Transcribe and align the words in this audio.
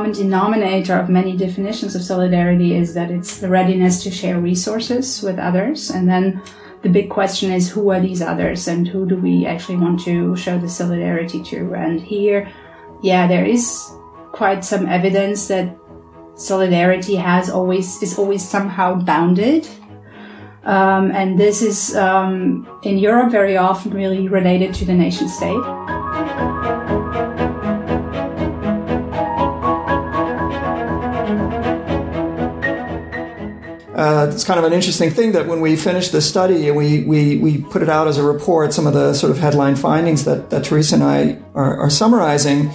common 0.00 0.12
denominator 0.12 0.94
of 0.94 1.10
many 1.10 1.36
definitions 1.36 1.94
of 1.94 2.02
solidarity 2.02 2.74
is 2.74 2.94
that 2.94 3.10
it's 3.10 3.36
the 3.36 3.48
readiness 3.50 4.02
to 4.02 4.10
share 4.10 4.40
resources 4.40 5.20
with 5.20 5.38
others. 5.38 5.90
And 5.90 6.08
then 6.08 6.40
the 6.80 6.88
big 6.88 7.10
question 7.10 7.52
is 7.52 7.68
who 7.68 7.90
are 7.90 8.00
these 8.00 8.22
others 8.22 8.66
and 8.66 8.88
who 8.88 9.06
do 9.06 9.16
we 9.16 9.44
actually 9.44 9.76
want 9.76 10.00
to 10.04 10.34
show 10.36 10.56
the 10.56 10.70
solidarity 10.70 11.42
to? 11.42 11.74
And 11.74 12.00
here, 12.00 12.50
yeah, 13.02 13.26
there 13.26 13.44
is 13.44 13.92
quite 14.32 14.64
some 14.64 14.86
evidence 14.86 15.48
that 15.48 15.76
solidarity 16.34 17.16
has 17.16 17.50
always 17.50 18.02
is 18.02 18.18
always 18.18 18.42
somehow 18.48 18.94
bounded 18.94 19.68
um, 20.64 21.10
and 21.10 21.38
this 21.38 21.60
is 21.60 21.94
um, 21.94 22.66
in 22.84 22.96
Europe 22.96 23.30
very 23.30 23.58
often 23.58 23.92
really 23.92 24.28
related 24.28 24.72
to 24.76 24.86
the 24.86 24.94
nation 24.94 25.28
state. 25.28 25.99
Uh, 34.10 34.26
it's 34.26 34.42
kind 34.42 34.58
of 34.58 34.64
an 34.64 34.72
interesting 34.72 35.08
thing 35.08 35.30
that 35.30 35.46
when 35.46 35.60
we 35.60 35.76
finished 35.76 36.10
the 36.10 36.20
study 36.20 36.66
and 36.66 36.76
we, 36.76 37.04
we, 37.04 37.36
we 37.36 37.58
put 37.58 37.80
it 37.80 37.88
out 37.88 38.08
as 38.08 38.18
a 38.18 38.24
report, 38.24 38.74
some 38.74 38.84
of 38.84 38.92
the 38.92 39.14
sort 39.14 39.30
of 39.30 39.38
headline 39.38 39.76
findings 39.76 40.24
that, 40.24 40.50
that 40.50 40.64
Teresa 40.64 40.96
and 40.96 41.04
I 41.04 41.38
are, 41.54 41.78
are 41.78 41.90
summarizing, 41.90 42.72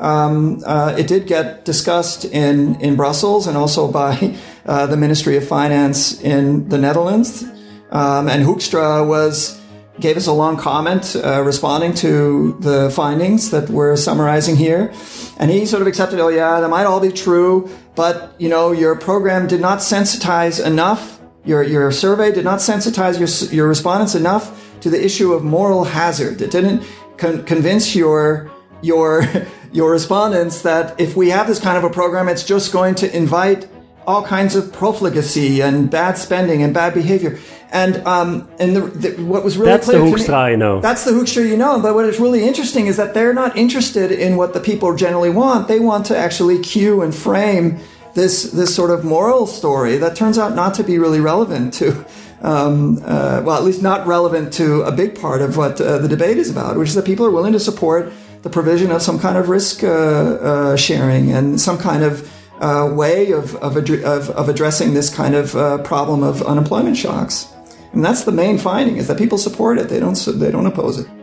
um, 0.00 0.62
uh, 0.64 0.96
it 0.96 1.06
did 1.06 1.26
get 1.26 1.66
discussed 1.66 2.24
in, 2.24 2.80
in 2.80 2.96
Brussels 2.96 3.46
and 3.46 3.54
also 3.54 3.92
by 3.92 4.34
uh, 4.64 4.86
the 4.86 4.96
Ministry 4.96 5.36
of 5.36 5.46
Finance 5.46 6.22
in 6.22 6.70
the 6.70 6.78
Netherlands. 6.78 7.42
Um, 7.90 8.26
and 8.26 8.42
Hoekstra 8.42 9.06
was 9.06 9.57
gave 10.00 10.16
us 10.16 10.26
a 10.26 10.32
long 10.32 10.56
comment 10.56 11.16
uh, 11.16 11.42
responding 11.42 11.94
to 11.94 12.56
the 12.60 12.90
findings 12.90 13.50
that 13.50 13.68
we're 13.68 13.96
summarizing 13.96 14.56
here. 14.56 14.92
And 15.38 15.50
he 15.50 15.66
sort 15.66 15.82
of 15.82 15.88
accepted, 15.88 16.20
oh 16.20 16.28
yeah, 16.28 16.60
that 16.60 16.68
might 16.68 16.84
all 16.84 17.00
be 17.00 17.12
true, 17.12 17.68
but 17.94 18.34
you 18.38 18.48
know, 18.48 18.72
your 18.72 18.96
program 18.96 19.46
did 19.46 19.60
not 19.60 19.78
sensitize 19.78 20.64
enough. 20.64 21.20
Your, 21.44 21.62
your 21.62 21.90
survey 21.92 22.32
did 22.32 22.44
not 22.44 22.58
sensitize 22.58 23.18
your, 23.18 23.52
your 23.52 23.68
respondents 23.68 24.14
enough 24.14 24.80
to 24.80 24.90
the 24.90 25.02
issue 25.02 25.32
of 25.32 25.42
moral 25.42 25.84
hazard. 25.84 26.40
It 26.40 26.50
didn't 26.50 26.84
con- 27.16 27.44
convince 27.44 27.94
your, 27.94 28.50
your 28.82 29.24
your 29.72 29.90
respondents 29.90 30.62
that 30.62 30.98
if 31.00 31.16
we 31.16 31.30
have 31.30 31.46
this 31.46 31.60
kind 31.60 31.76
of 31.76 31.84
a 31.84 31.90
program, 31.90 32.28
it's 32.28 32.44
just 32.44 32.72
going 32.72 32.94
to 32.96 33.16
invite 33.16 33.68
all 34.08 34.24
kinds 34.24 34.56
of 34.56 34.72
profligacy 34.72 35.60
and 35.60 35.90
bad 35.90 36.16
spending 36.16 36.62
and 36.62 36.72
bad 36.72 36.94
behavior. 36.94 37.38
And 37.70 37.98
um, 38.06 38.48
and 38.58 38.74
the, 38.74 38.80
the, 38.80 39.22
what 39.22 39.44
was 39.44 39.58
really 39.58 39.72
that's 39.72 39.84
clear 39.84 39.98
the 39.98 40.06
Hoekstra 40.06 40.46
me, 40.46 40.52
you 40.52 40.56
know. 40.56 40.80
That's 40.80 41.04
the 41.04 41.10
Hoekstra 41.10 41.46
you 41.46 41.58
know. 41.58 41.78
But 41.78 41.94
what 41.94 42.06
is 42.06 42.18
really 42.18 42.42
interesting 42.48 42.86
is 42.86 42.96
that 42.96 43.12
they're 43.12 43.34
not 43.34 43.58
interested 43.58 44.10
in 44.10 44.38
what 44.38 44.54
the 44.54 44.60
people 44.60 44.96
generally 44.96 45.28
want. 45.28 45.68
They 45.68 45.78
want 45.78 46.06
to 46.06 46.16
actually 46.16 46.58
cue 46.60 47.02
and 47.02 47.14
frame 47.14 47.78
this 48.14 48.44
this 48.52 48.74
sort 48.74 48.90
of 48.90 49.04
moral 49.04 49.46
story 49.46 49.98
that 49.98 50.16
turns 50.16 50.38
out 50.38 50.54
not 50.54 50.72
to 50.74 50.82
be 50.82 50.98
really 50.98 51.20
relevant 51.20 51.74
to. 51.74 52.06
Um, 52.40 53.02
uh, 53.04 53.42
well, 53.44 53.56
at 53.58 53.64
least 53.64 53.82
not 53.82 54.06
relevant 54.06 54.52
to 54.54 54.82
a 54.82 54.92
big 54.92 55.20
part 55.20 55.42
of 55.42 55.56
what 55.56 55.80
uh, 55.80 55.98
the 55.98 56.08
debate 56.08 56.38
is 56.38 56.48
about, 56.48 56.78
which 56.78 56.88
is 56.88 56.94
that 56.94 57.04
people 57.04 57.26
are 57.26 57.32
willing 57.32 57.52
to 57.52 57.60
support 57.60 58.12
the 58.42 58.48
provision 58.48 58.92
of 58.92 59.02
some 59.02 59.18
kind 59.18 59.36
of 59.36 59.48
risk 59.48 59.82
uh, 59.82 59.88
uh, 59.88 60.76
sharing 60.76 61.32
and 61.32 61.60
some 61.60 61.76
kind 61.76 62.04
of 62.04 62.22
uh, 62.60 62.90
way 62.92 63.32
of, 63.32 63.54
of, 63.56 63.76
of, 63.76 64.30
of, 64.30 64.48
addressing 64.48 64.94
this 64.94 65.14
kind 65.14 65.34
of 65.34 65.84
problem 65.84 66.22
of 66.22 66.42
unemployment 66.42 66.96
shocks. 66.96 67.52
And 67.92 68.04
that's 68.04 68.24
the 68.24 68.32
main 68.32 68.58
finding 68.58 68.96
is 68.96 69.08
that 69.08 69.18
people 69.18 69.38
support 69.38 69.78
it. 69.78 69.88
They 69.88 70.00
don't, 70.00 70.14
they 70.14 70.50
don't 70.50 70.66
oppose 70.66 70.98
it. 70.98 71.17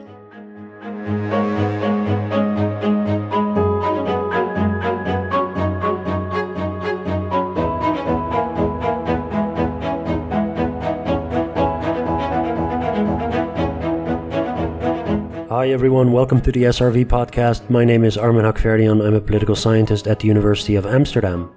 Hi 15.65 15.71
everyone, 15.71 16.11
welcome 16.11 16.41
to 16.41 16.51
the 16.51 16.65
SRV 16.65 17.05
podcast. 17.05 17.71
My 17.71 17.83
name 17.83 18.03
is 18.03 18.19
Armin 18.19 18.45
Hakhverdian. 18.45 19.03
I'm 19.03 19.15
a 19.15 19.19
political 19.19 19.55
scientist 19.55 20.05
at 20.05 20.19
the 20.19 20.27
University 20.27 20.75
of 20.75 20.85
Amsterdam. 20.85 21.49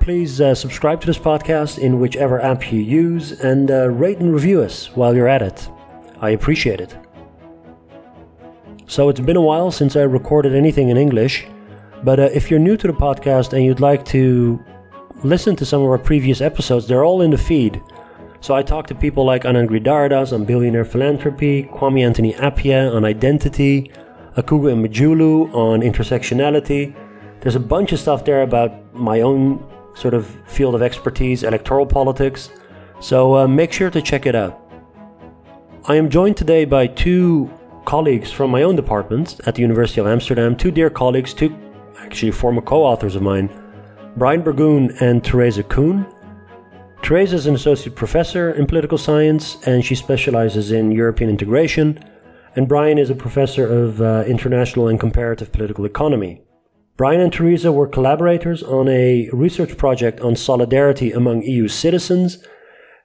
Please 0.00 0.40
uh, 0.40 0.54
subscribe 0.54 1.02
to 1.02 1.06
this 1.06 1.18
podcast 1.18 1.78
in 1.78 2.00
whichever 2.00 2.40
app 2.40 2.72
you 2.72 2.80
use 2.80 3.32
and 3.32 3.70
uh, 3.70 3.90
rate 3.90 4.20
and 4.20 4.32
review 4.32 4.62
us 4.62 4.86
while 4.96 5.14
you're 5.14 5.28
at 5.28 5.42
it. 5.42 5.68
I 6.22 6.30
appreciate 6.30 6.80
it. 6.80 6.96
So 8.86 9.10
it's 9.10 9.20
been 9.20 9.36
a 9.36 9.42
while 9.42 9.70
since 9.70 9.96
I 9.96 10.04
recorded 10.04 10.54
anything 10.54 10.88
in 10.88 10.96
English, 10.96 11.46
but 12.02 12.18
uh, 12.18 12.30
if 12.32 12.50
you're 12.50 12.58
new 12.58 12.78
to 12.78 12.86
the 12.86 12.94
podcast 12.94 13.52
and 13.52 13.62
you'd 13.62 13.80
like 13.80 14.02
to 14.06 14.58
listen 15.24 15.56
to 15.56 15.66
some 15.66 15.82
of 15.82 15.88
our 15.88 15.98
previous 15.98 16.40
episodes, 16.40 16.88
they're 16.88 17.04
all 17.04 17.20
in 17.20 17.32
the 17.32 17.36
feed. 17.36 17.82
So 18.42 18.54
I 18.54 18.62
talked 18.62 18.88
to 18.88 18.94
people 18.94 19.24
like 19.24 19.44
Anand 19.44 19.68
Giridharadas 19.68 20.32
on 20.32 20.46
billionaire 20.46 20.86
philanthropy, 20.86 21.64
Kwame 21.64 22.04
Anthony 22.04 22.32
Appiah 22.34 22.94
on 22.94 23.04
identity, 23.04 23.90
Akwugo 24.36 24.72
Emejulu 24.72 25.54
on 25.54 25.80
intersectionality. 25.80 26.94
There's 27.40 27.56
a 27.56 27.60
bunch 27.60 27.92
of 27.92 28.00
stuff 28.00 28.24
there 28.24 28.42
about 28.42 28.94
my 28.94 29.20
own 29.20 29.62
sort 29.94 30.14
of 30.14 30.26
field 30.46 30.74
of 30.74 30.80
expertise, 30.80 31.42
electoral 31.42 31.84
politics. 31.84 32.48
So 33.00 33.36
uh, 33.36 33.46
make 33.46 33.72
sure 33.72 33.90
to 33.90 34.00
check 34.00 34.24
it 34.24 34.34
out. 34.34 34.58
I 35.84 35.96
am 35.96 36.08
joined 36.08 36.36
today 36.38 36.64
by 36.64 36.86
two 36.86 37.50
colleagues 37.84 38.30
from 38.30 38.50
my 38.50 38.62
own 38.62 38.76
department 38.76 39.40
at 39.46 39.54
the 39.54 39.62
University 39.62 40.00
of 40.00 40.06
Amsterdam, 40.06 40.56
two 40.56 40.70
dear 40.70 40.88
colleagues, 40.88 41.34
two 41.34 41.54
actually 41.98 42.32
former 42.32 42.62
co 42.62 42.84
authors 42.84 43.16
of 43.16 43.22
mine, 43.22 43.50
Brian 44.16 44.42
Burgoon 44.42 44.96
and 45.00 45.22
Teresa 45.22 45.62
Kuhn. 45.62 46.06
Teresa 47.02 47.34
is 47.34 47.46
an 47.46 47.54
associate 47.54 47.96
professor 47.96 48.50
in 48.50 48.66
political 48.66 48.98
science 48.98 49.56
and 49.66 49.84
she 49.84 49.94
specializes 49.94 50.70
in 50.70 50.92
European 50.92 51.30
integration. 51.30 51.98
And 52.54 52.68
Brian 52.68 52.98
is 52.98 53.10
a 53.10 53.14
professor 53.14 53.66
of 53.66 54.00
uh, 54.00 54.24
international 54.26 54.88
and 54.88 55.00
comparative 55.00 55.52
political 55.52 55.84
economy. 55.84 56.42
Brian 56.96 57.20
and 57.20 57.32
Teresa 57.32 57.72
were 57.72 57.88
collaborators 57.88 58.62
on 58.62 58.88
a 58.88 59.30
research 59.32 59.76
project 59.78 60.20
on 60.20 60.36
solidarity 60.36 61.12
among 61.12 61.42
EU 61.42 61.68
citizens. 61.68 62.44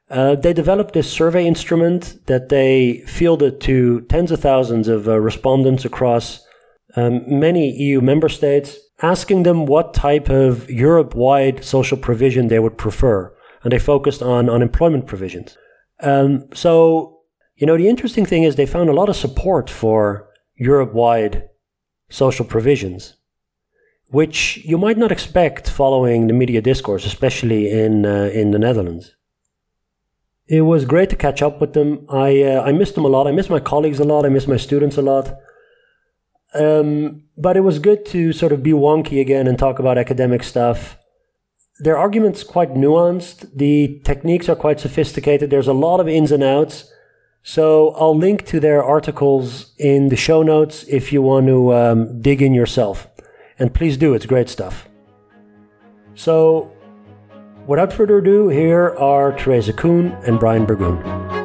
Uh, 0.09 0.35
they 0.35 0.51
developed 0.51 0.93
this 0.93 1.11
survey 1.11 1.47
instrument 1.47 2.19
that 2.27 2.49
they 2.49 3.03
fielded 3.07 3.61
to 3.61 4.01
tens 4.01 4.31
of 4.31 4.41
thousands 4.41 4.87
of 4.87 5.07
uh, 5.07 5.19
respondents 5.19 5.85
across 5.85 6.45
um, 6.95 7.23
many 7.27 7.71
EU 7.71 8.01
member 8.01 8.29
states, 8.29 8.77
asking 9.01 9.43
them 9.43 9.65
what 9.65 9.93
type 9.93 10.29
of 10.29 10.69
Europe 10.69 11.15
wide 11.15 11.63
social 11.63 11.97
provision 11.97 12.49
they 12.49 12.59
would 12.59 12.77
prefer 12.77 13.31
and 13.65 13.71
they 13.71 13.79
focused 13.79 14.21
on 14.21 14.47
unemployment 14.47 15.07
provisions. 15.07 15.57
Um, 15.99 16.47
so, 16.53 17.19
you 17.55 17.65
know, 17.65 17.75
the 17.75 17.89
interesting 17.89 18.25
thing 18.25 18.43
is 18.43 18.55
they 18.55 18.67
found 18.67 18.89
a 18.89 18.93
lot 18.93 19.09
of 19.09 19.15
support 19.15 19.71
for 19.71 20.29
Europe 20.55 20.93
wide 20.93 21.49
social 22.07 22.45
provisions, 22.45 23.15
which 24.09 24.61
you 24.63 24.77
might 24.77 24.99
not 24.99 25.11
expect 25.11 25.67
following 25.67 26.27
the 26.27 26.33
media 26.33 26.61
discourse, 26.61 27.07
especially 27.07 27.71
in, 27.71 28.05
uh, 28.05 28.29
in 28.31 28.51
the 28.51 28.59
Netherlands. 28.59 29.15
It 30.47 30.61
was 30.61 30.85
great 30.85 31.09
to 31.09 31.15
catch 31.15 31.41
up 31.41 31.59
with 31.59 31.73
them. 31.73 32.05
I, 32.07 32.43
uh, 32.43 32.61
I 32.61 32.71
missed 32.71 32.93
them 32.93 33.05
a 33.05 33.07
lot. 33.07 33.25
I 33.25 33.31
miss 33.31 33.49
my 33.49 33.59
colleagues 33.59 33.99
a 33.99 34.03
lot. 34.03 34.27
I 34.27 34.29
miss 34.29 34.47
my 34.47 34.57
students 34.57 34.95
a 34.95 35.01
lot. 35.01 35.33
Um, 36.53 37.23
but 37.35 37.57
it 37.57 37.61
was 37.61 37.79
good 37.79 38.05
to 38.07 38.31
sort 38.31 38.51
of 38.51 38.61
be 38.61 38.73
wonky 38.73 39.19
again 39.19 39.47
and 39.47 39.57
talk 39.57 39.79
about 39.79 39.97
academic 39.97 40.43
stuff 40.43 40.99
their 41.79 41.97
argument's 41.97 42.43
quite 42.43 42.73
nuanced. 42.73 43.49
The 43.55 43.99
techniques 44.03 44.47
are 44.49 44.55
quite 44.55 44.79
sophisticated. 44.79 45.49
There's 45.49 45.67
a 45.67 45.73
lot 45.73 45.99
of 45.99 46.07
ins 46.07 46.31
and 46.31 46.43
outs. 46.43 46.91
So 47.43 47.89
I'll 47.91 48.17
link 48.17 48.45
to 48.47 48.59
their 48.59 48.83
articles 48.83 49.73
in 49.77 50.09
the 50.09 50.15
show 50.15 50.41
notes 50.41 50.83
if 50.87 51.13
you 51.13 51.21
want 51.21 51.47
to 51.47 51.73
um, 51.73 52.21
dig 52.21 52.41
in 52.41 52.53
yourself. 52.53 53.07
And 53.59 53.73
please 53.73 53.97
do, 53.97 54.13
it's 54.13 54.25
great 54.25 54.49
stuff. 54.49 54.89
So, 56.15 56.71
without 57.67 57.93
further 57.93 58.17
ado, 58.17 58.49
here 58.49 58.95
are 58.97 59.37
Teresa 59.37 59.73
Kuhn 59.73 60.11
and 60.25 60.39
Brian 60.39 60.65
Burgoon. 60.65 61.44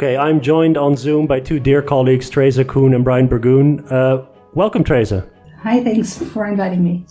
Okay, 0.00 0.16
I'm 0.16 0.40
joined 0.40 0.78
on 0.78 0.96
Zoom 0.96 1.26
by 1.26 1.40
two 1.40 1.60
dear 1.60 1.82
colleagues, 1.82 2.30
Teresa 2.30 2.64
Kuhn 2.64 2.94
and 2.94 3.04
Brian 3.04 3.26
Burgoon. 3.26 3.86
Uh, 3.90 4.24
welcome, 4.54 4.82
Teresa. 4.82 5.28
Hi, 5.58 5.84
thanks 5.84 6.16
for 6.16 6.46
inviting 6.46 6.82
me. 6.82 7.04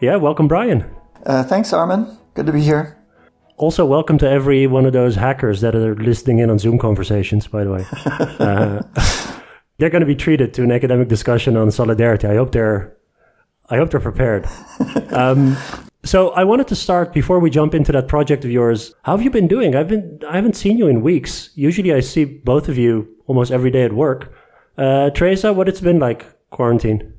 Yeah, 0.00 0.16
welcome, 0.16 0.48
Brian. 0.48 0.82
Uh, 1.26 1.42
thanks, 1.42 1.74
Armin. 1.74 2.16
Good 2.32 2.46
to 2.46 2.52
be 2.52 2.62
here. 2.62 2.96
Also, 3.58 3.84
welcome 3.84 4.16
to 4.16 4.26
every 4.26 4.66
one 4.66 4.86
of 4.86 4.94
those 4.94 5.14
hackers 5.14 5.60
that 5.60 5.74
are 5.74 5.94
listening 5.96 6.38
in 6.38 6.48
on 6.48 6.58
Zoom 6.58 6.78
conversations, 6.78 7.46
by 7.46 7.64
the 7.64 7.70
way. 7.70 7.84
uh, 8.06 8.80
they're 9.76 9.90
going 9.90 10.00
to 10.00 10.06
be 10.06 10.16
treated 10.16 10.54
to 10.54 10.62
an 10.62 10.72
academic 10.72 11.08
discussion 11.08 11.54
on 11.58 11.70
solidarity. 11.70 12.28
I 12.28 12.36
hope 12.36 12.52
they're, 12.52 12.96
I 13.68 13.76
hope 13.76 13.90
they're 13.90 14.00
prepared. 14.00 14.48
Um, 15.12 15.58
So 16.04 16.30
I 16.30 16.42
wanted 16.42 16.66
to 16.68 16.74
start 16.74 17.12
before 17.12 17.38
we 17.38 17.48
jump 17.48 17.74
into 17.74 17.92
that 17.92 18.08
project 18.08 18.44
of 18.44 18.50
yours. 18.50 18.92
How 19.04 19.16
have 19.16 19.22
you 19.22 19.30
been 19.30 19.46
doing? 19.46 19.76
I've 19.76 19.88
been 19.88 20.20
I 20.28 20.34
haven't 20.34 20.56
seen 20.56 20.76
you 20.76 20.88
in 20.88 21.02
weeks. 21.02 21.50
Usually 21.54 21.92
I 21.94 22.00
see 22.00 22.24
both 22.24 22.68
of 22.68 22.76
you 22.76 23.08
almost 23.26 23.52
every 23.52 23.70
day 23.70 23.84
at 23.84 23.92
work. 23.92 24.32
Uh, 24.76 25.10
Teresa, 25.10 25.52
what 25.52 25.68
it's 25.68 25.80
been 25.80 26.00
like 26.00 26.26
quarantine? 26.50 27.12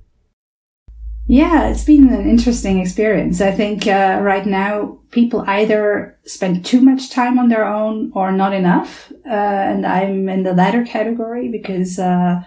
Yeah, 1.26 1.70
it's 1.70 1.86
been 1.86 2.10
an 2.10 2.28
interesting 2.28 2.82
experience. 2.82 3.40
I 3.40 3.52
think 3.52 3.88
uh, 3.88 4.20
right 4.22 4.46
now 4.46 5.00
people 5.12 5.46
either 5.48 6.20
spend 6.26 6.66
too 6.66 6.82
much 6.82 7.10
time 7.10 7.40
on 7.40 7.48
their 7.48 7.66
own 7.66 8.12
or 8.14 8.34
not 8.34 8.54
enough. 8.54 9.10
Uh, 9.26 9.30
and 9.30 9.86
I'm 9.86 10.28
in 10.28 10.44
the 10.44 10.54
latter 10.54 10.84
category 10.84 11.50
because 11.50 11.98
uh, 11.98 12.44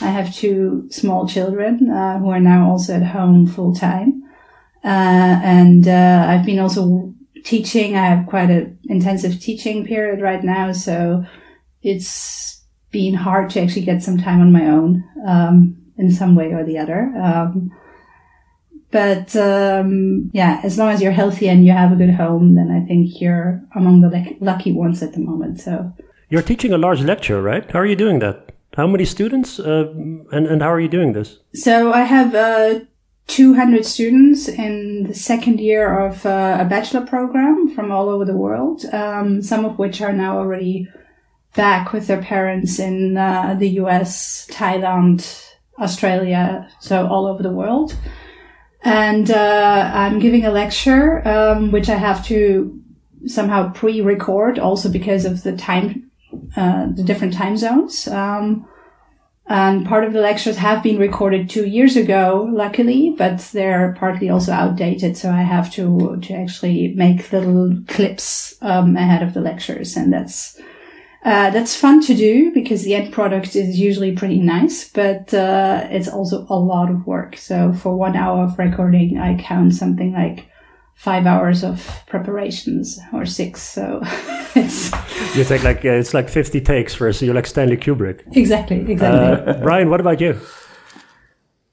I 0.00 0.06
have 0.06 0.32
two 0.32 0.86
small 0.92 1.26
children 1.26 1.90
uh, 1.90 2.20
who 2.20 2.30
are 2.30 2.38
now 2.38 2.70
also 2.70 2.94
at 2.94 3.02
home 3.02 3.48
full 3.48 3.74
time. 3.74 4.22
Uh, 4.84 5.40
and 5.42 5.86
uh, 5.86 6.26
I've 6.28 6.46
been 6.46 6.58
also 6.58 7.14
teaching. 7.44 7.96
I 7.96 8.06
have 8.06 8.26
quite 8.26 8.50
an 8.50 8.78
intensive 8.84 9.40
teaching 9.40 9.84
period 9.84 10.20
right 10.20 10.42
now. 10.42 10.72
So 10.72 11.24
it's 11.82 12.62
been 12.90 13.14
hard 13.14 13.50
to 13.50 13.60
actually 13.60 13.84
get 13.84 14.02
some 14.02 14.18
time 14.18 14.40
on 14.40 14.52
my 14.52 14.66
own 14.66 15.04
um, 15.26 15.76
in 15.96 16.10
some 16.10 16.34
way 16.34 16.52
or 16.52 16.64
the 16.64 16.78
other. 16.78 17.12
Um, 17.22 17.70
but 18.90 19.36
um, 19.36 20.30
yeah, 20.32 20.60
as 20.64 20.76
long 20.76 20.90
as 20.90 21.00
you're 21.00 21.12
healthy 21.12 21.48
and 21.48 21.64
you 21.64 21.72
have 21.72 21.92
a 21.92 21.96
good 21.96 22.14
home, 22.14 22.56
then 22.56 22.70
I 22.70 22.84
think 22.86 23.20
you're 23.20 23.62
among 23.76 24.00
the 24.00 24.36
lucky 24.40 24.72
ones 24.72 25.02
at 25.02 25.12
the 25.12 25.20
moment. 25.20 25.60
So 25.60 25.92
you're 26.28 26.42
teaching 26.42 26.72
a 26.72 26.78
large 26.78 27.02
lecture, 27.02 27.40
right? 27.40 27.70
How 27.70 27.78
are 27.78 27.86
you 27.86 27.96
doing 27.96 28.18
that? 28.20 28.52
How 28.76 28.86
many 28.86 29.04
students, 29.04 29.58
uh, 29.58 29.92
and 30.32 30.46
and 30.46 30.62
how 30.62 30.72
are 30.72 30.80
you 30.80 30.88
doing 30.88 31.12
this? 31.12 31.38
So 31.54 31.92
I 31.92 32.02
have 32.02 32.34
uh, 32.34 32.80
200 33.30 33.86
students 33.86 34.48
in 34.48 35.04
the 35.04 35.14
second 35.14 35.60
year 35.60 35.98
of 36.06 36.26
uh, 36.26 36.58
a 36.60 36.64
bachelor 36.64 37.06
program 37.06 37.68
from 37.68 37.90
all 37.90 38.08
over 38.08 38.24
the 38.24 38.36
world. 38.36 38.84
Um, 38.92 39.42
some 39.42 39.64
of 39.64 39.78
which 39.78 40.00
are 40.02 40.12
now 40.12 40.38
already 40.38 40.88
back 41.54 41.92
with 41.92 42.06
their 42.06 42.22
parents 42.22 42.78
in 42.78 43.16
uh, 43.16 43.56
the 43.58 43.68
U.S., 43.70 44.46
Thailand, 44.50 45.46
Australia, 45.78 46.68
so 46.80 47.06
all 47.06 47.26
over 47.26 47.42
the 47.42 47.52
world 47.52 47.96
and 48.82 49.30
uh, 49.30 49.90
I'm 49.92 50.18
giving 50.18 50.44
a 50.44 50.50
lecture, 50.50 51.26
um, 51.28 51.70
which 51.70 51.88
I 51.88 51.96
have 51.96 52.24
to 52.26 52.80
somehow 53.26 53.72
pre-record, 53.72 54.58
also 54.58 54.90
because 54.90 55.24
of 55.24 55.42
the 55.42 55.54
time, 55.54 56.10
uh, 56.56 56.86
the 56.94 57.02
different 57.02 57.34
time 57.34 57.56
zones. 57.56 58.08
Um, 58.08 58.66
and 59.50 59.84
part 59.84 60.04
of 60.04 60.12
the 60.12 60.20
lectures 60.20 60.56
have 60.58 60.80
been 60.80 60.96
recorded 60.96 61.50
two 61.50 61.66
years 61.66 61.96
ago, 61.96 62.48
luckily, 62.52 63.16
but 63.18 63.40
they're 63.52 63.96
partly 63.98 64.30
also 64.30 64.52
outdated. 64.52 65.16
So 65.16 65.28
I 65.28 65.42
have 65.42 65.72
to 65.72 66.20
to 66.22 66.34
actually 66.34 66.94
make 66.94 67.32
little 67.32 67.76
clips 67.88 68.54
um, 68.62 68.96
ahead 68.96 69.24
of 69.24 69.34
the 69.34 69.40
lectures, 69.40 69.96
and 69.96 70.12
that's 70.12 70.56
uh, 71.24 71.50
that's 71.50 71.74
fun 71.74 72.00
to 72.02 72.14
do 72.14 72.52
because 72.52 72.84
the 72.84 72.94
end 72.94 73.12
product 73.12 73.56
is 73.56 73.78
usually 73.78 74.12
pretty 74.12 74.38
nice, 74.38 74.88
but 74.88 75.34
uh, 75.34 75.86
it's 75.90 76.08
also 76.08 76.46
a 76.48 76.54
lot 76.54 76.88
of 76.88 77.04
work. 77.04 77.36
So 77.36 77.72
for 77.72 77.96
one 77.96 78.14
hour 78.14 78.44
of 78.44 78.56
recording, 78.56 79.18
I 79.18 79.36
count 79.42 79.74
something 79.74 80.12
like 80.12 80.46
five 81.00 81.24
hours 81.24 81.64
of 81.64 82.02
preparations 82.06 83.00
or 83.14 83.24
six. 83.24 83.62
So 83.62 84.00
it's 84.54 84.92
you 85.34 85.44
take 85.44 85.64
like 85.64 85.82
uh, 85.82 86.00
it's 86.00 86.12
like 86.12 86.28
fifty 86.28 86.60
takes 86.60 86.94
for 86.94 87.10
so 87.12 87.24
you're 87.24 87.34
like 87.34 87.46
Stanley 87.46 87.78
Kubrick. 87.78 88.20
Exactly, 88.36 88.80
exactly. 88.80 89.54
Uh, 89.54 89.62
Brian, 89.62 89.88
what 89.88 90.00
about 90.00 90.20
you? 90.20 90.38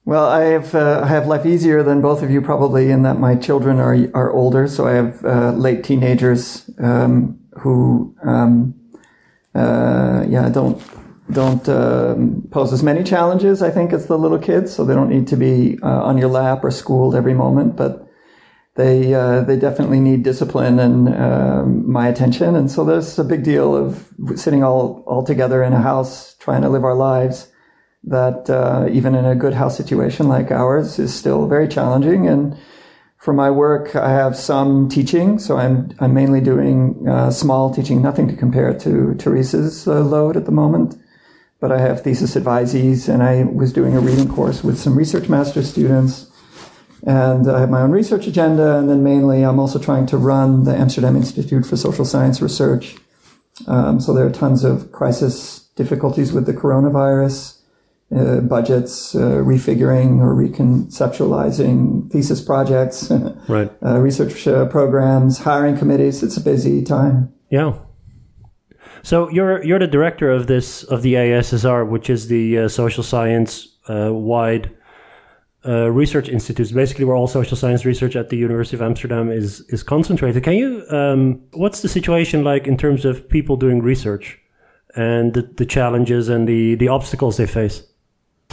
Well, 0.05 0.25
I 0.25 0.45
have 0.45 0.73
uh, 0.73 1.01
I 1.03 1.07
have 1.07 1.27
life 1.27 1.45
easier 1.45 1.83
than 1.83 1.99
both 1.99 2.23
of 2.23 2.31
you 2.31 2.41
probably 2.41 2.89
in 2.89 3.03
that 3.03 3.19
my 3.19 3.35
children 3.35 3.79
are 3.79 3.97
are 4.13 4.31
older, 4.31 4.65
so 4.67 4.87
I 4.87 4.93
have 4.93 5.25
uh, 5.25 5.51
late 5.51 5.83
teenagers 5.83 6.69
um, 6.79 7.37
who. 7.59 8.15
Um, 8.23 8.73
uh, 9.55 10.23
yeah, 10.29 10.49
don't 10.49 10.79
don't 11.31 11.67
um, 11.67 12.47
pose 12.51 12.71
as 12.71 12.83
many 12.83 13.03
challenges, 13.03 13.63
I 13.63 13.71
think, 13.71 13.91
as 13.91 14.05
the 14.05 14.17
little 14.17 14.37
kids. 14.37 14.71
So 14.71 14.85
they 14.85 14.93
don't 14.93 15.09
need 15.09 15.27
to 15.27 15.35
be 15.35 15.79
uh, 15.81 16.03
on 16.03 16.17
your 16.19 16.29
lap 16.29 16.63
or 16.63 16.69
schooled 16.69 17.15
every 17.15 17.33
moment, 17.33 17.75
but 17.75 18.06
they 18.77 19.13
uh, 19.13 19.41
they 19.41 19.57
definitely 19.57 19.99
need 19.99 20.23
discipline 20.23 20.79
and 20.79 21.13
um, 21.13 21.91
my 21.91 22.07
attention. 22.07 22.55
And 22.55 22.71
so 22.71 22.85
there's 22.85 23.19
a 23.19 23.23
big 23.23 23.43
deal 23.43 23.75
of 23.75 24.07
sitting 24.35 24.63
all 24.63 25.03
all 25.05 25.23
together 25.23 25.63
in 25.63 25.73
a 25.73 25.81
house 25.81 26.35
trying 26.35 26.61
to 26.61 26.69
live 26.69 26.83
our 26.83 26.95
lives. 26.95 27.51
That 28.03 28.49
uh, 28.49 28.87
even 28.89 29.15
in 29.15 29.25
a 29.25 29.35
good 29.35 29.53
house 29.53 29.75
situation 29.75 30.29
like 30.29 30.51
ours 30.51 30.99
is 30.99 31.13
still 31.13 31.47
very 31.47 31.67
challenging 31.67 32.27
and 32.27 32.55
for 33.17 33.33
my 33.33 33.51
work, 33.51 33.95
I 33.95 34.11
have 34.11 34.37
some 34.37 34.87
teaching, 34.87 35.39
so 35.39 35.57
I'm 35.57 35.91
I'm 35.99 36.13
mainly 36.13 36.39
doing 36.39 37.05
uh, 37.09 37.31
small 37.31 37.73
teaching, 37.73 38.01
nothing 38.01 38.27
to 38.29 38.35
compare 38.35 38.73
to 38.79 39.15
Teresa's 39.15 39.87
uh, 39.87 40.01
load 40.01 40.37
at 40.37 40.45
the 40.45 40.51
moment. 40.51 40.95
But 41.59 41.71
I 41.71 41.79
have 41.79 42.03
thesis 42.03 42.35
advisees, 42.35 43.09
and 43.09 43.23
I 43.23 43.43
was 43.43 43.73
doing 43.73 43.97
a 43.97 43.99
reading 43.99 44.29
course 44.29 44.63
with 44.63 44.79
some 44.79 44.95
research 44.95 45.27
master 45.27 45.63
students, 45.63 46.26
and 47.07 47.49
I 47.49 47.61
have 47.61 47.69
my 47.69 47.81
own 47.81 47.91
research 47.91 48.27
agenda. 48.27 48.75
And 48.75 48.89
then 48.89 49.01
mainly, 49.01 49.43
I'm 49.43 49.59
also 49.59 49.79
trying 49.79 50.05
to 50.07 50.17
run 50.17 50.65
the 50.65 50.75
Amsterdam 50.75 51.15
Institute 51.15 51.65
for 51.65 51.77
Social 51.77 52.03
Science 52.03 52.41
Research. 52.41 52.97
Um, 53.65 54.01
so 54.01 54.13
there 54.13 54.25
are 54.25 54.31
tons 54.31 54.65
of 54.65 54.91
crisis 54.91 55.69
difficulties 55.77 56.33
with 56.33 56.45
the 56.45 56.53
coronavirus 56.53 57.61
uh, 58.13 58.41
budgets, 58.41 59.15
uh, 59.15 59.19
refiguring 59.19 60.19
or 60.19 60.35
reconceptualizing 60.35 62.11
thesis 62.11 62.41
projects, 62.41 63.09
right. 63.47 63.71
uh, 63.85 63.99
research 63.99 64.45
uh, 64.45 64.65
programs, 64.65 65.39
hiring 65.39 65.77
committees. 65.77 66.21
It's 66.23 66.35
a 66.35 66.41
busy 66.41 66.83
time. 66.83 67.33
Yeah. 67.49 67.77
So 69.03 69.29
you're 69.29 69.63
you're 69.63 69.79
the 69.79 69.87
director 69.87 70.29
of 70.29 70.47
this 70.47 70.83
of 70.83 71.03
the 71.03 71.13
ASSR, 71.13 71.87
which 71.87 72.09
is 72.09 72.27
the 72.27 72.59
uh, 72.59 72.67
social 72.67 73.03
science 73.03 73.77
uh, 75.67 75.91
research 75.91 76.29
institutes, 76.29 76.71
basically 76.71 77.05
where 77.05 77.15
all 77.15 77.27
social 77.27 77.57
science 77.57 77.85
research 77.85 78.15
at 78.15 78.29
the 78.29 78.37
University 78.37 78.77
of 78.77 78.81
Amsterdam 78.81 79.29
is 79.29 79.61
is 79.69 79.83
concentrated. 79.83 80.43
Can 80.43 80.53
you? 80.53 80.85
Um, 80.89 81.41
what's 81.53 81.81
the 81.81 81.89
situation 81.89 82.43
like 82.43 82.67
in 82.67 82.77
terms 82.77 83.05
of 83.05 83.27
people 83.29 83.57
doing 83.57 83.81
research 83.81 84.39
and 84.95 85.33
the, 85.33 85.41
the 85.41 85.65
challenges 85.65 86.29
and 86.29 86.47
the 86.47 86.75
the 86.75 86.87
obstacles 86.87 87.37
they 87.37 87.47
face? 87.47 87.83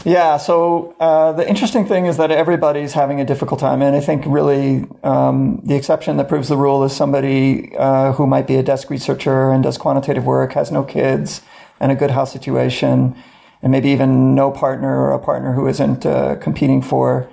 Yeah, 0.05 0.37
so 0.37 0.95
uh, 1.01 1.33
the 1.33 1.49
interesting 1.49 1.87
thing 1.87 2.07
is 2.07 2.17
that 2.17 2.31
everybody's 2.31 2.93
having 2.93 3.21
a 3.21 3.25
difficult 3.25 3.61
time, 3.61 3.81
and 3.81 3.97
I 3.97 4.01
think 4.01 4.25
really 4.27 4.85
um, 5.03 5.61
the 5.65 5.77
exception 5.77 6.17
that 6.19 6.29
proves 6.29 6.49
the 6.49 6.57
rule 6.57 6.85
is 6.85 6.95
somebody 6.95 7.75
uh, 7.77 8.13
who 8.13 8.27
might 8.27 8.47
be 8.47 8.57
a 8.57 8.63
desk 8.63 8.91
researcher 8.91 9.51
and 9.51 9.63
does 9.63 9.79
quantitative 9.79 10.27
work, 10.27 10.53
has 10.55 10.71
no 10.71 10.83
kids, 10.83 11.41
and 11.81 11.91
a 11.91 11.95
good 11.95 12.11
house 12.11 12.33
situation, 12.33 13.15
and 13.65 13.73
maybe 13.73 13.89
even 13.89 14.35
no 14.35 14.51
partner 14.51 15.01
or 15.01 15.13
a 15.13 15.19
partner 15.19 15.55
who 15.55 15.67
isn't 15.67 16.05
uh, 16.05 16.37
competing 16.37 16.83
for 16.83 17.31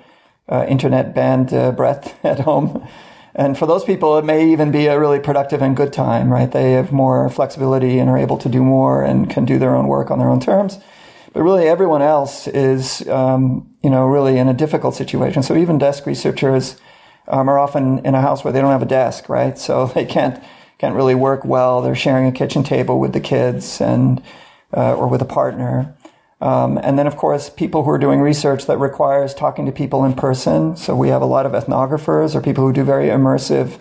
uh, 0.48 0.64
internet 0.66 1.14
band 1.14 1.52
uh, 1.52 1.70
breadth 1.72 2.18
at 2.24 2.40
home. 2.40 2.88
And 3.34 3.56
for 3.56 3.66
those 3.66 3.84
people, 3.84 4.16
it 4.16 4.24
may 4.24 4.50
even 4.50 4.72
be 4.72 4.86
a 4.86 4.98
really 4.98 5.20
productive 5.20 5.60
and 5.60 5.76
good 5.76 5.92
time, 5.92 6.32
right? 6.32 6.50
They 6.50 6.72
have 6.72 6.90
more 6.90 7.28
flexibility 7.28 7.98
and 7.98 8.08
are 8.08 8.16
able 8.16 8.38
to 8.38 8.48
do 8.48 8.62
more 8.62 9.04
and 9.04 9.28
can 9.28 9.44
do 9.44 9.58
their 9.58 9.76
own 9.76 9.88
work 9.88 10.10
on 10.10 10.18
their 10.18 10.30
own 10.30 10.40
terms. 10.40 10.78
But 11.34 11.42
really, 11.42 11.68
everyone 11.68 12.00
else 12.00 12.46
is, 12.48 13.06
um, 13.08 13.70
you 13.82 13.90
know, 13.90 14.06
really 14.06 14.38
in 14.38 14.48
a 14.48 14.54
difficult 14.54 14.94
situation. 14.94 15.42
So 15.42 15.54
even 15.54 15.76
desk 15.76 16.06
researchers 16.06 16.80
um, 17.28 17.48
are 17.50 17.58
often 17.58 18.06
in 18.06 18.14
a 18.14 18.22
house 18.22 18.42
where 18.42 18.54
they 18.54 18.60
don't 18.62 18.70
have 18.70 18.82
a 18.82 18.86
desk, 18.86 19.28
right? 19.28 19.58
So 19.58 19.86
they 19.94 20.06
can't 20.06 20.42
can't 20.78 20.94
really 20.94 21.14
work 21.14 21.44
well. 21.44 21.82
They're 21.82 21.94
sharing 21.94 22.26
a 22.26 22.32
kitchen 22.32 22.64
table 22.64 22.98
with 22.98 23.12
the 23.12 23.20
kids 23.20 23.82
and 23.82 24.22
uh, 24.74 24.94
or 24.94 25.08
with 25.08 25.20
a 25.20 25.26
partner. 25.26 25.94
Um, 26.42 26.76
and 26.78 26.98
then, 26.98 27.06
of 27.06 27.16
course, 27.16 27.48
people 27.48 27.84
who 27.84 27.90
are 27.90 27.98
doing 27.98 28.20
research 28.20 28.66
that 28.66 28.78
requires 28.78 29.32
talking 29.32 29.64
to 29.66 29.72
people 29.72 30.04
in 30.04 30.12
person. 30.12 30.76
So 30.76 30.94
we 30.94 31.08
have 31.08 31.22
a 31.22 31.26
lot 31.26 31.46
of 31.46 31.52
ethnographers 31.52 32.34
or 32.34 32.42
people 32.42 32.66
who 32.66 32.72
do 32.72 32.84
very 32.84 33.06
immersive 33.06 33.78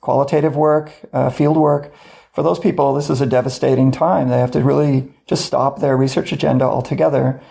qualitative 0.00 0.54
work, 0.54 0.92
uh, 1.12 1.30
field 1.30 1.56
work 1.56 1.92
for 2.32 2.42
those 2.42 2.58
people, 2.58 2.94
this 2.94 3.10
is 3.10 3.20
a 3.20 3.26
devastating 3.26 3.90
time. 3.90 4.30
They 4.30 4.38
have 4.38 4.52
to 4.52 4.62
really 4.62 5.12
just 5.26 5.44
stop 5.44 5.80
their 5.80 5.96
research 5.96 6.32
agenda 6.32 6.64
altogether. 6.64 7.42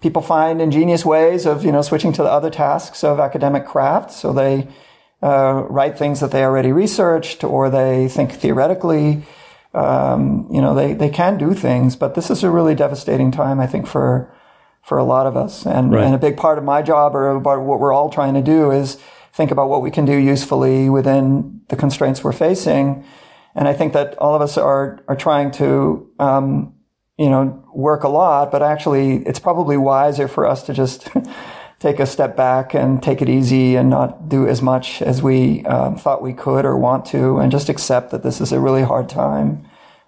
People 0.00 0.22
find 0.22 0.60
ingenious 0.60 1.04
ways 1.04 1.46
of, 1.46 1.64
you 1.64 1.70
know, 1.70 1.82
switching 1.82 2.12
to 2.14 2.22
the 2.22 2.28
other 2.28 2.50
tasks 2.50 3.04
of 3.04 3.20
academic 3.20 3.64
craft. 3.64 4.10
So 4.10 4.32
they 4.32 4.66
uh, 5.22 5.64
write 5.70 5.96
things 5.96 6.18
that 6.18 6.32
they 6.32 6.42
already 6.42 6.72
researched, 6.72 7.44
or 7.44 7.70
they 7.70 8.08
think 8.08 8.32
theoretically. 8.32 9.22
Um, 9.74 10.48
you 10.50 10.60
know, 10.60 10.74
they, 10.74 10.94
they 10.94 11.10
can 11.10 11.36
do 11.36 11.52
things, 11.52 11.96
but 11.96 12.14
this 12.14 12.30
is 12.30 12.44
a 12.44 12.50
really 12.50 12.74
devastating 12.74 13.30
time, 13.30 13.60
I 13.60 13.66
think, 13.66 13.86
for 13.86 14.32
for 14.82 14.98
a 14.98 15.04
lot 15.04 15.26
of 15.26 15.34
us. 15.34 15.64
And, 15.64 15.92
right. 15.92 16.04
and 16.04 16.14
a 16.14 16.18
big 16.18 16.36
part 16.36 16.58
of 16.58 16.64
my 16.64 16.82
job, 16.82 17.16
or 17.16 17.30
about 17.30 17.62
what 17.62 17.80
we're 17.80 17.92
all 17.94 18.10
trying 18.10 18.34
to 18.34 18.42
do, 18.42 18.70
is 18.70 18.98
think 19.32 19.50
about 19.50 19.70
what 19.70 19.80
we 19.80 19.90
can 19.90 20.04
do 20.04 20.14
usefully 20.14 20.90
within 20.90 21.62
the 21.68 21.76
constraints 21.76 22.22
we're 22.22 22.32
facing 22.32 23.02
and 23.54 23.68
I 23.68 23.72
think 23.72 23.92
that 23.92 24.18
all 24.18 24.34
of 24.34 24.42
us 24.42 24.58
are, 24.58 25.00
are 25.06 25.16
trying 25.16 25.50
to, 25.52 26.10
um, 26.18 26.74
you 27.16 27.30
know, 27.30 27.64
work 27.72 28.02
a 28.02 28.08
lot, 28.08 28.50
but 28.50 28.62
actually 28.62 29.18
it's 29.26 29.38
probably 29.38 29.76
wiser 29.76 30.26
for 30.26 30.46
us 30.46 30.64
to 30.64 30.74
just, 30.74 31.08
take 31.84 32.00
a 32.00 32.06
step 32.06 32.34
back 32.34 32.72
and 32.72 33.02
take 33.02 33.20
it 33.20 33.28
easy 33.28 33.76
and 33.76 33.90
not 33.90 34.26
do 34.26 34.48
as 34.48 34.62
much 34.62 35.02
as 35.02 35.22
we 35.22 35.62
um, 35.66 35.96
thought 35.96 36.22
we 36.22 36.32
could 36.32 36.64
or 36.64 36.78
want 36.78 37.04
to, 37.04 37.36
and 37.36 37.52
just 37.52 37.68
accept 37.68 38.10
that 38.10 38.22
this 38.22 38.40
is 38.40 38.52
a 38.52 38.58
really 38.58 38.82
hard 38.82 39.08
time. 39.08 39.62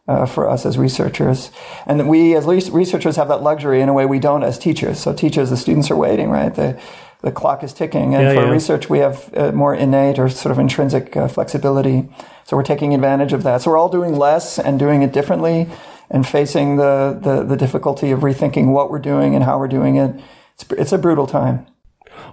Uh, 0.09 0.25
for 0.25 0.49
us 0.49 0.65
as 0.65 0.79
researchers. 0.79 1.51
And 1.85 2.09
we 2.09 2.37
as 2.37 2.47
researchers 2.71 3.17
have 3.17 3.27
that 3.27 3.43
luxury 3.43 3.81
in 3.81 3.89
a 3.89 3.93
way 3.93 4.07
we 4.07 4.21
don't 4.21 4.45
as 4.45 4.57
teachers. 4.57 5.01
So 5.01 5.13
teachers, 5.13 5.51
the 5.51 5.57
students 5.57 5.91
are 5.91 5.97
waiting, 5.97 6.31
right? 6.31 6.55
The, 6.55 6.81
the 7.23 7.33
clock 7.33 7.65
is 7.65 7.73
ticking. 7.73 8.15
And 8.15 8.23
yeah, 8.23 8.35
for 8.35 8.47
yeah. 8.47 8.53
research, 8.53 8.89
we 8.89 9.01
have 9.01 9.37
uh, 9.37 9.51
more 9.51 9.75
innate 9.75 10.21
or 10.21 10.29
sort 10.29 10.53
of 10.53 10.61
intrinsic 10.61 11.17
uh, 11.17 11.27
flexibility. 11.27 12.09
So 12.45 12.57
we're 12.57 12.63
taking 12.63 12.95
advantage 12.95 13.33
of 13.33 13.43
that. 13.43 13.63
So 13.63 13.73
we're 13.73 13.79
all 13.79 13.89
doing 13.89 14.15
less 14.15 14.61
and 14.61 14.79
doing 14.79 15.03
it 15.03 15.13
differently 15.13 15.67
and 16.09 16.25
facing 16.25 16.77
the, 16.77 17.19
the, 17.21 17.43
the 17.43 17.57
difficulty 17.57 18.13
of 18.13 18.21
rethinking 18.21 18.71
what 18.71 18.93
we're 18.93 19.01
doing 19.01 19.35
and 19.35 19.43
how 19.43 19.59
we're 19.59 19.67
doing 19.67 19.97
it. 19.97 20.15
It's, 20.57 20.73
it's 20.73 20.93
a 20.93 20.99
brutal 20.99 21.27
time. 21.27 21.67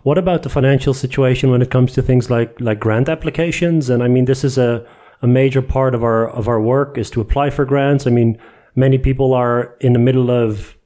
What 0.04 0.18
about 0.18 0.44
the 0.44 0.50
financial 0.50 0.94
situation 0.94 1.52
when 1.52 1.62
it 1.62 1.70
comes 1.70 1.94
to 1.94 2.02
things 2.02 2.30
like, 2.30 2.60
like 2.60 2.80
grant 2.80 3.10
applications? 3.10 3.90
And 3.90 4.02
I 4.02 4.08
mean, 4.08 4.26
this 4.26 4.44
is 4.44 4.58
a, 4.58 4.86
a 5.22 5.28
major 5.28 5.62
part 5.62 5.94
of 5.96 6.04
our 6.04 6.30
of 6.30 6.48
our 6.48 6.62
work 6.62 6.98
is 6.98 7.10
to 7.12 7.22
apply 7.22 7.50
for 7.50 7.66
grants. 7.66 8.08
I 8.08 8.10
mean, 8.10 8.38
many 8.76 8.98
people 8.98 9.34
are 9.34 9.76
in 9.80 9.94
the 9.94 10.00
middle 10.00 10.30
of 10.30 10.78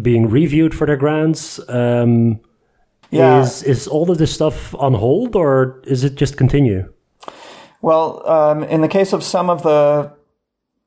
being 0.00 0.28
reviewed 0.28 0.74
for 0.74 0.86
their 0.86 0.96
grants. 0.96 1.60
Um, 1.68 2.40
yeah. 3.10 3.42
Is 3.42 3.62
is 3.62 3.88
all 3.88 4.10
of 4.10 4.18
this 4.18 4.32
stuff 4.32 4.74
on 4.76 4.94
hold, 4.94 5.34
or 5.34 5.82
is 5.84 6.04
it 6.04 6.14
just 6.14 6.36
continue? 6.36 6.92
Well, 7.82 8.28
um, 8.28 8.62
in 8.64 8.82
the 8.82 8.88
case 8.88 9.12
of 9.12 9.22
some 9.24 9.50
of 9.50 9.62
the, 9.62 10.12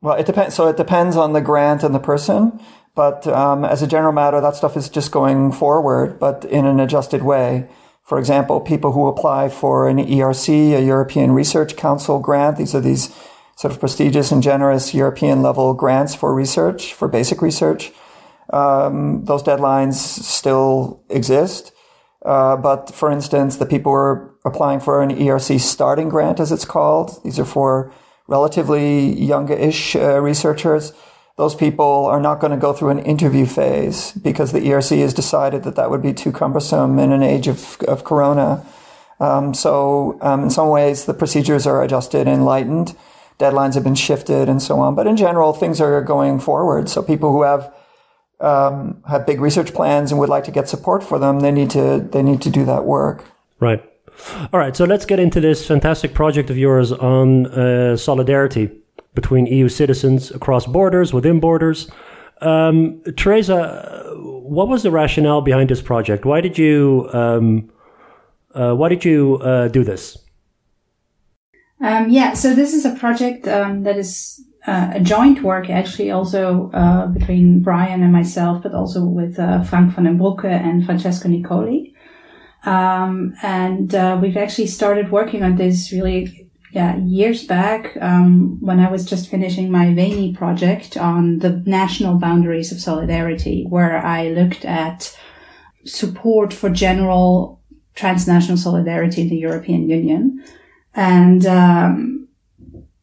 well, 0.02 0.16
it 0.16 0.26
depends. 0.26 0.56
So 0.56 0.68
it 0.68 0.78
depends 0.78 1.18
on 1.18 1.34
the 1.34 1.42
grant 1.42 1.84
and 1.84 1.94
the 1.94 2.00
person. 2.00 2.60
But 2.96 3.26
um, 3.28 3.66
as 3.66 3.82
a 3.82 3.88
general 3.88 4.14
matter, 4.14 4.40
that 4.40 4.56
stuff 4.56 4.78
is 4.78 4.90
just 4.90 5.12
going 5.12 5.52
forward, 5.52 6.20
but 6.20 6.46
in 6.46 6.66
an 6.66 6.80
adjusted 6.80 7.24
way. 7.24 7.68
For 8.04 8.20
example, 8.20 8.60
people 8.60 8.92
who 8.92 9.08
apply 9.08 9.50
for 9.50 9.88
an 9.88 9.98
ERC, 9.98 10.78
a 10.78 10.84
European 10.84 11.32
Research 11.32 11.76
Council 11.76 12.20
grant, 12.20 12.58
these 12.58 12.76
are 12.76 12.82
these 12.82 13.16
sort 13.56 13.74
of 13.74 13.80
prestigious 13.80 14.32
and 14.32 14.44
generous 14.44 14.94
European 14.94 15.42
level 15.42 15.74
grants 15.74 16.14
for 16.14 16.34
research, 16.34 16.94
for 16.94 17.08
basic 17.08 17.42
research. 17.42 17.92
Um, 18.52 19.26
those 19.26 19.42
deadlines 19.42 19.94
still 19.94 21.04
exist. 21.10 21.72
Uh, 22.26 22.56
but 22.56 22.94
for 22.94 23.12
instance, 23.12 23.58
the 23.58 23.66
people 23.66 23.92
who 23.92 23.98
are 23.98 24.36
applying 24.46 24.80
for 24.80 25.02
an 25.02 25.10
ERC 25.10 25.60
starting 25.60 26.10
grant, 26.10 26.40
as 26.40 26.52
it's 26.52 26.66
called, 26.66 27.22
these 27.24 27.40
are 27.40 27.46
for 27.46 27.92
relatively 28.28 29.14
youngish 29.20 29.96
uh, 29.96 30.20
researchers 30.22 30.94
those 31.36 31.56
people 31.56 32.06
are 32.06 32.20
not 32.20 32.40
going 32.40 32.52
to 32.52 32.58
go 32.58 32.74
through 32.74 32.90
an 32.90 33.00
interview 33.00 33.46
phase 33.46 34.12
because 34.12 34.52
the 34.52 34.60
ERC 34.60 35.00
has 35.00 35.14
decided 35.14 35.64
that 35.64 35.76
that 35.76 35.90
would 35.90 36.02
be 36.02 36.14
too 36.14 36.32
cumbersome 36.32 37.00
in 37.00 37.12
an 37.12 37.24
age 37.24 37.48
of, 37.48 37.78
of 37.88 38.04
corona. 38.04 38.64
Um, 39.20 39.54
so, 39.54 40.18
um, 40.22 40.44
in 40.44 40.50
some 40.50 40.70
ways, 40.70 41.06
the 41.06 41.14
procedures 41.14 41.66
are 41.66 41.84
adjusted 41.84 42.28
and 42.28 42.46
lightened. 42.46 42.96
Deadlines 43.40 43.74
have 43.74 43.84
been 43.84 43.96
shifted 43.96 44.48
and 44.48 44.62
so 44.62 44.80
on. 44.80 44.94
But 44.94 45.08
in 45.08 45.18
general, 45.18 45.54
things 45.54 45.82
are 45.82 46.02
going 46.02 46.40
forward. 46.40 46.88
So 46.88 47.02
people 47.02 47.32
who 47.32 47.42
have 47.42 47.74
um, 48.40 49.02
have 49.10 49.26
big 49.26 49.40
research 49.40 49.74
plans 49.74 50.12
and 50.12 50.20
would 50.20 50.30
like 50.30 50.44
to 50.44 50.52
get 50.52 50.68
support 50.68 51.04
for 51.04 51.18
them, 51.18 51.40
they 51.40 51.52
need 51.52 51.70
to 51.72 52.00
they 52.00 52.22
need 52.22 52.42
to 52.42 52.50
do 52.50 52.66
that 52.66 52.86
work. 52.86 53.26
Right. 53.60 53.84
All 54.52 54.60
right. 54.60 54.76
So 54.76 54.86
let's 54.86 55.06
get 55.06 55.20
into 55.20 55.40
this 55.40 55.66
fantastic 55.66 56.14
project 56.14 56.50
of 56.50 56.58
yours 56.58 56.92
on 56.92 57.48
uh, 57.48 57.98
solidarity 57.98 58.83
between 59.14 59.46
EU 59.46 59.70
citizens 59.70 60.32
across 60.32 60.66
borders, 60.66 61.14
within 61.14 61.40
borders. 61.40 61.90
Um, 62.42 63.02
Teresa, 63.16 64.14
what 64.16 64.68
was 64.68 64.84
the 64.84 64.92
rationale 64.92 65.42
behind 65.42 65.70
this 65.70 65.82
project? 65.82 66.26
Why 66.26 66.42
did 66.42 66.58
you 66.58 67.10
um, 67.14 67.70
uh, 68.54 68.74
why 68.74 68.90
did 68.90 69.04
you 69.04 69.38
uh, 69.38 69.68
do 69.68 69.84
this? 69.84 70.18
Um, 71.82 72.10
yeah, 72.10 72.34
so 72.34 72.54
this 72.54 72.74
is 72.74 72.86
a 72.86 72.96
project 72.96 73.48
um, 73.48 73.84
that 73.84 73.98
is 73.98 74.42
uh, 74.66 74.92
a 74.94 75.00
joint 75.00 75.44
work, 75.44 75.70
actually, 75.70 76.12
also 76.12 76.72
uh, 76.74 77.08
between 77.08 77.62
Brian 77.62 78.02
and 78.02 78.14
myself, 78.14 78.64
but 78.64 78.74
also 78.74 79.04
with 79.04 79.38
uh, 79.38 79.62
Frank 79.64 79.94
Vandenbroucke 79.94 80.46
and 80.46 80.86
Francesco 80.86 81.28
Nicoli. 81.28 81.94
Um, 82.66 83.34
and 83.44 83.94
uh, 83.94 84.18
we've 84.22 84.38
actually 84.38 84.68
started 84.68 85.12
working 85.12 85.44
on 85.44 85.58
this 85.58 85.92
really 85.92 86.43
yeah, 86.74 86.98
years 86.98 87.46
back, 87.46 87.96
um, 88.02 88.58
when 88.60 88.80
I 88.80 88.90
was 88.90 89.06
just 89.06 89.30
finishing 89.30 89.72
my 89.72 89.94
VENI 89.94 90.34
project 90.34 90.98
on 90.98 91.38
the 91.40 91.62
national 91.68 92.18
boundaries 92.18 92.72
of 92.72 92.82
solidarity, 92.82 93.66
where 93.70 94.04
I 94.04 94.30
looked 94.30 94.66
at 94.66 95.16
support 95.86 96.52
for 96.52 96.72
general 96.72 97.62
transnational 97.94 98.58
solidarity 98.58 99.22
in 99.22 99.30
the 99.30 99.38
European 99.38 99.88
Union. 99.88 100.44
And, 100.96 101.46
um, 101.46 102.28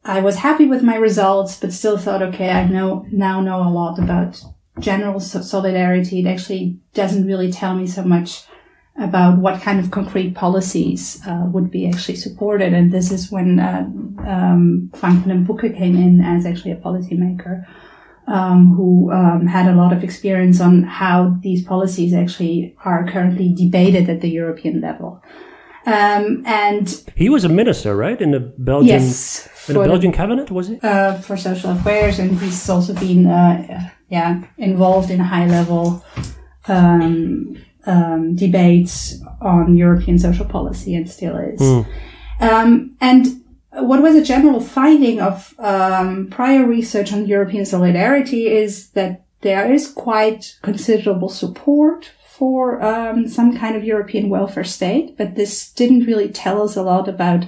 I 0.05 0.21
was 0.21 0.37
happy 0.37 0.67
with 0.67 0.83
my 0.83 0.97
results, 0.97 1.61
but 1.61 1.73
still 1.73 1.97
thought, 1.97 2.23
okay, 2.23 2.51
I 2.51 2.67
know, 2.67 3.07
now 3.13 3.41
know 3.41 3.63
a 3.63 3.71
lot 3.71 4.01
about 4.01 4.43
general 4.81 5.21
solidarity. 5.21 6.21
It 6.21 6.27
actually 6.27 6.81
doesn't 6.95 7.27
really 7.27 7.53
tell 7.53 7.77
me 7.77 7.87
so 7.87 8.03
much 8.03 8.47
about 8.99 9.39
what 9.39 9.63
kind 9.63 9.81
of 9.81 9.91
concrete 9.91 10.35
policies 10.35 11.21
uh, 11.27 11.45
would 11.47 11.71
be 11.71 11.89
actually 11.89 12.17
supported. 12.17 12.73
And 12.75 12.93
this 12.93 13.11
is 13.11 13.31
when 13.31 13.59
uh, 13.59 13.89
um, 14.27 14.91
Frank 14.95 15.25
Vandenbroucke 15.25 15.77
came 15.77 15.97
in 15.97 16.21
as 16.21 16.45
actually 16.45 16.73
a 16.73 16.77
policymaker 16.77 17.67
um, 18.27 18.75
who 18.75 19.11
um, 19.13 19.47
had 19.47 19.69
a 19.69 19.75
lot 19.75 19.93
of 19.93 20.05
experience 20.05 20.61
on 20.61 20.83
how 20.83 21.37
these 21.41 21.65
policies 21.65 22.15
actually 22.15 22.77
are 22.85 23.07
currently 23.11 23.53
debated 23.55 24.09
at 24.09 24.21
the 24.21 24.29
European 24.29 24.81
level. 24.81 25.23
Um, 25.87 26.43
and 26.47 27.11
he 27.17 27.29
was 27.31 27.45
a 27.45 27.49
minister, 27.49 27.97
right, 27.97 28.21
in 28.21 28.33
the 28.33 28.41
Belgian 28.41 29.01
yes, 29.01 29.49
in 29.67 29.75
the 29.75 29.85
Belgian 29.85 30.11
the, 30.11 30.17
cabinet, 30.17 30.51
was 30.51 30.69
he? 30.69 30.79
Uh, 30.83 31.15
for 31.19 31.37
social 31.39 31.71
affairs, 31.71 32.19
and 32.19 32.39
he's 32.39 32.69
also 32.69 32.93
been 32.95 33.27
uh, 33.27 33.91
yeah 34.09 34.45
involved 34.59 35.11
in 35.11 35.21
high 35.21 35.47
level 35.47 36.05
um, 36.69 37.57
um, 37.87 38.35
debates 38.35 39.21
on 39.41 39.77
European 39.77 40.19
social 40.19 40.47
policy 40.47 40.95
and 40.95 41.09
still 41.09 41.37
is. 41.37 41.61
Mm. 41.61 41.87
Um, 42.41 42.97
and 43.01 43.27
what 43.73 44.03
was 44.03 44.17
a 44.17 44.25
general 44.25 44.61
finding 44.61 45.21
of 45.21 45.55
um, 45.59 46.29
prior 46.31 46.67
research 46.67 47.13
on 47.13 47.27
European 47.27 47.65
solidarity 47.65 48.49
is 48.49 48.91
that 48.91 49.25
there 49.43 49.73
is 49.73 49.91
quite 49.91 50.59
considerable 50.63 51.29
support 51.29 52.11
for 52.27 52.83
um, 52.83 53.29
some 53.29 53.57
kind 53.57 53.77
of 53.77 53.85
European 53.85 54.29
welfare 54.29 54.65
state, 54.65 55.17
but 55.17 55.35
this 55.35 55.71
didn't 55.73 56.07
really 56.07 56.29
tell 56.29 56.63
us 56.63 56.77
a 56.77 56.83
lot 56.83 57.09
about 57.09 57.47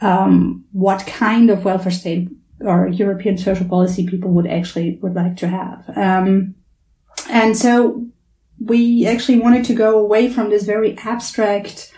um, 0.00 0.64
what 0.72 1.06
kind 1.06 1.50
of 1.50 1.64
welfare 1.64 1.92
state 1.92 2.28
or 2.60 2.88
European 2.88 3.38
social 3.38 3.66
policy 3.66 4.06
people 4.06 4.30
would 4.30 4.46
actually 4.46 4.98
would 5.02 5.14
like 5.14 5.36
to 5.36 5.48
have. 5.48 5.84
Um, 5.96 6.54
and 7.28 7.56
so 7.56 8.06
we 8.60 9.06
actually 9.06 9.40
wanted 9.40 9.64
to 9.64 9.74
go 9.74 9.98
away 9.98 10.28
from 10.28 10.50
this 10.50 10.64
very 10.64 10.96
abstract 10.98 11.92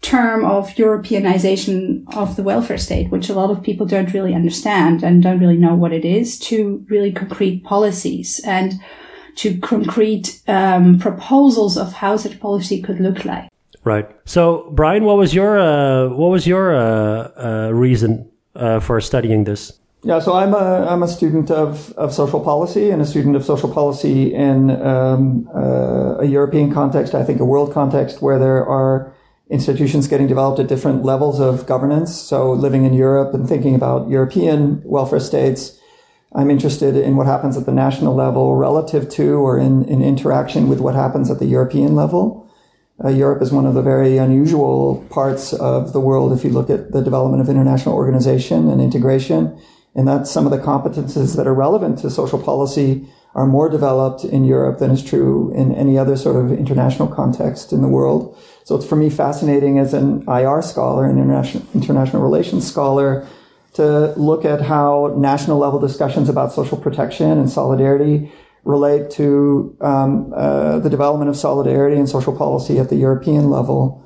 term 0.00 0.44
of 0.44 0.68
Europeanization 0.74 2.04
of 2.14 2.36
the 2.36 2.42
welfare 2.42 2.78
state, 2.78 3.10
which 3.10 3.30
a 3.30 3.34
lot 3.34 3.50
of 3.50 3.62
people 3.62 3.86
don't 3.86 4.12
really 4.12 4.34
understand 4.34 5.02
and 5.02 5.22
don't 5.22 5.40
really 5.40 5.56
know 5.56 5.74
what 5.74 5.92
it 5.92 6.04
is, 6.04 6.38
to 6.38 6.84
really 6.90 7.10
concrete 7.10 7.64
policies 7.64 8.40
and 8.44 8.74
to 9.36 9.58
concrete 9.58 10.40
um, 10.46 10.98
proposals 10.98 11.78
of 11.78 11.92
how 11.92 12.16
such 12.16 12.38
policy 12.38 12.82
could 12.82 13.00
look 13.00 13.24
like. 13.24 13.48
Right. 13.82 14.08
So, 14.24 14.70
Brian, 14.72 15.04
what 15.04 15.16
was 15.16 15.34
your 15.34 15.58
uh, 15.58 16.08
what 16.08 16.28
was 16.28 16.46
your 16.46 16.74
uh, 16.74 17.30
uh, 17.36 17.70
reason 17.72 18.30
uh, 18.54 18.80
for 18.80 19.00
studying 19.00 19.44
this? 19.44 19.72
Yeah, 20.04 20.18
so 20.18 20.34
I'm 20.34 20.52
a 20.52 20.86
I'm 20.86 21.02
a 21.02 21.08
student 21.08 21.50
of, 21.50 21.90
of 21.92 22.12
social 22.12 22.38
policy 22.38 22.90
and 22.90 23.00
a 23.00 23.06
student 23.06 23.36
of 23.36 23.44
social 23.44 23.72
policy 23.72 24.34
in 24.34 24.70
um, 24.82 25.48
uh, 25.54 26.18
a 26.18 26.26
European 26.26 26.70
context, 26.70 27.14
I 27.14 27.24
think 27.24 27.40
a 27.40 27.44
world 27.46 27.72
context 27.72 28.20
where 28.20 28.38
there 28.38 28.66
are 28.66 29.14
institutions 29.48 30.06
getting 30.06 30.26
developed 30.26 30.60
at 30.60 30.66
different 30.66 31.04
levels 31.04 31.40
of 31.40 31.66
governance. 31.66 32.14
So 32.14 32.52
living 32.52 32.84
in 32.84 32.92
Europe 32.92 33.32
and 33.32 33.48
thinking 33.48 33.74
about 33.74 34.10
European 34.10 34.82
welfare 34.84 35.20
states, 35.20 35.80
I'm 36.34 36.50
interested 36.50 36.96
in 36.96 37.16
what 37.16 37.26
happens 37.26 37.56
at 37.56 37.64
the 37.64 37.72
national 37.72 38.14
level 38.14 38.56
relative 38.56 39.08
to 39.10 39.36
or 39.36 39.58
in, 39.58 39.86
in 39.86 40.02
interaction 40.02 40.68
with 40.68 40.80
what 40.80 40.94
happens 40.94 41.30
at 41.30 41.38
the 41.38 41.46
European 41.46 41.94
level. 41.94 42.46
Uh, 43.02 43.08
Europe 43.08 43.40
is 43.40 43.52
one 43.52 43.64
of 43.64 43.72
the 43.72 43.82
very 43.82 44.18
unusual 44.18 45.06
parts 45.08 45.54
of 45.54 45.94
the 45.94 46.00
world 46.00 46.38
if 46.38 46.44
you 46.44 46.50
look 46.50 46.68
at 46.68 46.92
the 46.92 47.00
development 47.00 47.40
of 47.40 47.48
international 47.48 47.94
organization 47.94 48.68
and 48.68 48.82
integration 48.82 49.58
and 49.94 50.08
that 50.08 50.26
some 50.26 50.44
of 50.44 50.50
the 50.50 50.58
competences 50.58 51.36
that 51.36 51.46
are 51.46 51.54
relevant 51.54 51.98
to 52.00 52.10
social 52.10 52.38
policy 52.38 53.06
are 53.34 53.46
more 53.46 53.68
developed 53.68 54.24
in 54.24 54.44
Europe 54.44 54.78
than 54.78 54.90
is 54.90 55.02
true 55.02 55.52
in 55.54 55.74
any 55.74 55.98
other 55.98 56.16
sort 56.16 56.36
of 56.36 56.52
international 56.52 57.08
context 57.08 57.72
in 57.72 57.82
the 57.82 57.88
world. 57.88 58.36
So 58.64 58.76
it's 58.76 58.86
for 58.86 58.96
me 58.96 59.10
fascinating 59.10 59.78
as 59.78 59.92
an 59.92 60.24
IR 60.28 60.62
scholar, 60.62 61.04
an 61.04 61.18
international, 61.18 61.66
international 61.74 62.22
relations 62.22 62.66
scholar, 62.66 63.26
to 63.74 64.14
look 64.16 64.44
at 64.44 64.62
how 64.62 65.14
national 65.18 65.58
level 65.58 65.80
discussions 65.80 66.28
about 66.28 66.52
social 66.52 66.78
protection 66.78 67.32
and 67.32 67.50
solidarity 67.50 68.32
relate 68.62 69.10
to 69.10 69.76
um, 69.80 70.32
uh, 70.34 70.78
the 70.78 70.88
development 70.88 71.28
of 71.28 71.36
solidarity 71.36 71.96
and 71.96 72.08
social 72.08 72.34
policy 72.36 72.78
at 72.78 72.88
the 72.88 72.96
European 72.96 73.50
level. 73.50 74.03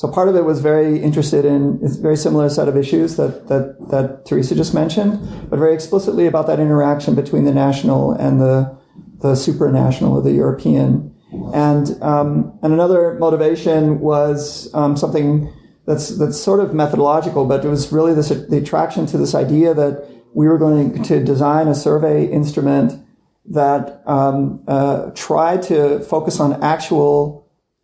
So 0.00 0.08
part 0.08 0.30
of 0.30 0.36
it 0.36 0.46
was 0.46 0.62
very 0.62 0.98
interested 0.98 1.44
in 1.44 1.78
a 1.84 1.88
very 2.00 2.16
similar 2.16 2.48
set 2.48 2.68
of 2.68 2.74
issues 2.74 3.16
that, 3.16 3.48
that, 3.48 3.90
that 3.90 4.24
Teresa 4.24 4.54
just 4.54 4.72
mentioned, 4.72 5.20
but 5.50 5.58
very 5.58 5.74
explicitly 5.74 6.26
about 6.26 6.46
that 6.46 6.58
interaction 6.58 7.14
between 7.14 7.44
the 7.44 7.52
national 7.52 8.12
and 8.12 8.40
the, 8.40 8.78
the 9.20 9.32
supranational 9.32 10.12
or 10.12 10.22
the 10.22 10.32
European. 10.32 11.14
And, 11.52 12.02
um, 12.02 12.58
and 12.62 12.72
another 12.72 13.18
motivation 13.18 14.00
was 14.00 14.72
um, 14.72 14.96
something 14.96 15.52
that's, 15.86 16.16
that's 16.16 16.40
sort 16.40 16.60
of 16.60 16.72
methodological, 16.72 17.44
but 17.44 17.62
it 17.62 17.68
was 17.68 17.92
really 17.92 18.14
this, 18.14 18.30
the 18.30 18.56
attraction 18.56 19.04
to 19.04 19.18
this 19.18 19.34
idea 19.34 19.74
that 19.74 20.08
we 20.32 20.48
were 20.48 20.56
going 20.56 21.02
to 21.02 21.22
design 21.22 21.68
a 21.68 21.74
survey 21.74 22.24
instrument 22.24 22.94
that 23.44 24.00
um, 24.06 24.64
uh, 24.66 25.10
tried 25.10 25.60
to 25.64 26.00
focus 26.00 26.40
on 26.40 26.62
actual 26.62 27.39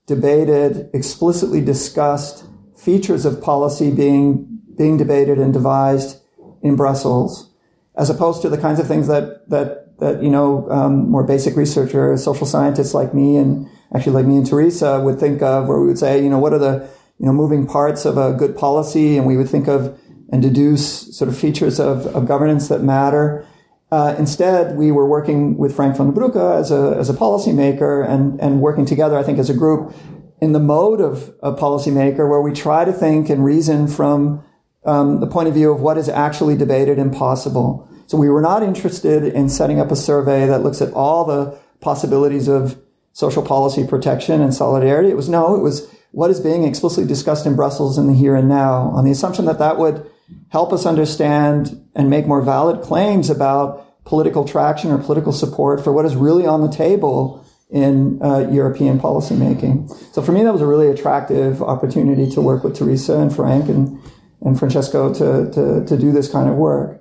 debated, 0.06 0.88
explicitly 0.94 1.60
discussed 1.60 2.44
features 2.76 3.24
of 3.24 3.42
policy 3.42 3.90
being 3.90 4.60
being 4.76 4.96
debated 4.96 5.38
and 5.38 5.52
devised 5.52 6.20
in 6.62 6.76
Brussels, 6.76 7.50
as 7.96 8.10
opposed 8.10 8.42
to 8.42 8.48
the 8.48 8.58
kinds 8.58 8.78
of 8.78 8.86
things 8.86 9.08
that 9.08 9.48
that 9.50 9.98
that 9.98 10.22
you 10.22 10.30
know 10.30 10.68
um, 10.70 11.10
more 11.10 11.24
basic 11.24 11.56
researchers, 11.56 12.22
social 12.22 12.46
scientists 12.46 12.94
like 12.94 13.14
me, 13.14 13.36
and 13.36 13.68
actually 13.94 14.12
like 14.12 14.26
me 14.26 14.36
and 14.36 14.46
Teresa 14.46 15.00
would 15.00 15.18
think 15.18 15.42
of, 15.42 15.68
where 15.68 15.80
we 15.80 15.86
would 15.86 15.98
say, 15.98 16.22
you 16.22 16.28
know, 16.28 16.38
what 16.38 16.52
are 16.52 16.58
the 16.58 16.88
you 17.18 17.26
know 17.26 17.32
moving 17.32 17.66
parts 17.66 18.04
of 18.04 18.16
a 18.18 18.32
good 18.32 18.56
policy, 18.56 19.16
and 19.16 19.26
we 19.26 19.36
would 19.36 19.48
think 19.48 19.68
of 19.68 19.98
and 20.30 20.42
deduce 20.42 21.16
sort 21.16 21.28
of 21.28 21.38
features 21.38 21.78
of, 21.78 22.06
of 22.08 22.26
governance 22.26 22.68
that 22.68 22.82
matter. 22.82 23.46
Uh, 23.90 24.16
instead, 24.18 24.76
we 24.76 24.90
were 24.90 25.06
working 25.06 25.56
with 25.56 25.74
Frank 25.74 25.96
Vandenbroucke 25.96 26.58
as 26.58 26.70
a, 26.70 26.96
as 26.98 27.08
a 27.08 27.12
policymaker 27.12 28.08
and, 28.08 28.40
and 28.40 28.60
working 28.60 28.84
together, 28.84 29.16
I 29.16 29.22
think, 29.22 29.38
as 29.38 29.48
a 29.48 29.54
group 29.54 29.94
in 30.40 30.52
the 30.52 30.60
mode 30.60 31.00
of 31.00 31.34
a 31.42 31.52
policymaker 31.52 32.28
where 32.28 32.40
we 32.40 32.52
try 32.52 32.84
to 32.84 32.92
think 32.92 33.30
and 33.30 33.44
reason 33.44 33.86
from 33.86 34.44
um, 34.84 35.20
the 35.20 35.26
point 35.26 35.48
of 35.48 35.54
view 35.54 35.72
of 35.72 35.80
what 35.80 35.98
is 35.98 36.08
actually 36.08 36.56
debated 36.56 36.98
and 36.98 37.12
possible. 37.12 37.88
So 38.06 38.16
we 38.16 38.28
were 38.28 38.40
not 38.40 38.62
interested 38.62 39.24
in 39.24 39.48
setting 39.48 39.80
up 39.80 39.90
a 39.90 39.96
survey 39.96 40.46
that 40.46 40.62
looks 40.62 40.80
at 40.80 40.92
all 40.92 41.24
the 41.24 41.58
possibilities 41.80 42.48
of 42.48 42.80
social 43.12 43.42
policy 43.42 43.86
protection 43.86 44.40
and 44.40 44.54
solidarity. 44.54 45.10
It 45.10 45.16
was 45.16 45.28
no, 45.28 45.54
it 45.54 45.62
was 45.62 45.88
what 46.12 46.30
is 46.30 46.40
being 46.40 46.64
explicitly 46.64 47.06
discussed 47.06 47.46
in 47.46 47.56
Brussels 47.56 47.98
in 47.98 48.06
the 48.06 48.14
here 48.14 48.36
and 48.36 48.48
now 48.48 48.90
on 48.90 49.04
the 49.04 49.10
assumption 49.10 49.44
that 49.46 49.58
that 49.58 49.78
would 49.78 50.08
help 50.50 50.72
us 50.72 50.86
understand 50.86 51.82
and 51.94 52.10
make 52.10 52.26
more 52.26 52.42
valid 52.42 52.82
claims 52.82 53.30
about 53.30 54.04
political 54.04 54.44
traction 54.44 54.90
or 54.90 54.98
political 54.98 55.32
support 55.32 55.82
for 55.82 55.92
what 55.92 56.04
is 56.04 56.14
really 56.14 56.46
on 56.46 56.62
the 56.62 56.70
table 56.70 57.44
in 57.70 58.22
uh, 58.22 58.48
European 58.50 58.98
policymaking. 58.98 59.90
So 60.12 60.22
for 60.22 60.32
me, 60.32 60.44
that 60.44 60.52
was 60.52 60.62
a 60.62 60.66
really 60.66 60.88
attractive 60.88 61.60
opportunity 61.62 62.30
to 62.30 62.40
work 62.40 62.62
with 62.62 62.76
Teresa 62.76 63.18
and 63.18 63.34
Frank 63.34 63.68
and, 63.68 64.00
and 64.40 64.58
Francesco 64.58 65.12
to, 65.12 65.50
to, 65.50 65.84
to 65.84 65.98
do 65.98 66.12
this 66.12 66.30
kind 66.30 66.48
of 66.48 66.54
work. 66.54 67.00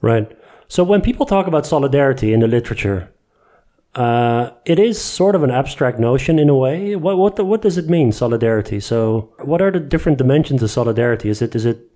Right. 0.00 0.30
So 0.68 0.82
when 0.82 1.02
people 1.02 1.26
talk 1.26 1.46
about 1.46 1.66
solidarity 1.66 2.32
in 2.32 2.40
the 2.40 2.48
literature, 2.48 3.12
uh, 3.94 4.50
it 4.64 4.78
is 4.78 5.00
sort 5.00 5.34
of 5.34 5.42
an 5.42 5.50
abstract 5.50 5.98
notion 5.98 6.38
in 6.38 6.48
a 6.50 6.54
way. 6.54 6.96
What 6.96 7.16
what 7.16 7.42
what 7.46 7.62
does 7.62 7.78
it 7.78 7.88
mean, 7.88 8.12
solidarity? 8.12 8.78
So, 8.78 9.32
what 9.42 9.62
are 9.62 9.70
the 9.70 9.80
different 9.80 10.18
dimensions 10.18 10.62
of 10.62 10.70
solidarity? 10.70 11.30
Is 11.30 11.40
it 11.40 11.54
is 11.54 11.64
it 11.64 11.95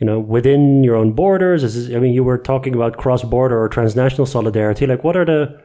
you 0.00 0.06
know, 0.06 0.18
within 0.18 0.82
your 0.82 0.96
own 0.96 1.12
borders? 1.12 1.62
Is, 1.62 1.94
I 1.94 1.98
mean, 1.98 2.14
you 2.14 2.24
were 2.24 2.38
talking 2.38 2.74
about 2.74 2.96
cross-border 2.96 3.62
or 3.62 3.68
transnational 3.68 4.26
solidarity. 4.26 4.86
Like, 4.86 5.04
what 5.04 5.16
are 5.16 5.26
the 5.26 5.60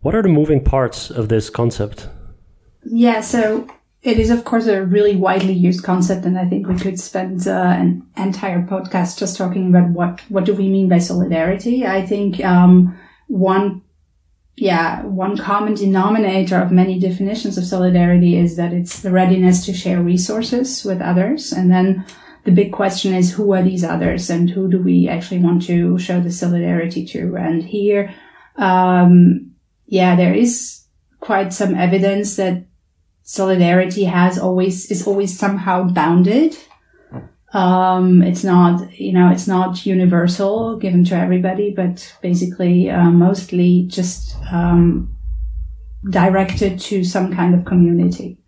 what 0.00 0.14
are 0.14 0.22
the 0.22 0.28
moving 0.28 0.62
parts 0.62 1.10
of 1.10 1.28
this 1.28 1.50
concept? 1.50 2.08
Yeah, 2.84 3.22
so 3.22 3.66
it 4.02 4.18
is, 4.18 4.30
of 4.30 4.44
course, 4.44 4.66
a 4.66 4.84
really 4.84 5.16
widely 5.16 5.54
used 5.54 5.82
concept, 5.82 6.26
and 6.26 6.38
I 6.38 6.46
think 6.46 6.68
we 6.68 6.76
could 6.76 7.00
spend 7.00 7.48
uh, 7.48 7.74
an 7.76 8.06
entire 8.16 8.62
podcast 8.62 9.18
just 9.18 9.36
talking 9.36 9.68
about 9.68 9.88
what 9.90 10.20
what 10.28 10.44
do 10.44 10.54
we 10.54 10.68
mean 10.68 10.88
by 10.88 10.98
solidarity. 10.98 11.86
I 11.86 12.06
think 12.06 12.44
um, 12.44 12.96
one, 13.28 13.82
yeah, 14.56 15.02
one 15.02 15.38
common 15.38 15.74
denominator 15.74 16.60
of 16.60 16.70
many 16.70 17.00
definitions 17.00 17.58
of 17.58 17.64
solidarity 17.64 18.36
is 18.36 18.56
that 18.56 18.72
it's 18.72 19.00
the 19.00 19.10
readiness 19.10 19.64
to 19.66 19.72
share 19.72 20.02
resources 20.02 20.84
with 20.84 21.00
others, 21.00 21.50
and 21.50 21.70
then 21.70 22.04
the 22.44 22.52
big 22.52 22.72
question 22.72 23.14
is 23.14 23.32
who 23.32 23.52
are 23.54 23.62
these 23.62 23.84
others 23.84 24.30
and 24.30 24.50
who 24.50 24.70
do 24.70 24.78
we 24.78 25.08
actually 25.08 25.40
want 25.40 25.62
to 25.66 25.98
show 25.98 26.20
the 26.20 26.30
solidarity 26.30 27.04
to? 27.06 27.36
And 27.36 27.62
here, 27.62 28.14
um, 28.56 29.52
yeah, 29.86 30.14
there 30.14 30.34
is 30.34 30.84
quite 31.20 31.52
some 31.52 31.74
evidence 31.74 32.36
that 32.36 32.66
solidarity 33.22 34.04
has 34.04 34.38
always, 34.38 34.90
is 34.90 35.06
always 35.06 35.38
somehow 35.38 35.88
bounded. 35.88 36.56
Um, 37.54 38.22
it's 38.22 38.44
not, 38.44 38.92
you 38.98 39.12
know, 39.12 39.30
it's 39.30 39.46
not 39.46 39.86
universal 39.86 40.76
given 40.76 41.04
to 41.04 41.14
everybody, 41.14 41.70
but 41.70 42.14
basically, 42.20 42.90
uh, 42.90 43.10
mostly 43.10 43.84
just, 43.88 44.36
um, 44.52 45.16
directed 46.10 46.78
to 46.78 47.04
some 47.04 47.34
kind 47.34 47.54
of 47.54 47.64
community. 47.64 48.38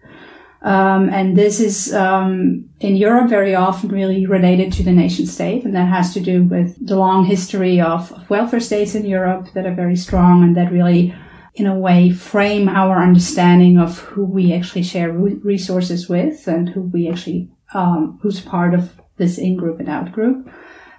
Um, 0.63 1.11
and 1.11 1.37
this 1.37 1.61
is 1.61 1.95
um, 1.95 2.69
in 2.81 2.97
Europe 2.97 3.29
very 3.29 3.55
often 3.55 3.91
really 3.91 4.27
related 4.27 4.73
to 4.75 4.83
the 4.83 4.93
nation 4.93 5.27
state, 5.27 5.65
and 5.65 5.75
that 5.77 5.89
has 5.89 6.13
to 6.15 6.21
do 6.21 6.45
with 6.45 6.85
the 6.85 6.97
long 6.97 7.25
history 7.25 7.81
of, 7.81 8.13
of 8.13 8.29
welfare 8.31 8.61
states 8.61 8.95
in 8.95 9.05
Europe 9.05 9.49
that 9.55 9.67
are 9.67 9.75
very 9.75 9.97
strong 9.97 10.43
and 10.43 10.57
that 10.57 10.73
really, 10.73 11.15
in 11.55 11.67
a 11.67 11.79
way, 11.79 12.11
frame 12.11 12.69
our 12.69 13.03
understanding 13.03 13.79
of 13.79 13.99
who 13.99 14.25
we 14.25 14.53
actually 14.53 14.83
share 14.83 15.13
resources 15.13 16.09
with 16.09 16.49
and 16.49 16.71
who 16.71 16.83
we 16.83 17.09
actually 17.09 17.51
um, 17.75 18.19
who's 18.23 18.41
part 18.41 18.75
of 18.75 19.01
this 19.17 19.39
in 19.39 19.57
group 19.57 19.79
and 19.79 19.89
out 19.89 20.13
group. 20.13 20.49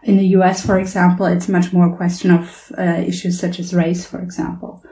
In 0.04 0.18
the 0.18 0.28
U.S., 0.28 0.66
for 0.66 0.80
example, 0.80 1.26
it's 1.26 1.50
much 1.50 1.74
more 1.74 1.92
a 1.92 1.98
question 1.98 2.32
of 2.32 2.72
uh, 2.78 3.04
issues 3.06 3.40
such 3.40 3.60
as 3.60 3.74
race, 3.74 4.06
for 4.06 4.22
example. 4.22 4.84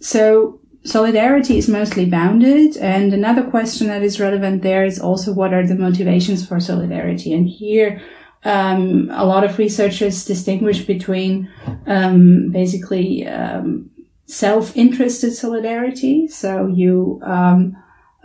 So 0.00 0.60
solidarity 0.86 1.58
is 1.58 1.68
mostly 1.68 2.06
bounded. 2.06 2.76
And 2.76 3.12
another 3.12 3.42
question 3.42 3.88
that 3.88 4.02
is 4.02 4.20
relevant 4.20 4.62
there 4.62 4.84
is 4.84 4.98
also 4.98 5.32
what 5.32 5.52
are 5.52 5.66
the 5.66 5.74
motivations 5.74 6.46
for 6.46 6.60
solidarity? 6.60 7.34
And 7.34 7.48
here, 7.48 8.00
um, 8.44 9.10
a 9.12 9.26
lot 9.26 9.44
of 9.44 9.58
researchers 9.58 10.24
distinguish 10.24 10.84
between 10.84 11.50
um, 11.86 12.50
basically 12.52 13.26
um, 13.26 13.90
self-interested 14.26 15.32
solidarity. 15.32 16.28
So 16.28 16.68
you 16.68 17.20
um, 17.24 17.76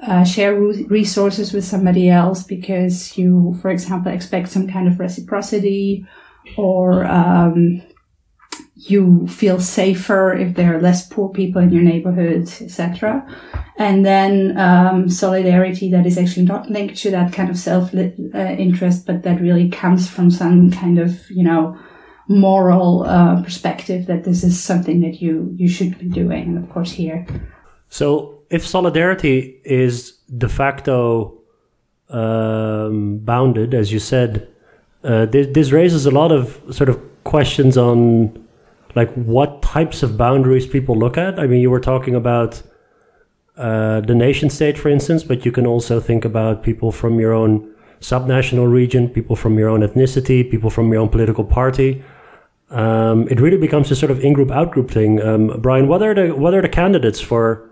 uh, 0.02 0.24
share 0.24 0.56
resources 0.56 1.54
with 1.54 1.66
somebody 1.66 2.10
else 2.10 2.44
because 2.44 3.18
you, 3.18 3.58
for 3.62 3.70
example, 3.70 4.12
expect 4.12 4.50
some 4.50 4.68
kind 4.68 4.88
of 4.88 5.00
reciprocity 5.00 6.06
or 6.58 7.06
um, 7.06 7.82
you 8.90 9.28
feel 9.28 9.60
safer 9.60 10.34
if 10.34 10.56
there 10.56 10.76
are 10.76 10.82
less 10.82 11.08
poor 11.08 11.30
people 11.30 11.62
in 11.62 11.72
your 11.72 11.84
neighborhood, 11.84 12.44
etc. 12.62 13.26
And 13.78 14.04
then 14.06 14.58
um, 14.58 15.08
solidarity 15.08 15.92
that 15.92 16.08
is 16.08 16.18
actually 16.18 16.46
not 16.46 16.70
linked 16.70 16.98
to 16.98 17.12
that 17.12 17.32
kind 17.32 17.50
of 17.50 17.58
self 17.58 17.94
uh, 17.94 18.00
interest, 18.38 19.06
but 19.06 19.22
that 19.24 19.40
really 19.40 19.70
comes 19.70 20.10
from 20.10 20.32
some 20.32 20.72
kind 20.72 20.98
of 20.98 21.30
you 21.30 21.44
know 21.44 21.78
moral 22.28 23.04
uh, 23.04 23.44
perspective 23.44 24.08
that 24.08 24.24
this 24.24 24.44
is 24.44 24.62
something 24.62 25.02
that 25.02 25.22
you 25.22 25.54
you 25.58 25.70
should 25.70 26.00
be 26.00 26.08
doing. 26.08 26.44
And 26.44 26.58
of 26.58 26.70
course, 26.70 26.92
here. 26.92 27.28
So, 27.90 28.40
if 28.50 28.66
solidarity 28.66 29.62
is 29.64 30.14
de 30.36 30.50
facto 30.50 31.38
um, 32.10 33.20
bounded, 33.20 33.76
as 33.76 33.92
you 33.92 34.00
said, 34.00 34.48
uh, 35.04 35.28
this, 35.28 35.48
this 35.52 35.72
raises 35.72 36.08
a 36.08 36.12
lot 36.12 36.32
of 36.32 36.60
sort 36.72 36.90
of 36.90 37.00
questions 37.24 37.78
on 37.78 38.42
like 38.96 39.12
what 39.14 39.62
types 39.62 40.04
of 40.04 40.18
boundaries 40.18 40.68
people 40.68 40.98
look 40.98 41.18
at. 41.18 41.40
I 41.40 41.48
mean, 41.48 41.62
you 41.62 41.70
were 41.70 41.80
talking 41.80 42.16
about 42.16 42.62
uh, 43.58 44.02
the 44.02 44.16
nation 44.16 44.50
state, 44.50 44.78
for 44.78 44.90
instance, 44.90 45.24
but 45.24 45.46
you 45.46 45.52
can 45.52 45.68
also 45.68 46.00
think 46.00 46.26
about 46.26 46.64
people 46.64 46.92
from 46.92 47.20
your 47.20 47.34
own 47.34 47.74
subnational 48.00 48.72
region, 48.72 49.10
people 49.10 49.36
from 49.36 49.60
your 49.60 49.70
own 49.70 49.82
ethnicity, 49.82 50.50
people 50.50 50.70
from 50.70 50.92
your 50.92 51.02
own 51.02 51.10
political 51.10 51.44
party. 51.44 52.04
Um, 52.70 53.28
it 53.28 53.40
really 53.40 53.58
becomes 53.58 53.92
a 53.92 53.96
sort 53.96 54.12
of 54.12 54.24
in-group, 54.24 54.50
out-group 54.50 54.90
thing. 54.90 55.22
Um, 55.22 55.60
Brian, 55.62 55.88
what 55.88 56.02
are 56.02 56.16
the 56.16 56.34
what 56.34 56.54
are 56.54 56.62
the 56.62 56.70
candidates 56.70 57.20
for 57.20 57.70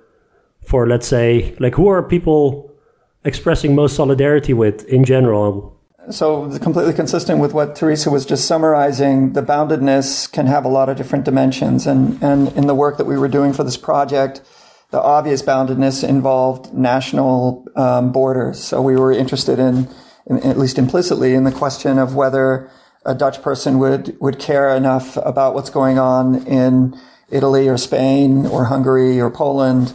for 0.62 0.86
let's 0.88 1.08
say 1.08 1.56
like 1.60 1.76
who 1.76 1.88
are 1.88 2.04
people 2.04 2.70
expressing 3.24 3.76
most 3.76 3.96
solidarity 3.96 4.54
with 4.54 4.84
in 4.86 5.06
general? 5.06 5.79
So, 6.10 6.58
completely 6.60 6.94
consistent 6.94 7.40
with 7.40 7.54
what 7.54 7.76
Teresa 7.76 8.10
was 8.10 8.26
just 8.26 8.48
summarizing, 8.48 9.34
the 9.34 9.44
boundedness 9.44 10.32
can 10.32 10.48
have 10.48 10.66
a 10.66 10.68
lot 10.68 10.90
of 10.90 10.98
different 10.98 11.26
dimensions. 11.26 11.86
And, 11.86 12.22
and 12.24 12.48
in 12.58 12.68
the 12.68 12.74
work 12.74 12.98
that 12.98 13.06
we 13.06 13.18
were 13.18 13.28
doing 13.28 13.54
for 13.54 13.64
this 13.64 13.78
project, 13.78 14.42
the 14.92 15.00
obvious 15.00 15.44
boundedness 15.44 16.08
involved 16.08 16.74
national 16.74 17.68
um, 17.76 18.12
borders. 18.12 18.64
So, 18.64 18.82
we 18.82 18.96
were 18.96 19.12
interested 19.12 19.60
in, 19.60 19.88
in, 20.26 20.40
at 20.40 20.58
least 20.58 20.80
implicitly, 20.80 21.36
in 21.36 21.44
the 21.44 21.52
question 21.52 22.00
of 22.00 22.16
whether 22.16 22.72
a 23.06 23.14
Dutch 23.14 23.42
person 23.42 23.78
would, 23.78 24.18
would 24.20 24.40
care 24.40 24.76
enough 24.76 25.18
about 25.18 25.54
what's 25.54 25.70
going 25.70 26.00
on 26.00 26.48
in 26.48 26.98
Italy 27.30 27.68
or 27.68 27.78
Spain 27.78 28.46
or 28.46 28.66
Hungary 28.66 29.22
or 29.22 29.30
Poland 29.30 29.94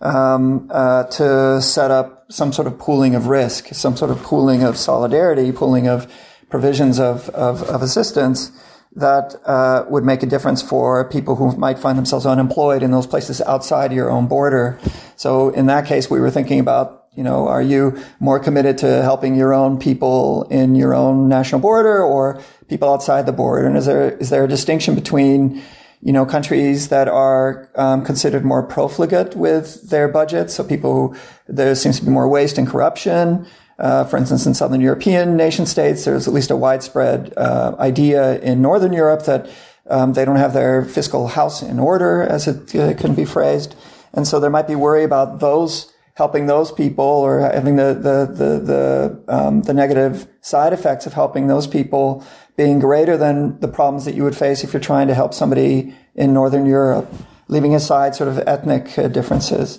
um, 0.00 0.68
uh, 0.70 1.04
to 1.04 1.62
set 1.62 1.90
up 1.90 2.15
some 2.28 2.52
sort 2.52 2.66
of 2.66 2.78
pooling 2.78 3.14
of 3.14 3.26
risk, 3.26 3.68
some 3.74 3.96
sort 3.96 4.10
of 4.10 4.22
pooling 4.22 4.62
of 4.62 4.76
solidarity, 4.76 5.52
pooling 5.52 5.86
of 5.86 6.12
provisions 6.48 6.98
of, 6.98 7.28
of, 7.30 7.62
of 7.64 7.82
assistance 7.82 8.50
that 8.96 9.36
uh, 9.44 9.84
would 9.88 10.04
make 10.04 10.22
a 10.22 10.26
difference 10.26 10.62
for 10.62 11.08
people 11.08 11.36
who 11.36 11.54
might 11.56 11.78
find 11.78 11.98
themselves 11.98 12.24
unemployed 12.24 12.82
in 12.82 12.90
those 12.90 13.06
places 13.06 13.40
outside 13.42 13.92
your 13.92 14.10
own 14.10 14.26
border. 14.26 14.78
So 15.16 15.50
in 15.50 15.66
that 15.66 15.86
case, 15.86 16.08
we 16.10 16.18
were 16.18 16.30
thinking 16.30 16.60
about, 16.60 17.04
you 17.14 17.22
know, 17.22 17.46
are 17.46 17.62
you 17.62 18.02
more 18.20 18.38
committed 18.38 18.78
to 18.78 19.02
helping 19.02 19.36
your 19.36 19.52
own 19.52 19.78
people 19.78 20.44
in 20.50 20.74
your 20.74 20.94
own 20.94 21.28
national 21.28 21.60
border 21.60 22.02
or 22.02 22.40
people 22.68 22.90
outside 22.90 23.26
the 23.26 23.32
border? 23.32 23.66
And 23.66 23.76
is 23.76 23.86
there 23.86 24.12
is 24.16 24.30
there 24.30 24.44
a 24.44 24.48
distinction 24.48 24.94
between 24.94 25.62
you 26.02 26.12
know, 26.12 26.26
countries 26.26 26.88
that 26.88 27.08
are 27.08 27.68
um, 27.74 28.04
considered 28.04 28.44
more 28.44 28.62
profligate 28.62 29.34
with 29.34 29.90
their 29.90 30.08
budgets. 30.08 30.54
So 30.54 30.64
people, 30.64 31.16
there 31.48 31.74
seems 31.74 31.98
to 31.98 32.04
be 32.04 32.10
more 32.10 32.28
waste 32.28 32.58
and 32.58 32.68
corruption. 32.68 33.46
Uh, 33.78 34.04
for 34.04 34.16
instance, 34.16 34.46
in 34.46 34.54
Southern 34.54 34.80
European 34.80 35.36
nation 35.36 35.66
states, 35.66 36.04
there's 36.04 36.26
at 36.26 36.34
least 36.34 36.50
a 36.50 36.56
widespread 36.56 37.32
uh, 37.36 37.74
idea 37.78 38.38
in 38.40 38.62
Northern 38.62 38.92
Europe 38.92 39.24
that 39.24 39.48
um, 39.88 40.14
they 40.14 40.24
don't 40.24 40.36
have 40.36 40.52
their 40.52 40.84
fiscal 40.84 41.28
house 41.28 41.62
in 41.62 41.78
order, 41.78 42.22
as 42.22 42.48
it 42.48 42.74
uh, 42.74 42.94
can 42.94 43.14
be 43.14 43.24
phrased, 43.24 43.76
and 44.12 44.26
so 44.26 44.40
there 44.40 44.50
might 44.50 44.66
be 44.66 44.74
worry 44.74 45.04
about 45.04 45.40
those 45.40 45.92
helping 46.14 46.46
those 46.46 46.72
people 46.72 47.04
or 47.04 47.40
having 47.40 47.76
the 47.76 47.94
the 47.94 48.26
the 48.26 48.58
the, 48.58 49.24
um, 49.28 49.62
the 49.62 49.74
negative 49.74 50.26
side 50.40 50.72
effects 50.72 51.06
of 51.06 51.12
helping 51.12 51.46
those 51.46 51.66
people 51.66 52.24
being 52.56 52.78
greater 52.78 53.16
than 53.16 53.60
the 53.60 53.68
problems 53.68 54.04
that 54.04 54.14
you 54.14 54.24
would 54.24 54.36
face 54.36 54.64
if 54.64 54.72
you're 54.72 54.80
trying 54.80 55.08
to 55.08 55.14
help 55.14 55.34
somebody 55.34 55.94
in 56.14 56.32
Northern 56.32 56.66
Europe 56.66 57.12
leaving 57.48 57.74
aside 57.74 58.14
sort 58.14 58.28
of 58.28 58.38
ethnic 58.46 58.98
uh, 58.98 59.08
differences. 59.08 59.78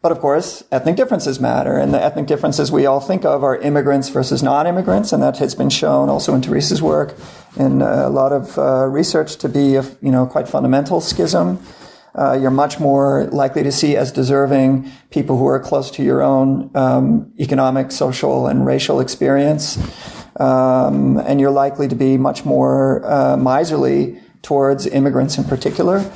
But 0.00 0.12
of 0.12 0.20
course, 0.20 0.62
ethnic 0.70 0.94
differences 0.94 1.40
matter, 1.40 1.76
and 1.76 1.92
the 1.92 2.00
ethnic 2.00 2.26
differences 2.26 2.70
we 2.70 2.86
all 2.86 3.00
think 3.00 3.24
of 3.24 3.42
are 3.42 3.56
immigrants 3.56 4.08
versus 4.08 4.42
non-immigrants, 4.42 5.12
and 5.12 5.22
that 5.22 5.38
has 5.38 5.56
been 5.56 5.70
shown 5.70 6.08
also 6.08 6.34
in 6.34 6.40
Teresa's 6.40 6.80
work 6.80 7.16
in 7.56 7.82
a 7.82 8.08
lot 8.08 8.32
of 8.32 8.56
uh, 8.56 8.86
research 8.86 9.36
to 9.36 9.48
be 9.48 9.74
a 9.74 9.82
you 10.00 10.12
know 10.12 10.26
quite 10.26 10.48
fundamental 10.48 11.00
schism. 11.00 11.60
Uh, 12.14 12.32
you're 12.40 12.50
much 12.50 12.80
more 12.80 13.26
likely 13.26 13.62
to 13.62 13.70
see 13.70 13.96
as 13.96 14.10
deserving 14.10 14.90
people 15.10 15.36
who 15.36 15.46
are 15.46 15.60
close 15.60 15.90
to 15.90 16.02
your 16.02 16.22
own 16.22 16.70
um, 16.74 17.32
economic, 17.38 17.92
social, 17.92 18.46
and 18.46 18.64
racial 18.66 18.98
experience, 18.98 19.76
um, 20.38 21.18
and 21.18 21.40
you're 21.40 21.50
likely 21.50 21.88
to 21.88 21.94
be 21.94 22.16
much 22.16 22.44
more 22.44 23.04
uh, 23.04 23.36
miserly 23.36 24.20
towards 24.42 24.86
immigrants 24.86 25.38
in 25.38 25.44
particular. 25.44 26.10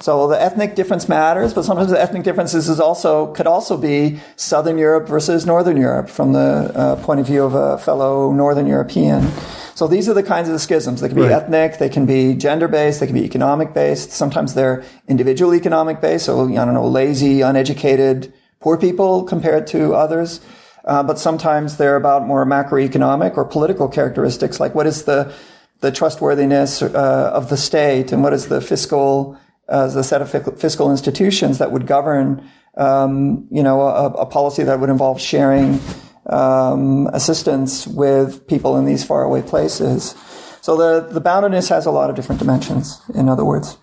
So 0.00 0.28
the 0.28 0.40
ethnic 0.40 0.76
difference 0.76 1.08
matters, 1.08 1.52
but 1.52 1.64
sometimes 1.64 1.90
the 1.90 2.00
ethnic 2.00 2.22
differences 2.22 2.68
is 2.68 2.78
also 2.78 3.32
could 3.34 3.48
also 3.48 3.76
be 3.76 4.20
Southern 4.36 4.78
Europe 4.78 5.08
versus 5.08 5.44
Northern 5.44 5.76
Europe 5.76 6.08
from 6.08 6.32
the 6.32 6.70
uh, 6.74 6.96
point 7.04 7.18
of 7.18 7.26
view 7.26 7.42
of 7.42 7.54
a 7.54 7.78
fellow 7.78 8.32
Northern 8.32 8.66
European. 8.66 9.28
So 9.74 9.86
these 9.88 10.08
are 10.08 10.14
the 10.14 10.22
kinds 10.22 10.48
of 10.48 10.60
schisms. 10.60 11.00
They 11.00 11.08
can 11.08 11.16
be 11.16 11.22
right. 11.22 11.32
ethnic, 11.32 11.78
they 11.78 11.88
can 11.88 12.06
be 12.06 12.34
gender 12.34 12.68
based, 12.68 13.00
they 13.00 13.06
can 13.06 13.14
be 13.14 13.24
economic 13.24 13.74
based. 13.74 14.10
Sometimes 14.12 14.54
they're 14.54 14.84
individual 15.08 15.54
economic 15.54 16.00
based. 16.00 16.26
So 16.26 16.44
I 16.44 16.64
don't 16.64 16.74
know, 16.74 16.86
lazy, 16.86 17.40
uneducated, 17.40 18.32
poor 18.60 18.76
people 18.76 19.24
compared 19.24 19.66
to 19.68 19.94
others. 19.94 20.40
Uh, 20.88 21.02
but 21.02 21.18
sometimes 21.18 21.76
they're 21.76 21.96
about 21.96 22.26
more 22.26 22.46
macroeconomic 22.46 23.36
or 23.36 23.44
political 23.44 23.88
characteristics, 23.88 24.58
like 24.58 24.74
what 24.74 24.86
is 24.86 25.04
the 25.04 25.32
the 25.80 25.92
trustworthiness 25.92 26.82
uh, 26.82 27.30
of 27.32 27.50
the 27.50 27.56
state 27.56 28.10
and 28.10 28.22
what 28.24 28.32
is 28.32 28.48
the 28.48 28.60
fiscal 28.60 29.38
as 29.68 29.94
a 29.94 30.02
set 30.02 30.20
of 30.20 30.58
fiscal 30.58 30.90
institutions 30.90 31.58
that 31.58 31.70
would 31.70 31.86
govern, 31.86 32.42
um, 32.76 33.46
you 33.50 33.62
know, 33.62 33.82
a, 33.82 34.06
a, 34.06 34.26
policy 34.26 34.64
that 34.64 34.80
would 34.80 34.90
involve 34.90 35.20
sharing 35.20 35.78
um, 36.26 37.06
assistance 37.12 37.86
with 37.86 38.44
people 38.48 38.76
in 38.76 38.86
these 38.86 39.04
faraway 39.04 39.42
places. 39.42 40.16
So 40.62 40.74
the 40.76 41.06
the 41.12 41.20
boundedness 41.20 41.68
has 41.68 41.84
a 41.84 41.90
lot 41.90 42.08
of 42.08 42.16
different 42.16 42.40
dimensions. 42.40 43.00
In 43.14 43.28
other 43.28 43.44
words. 43.44 43.76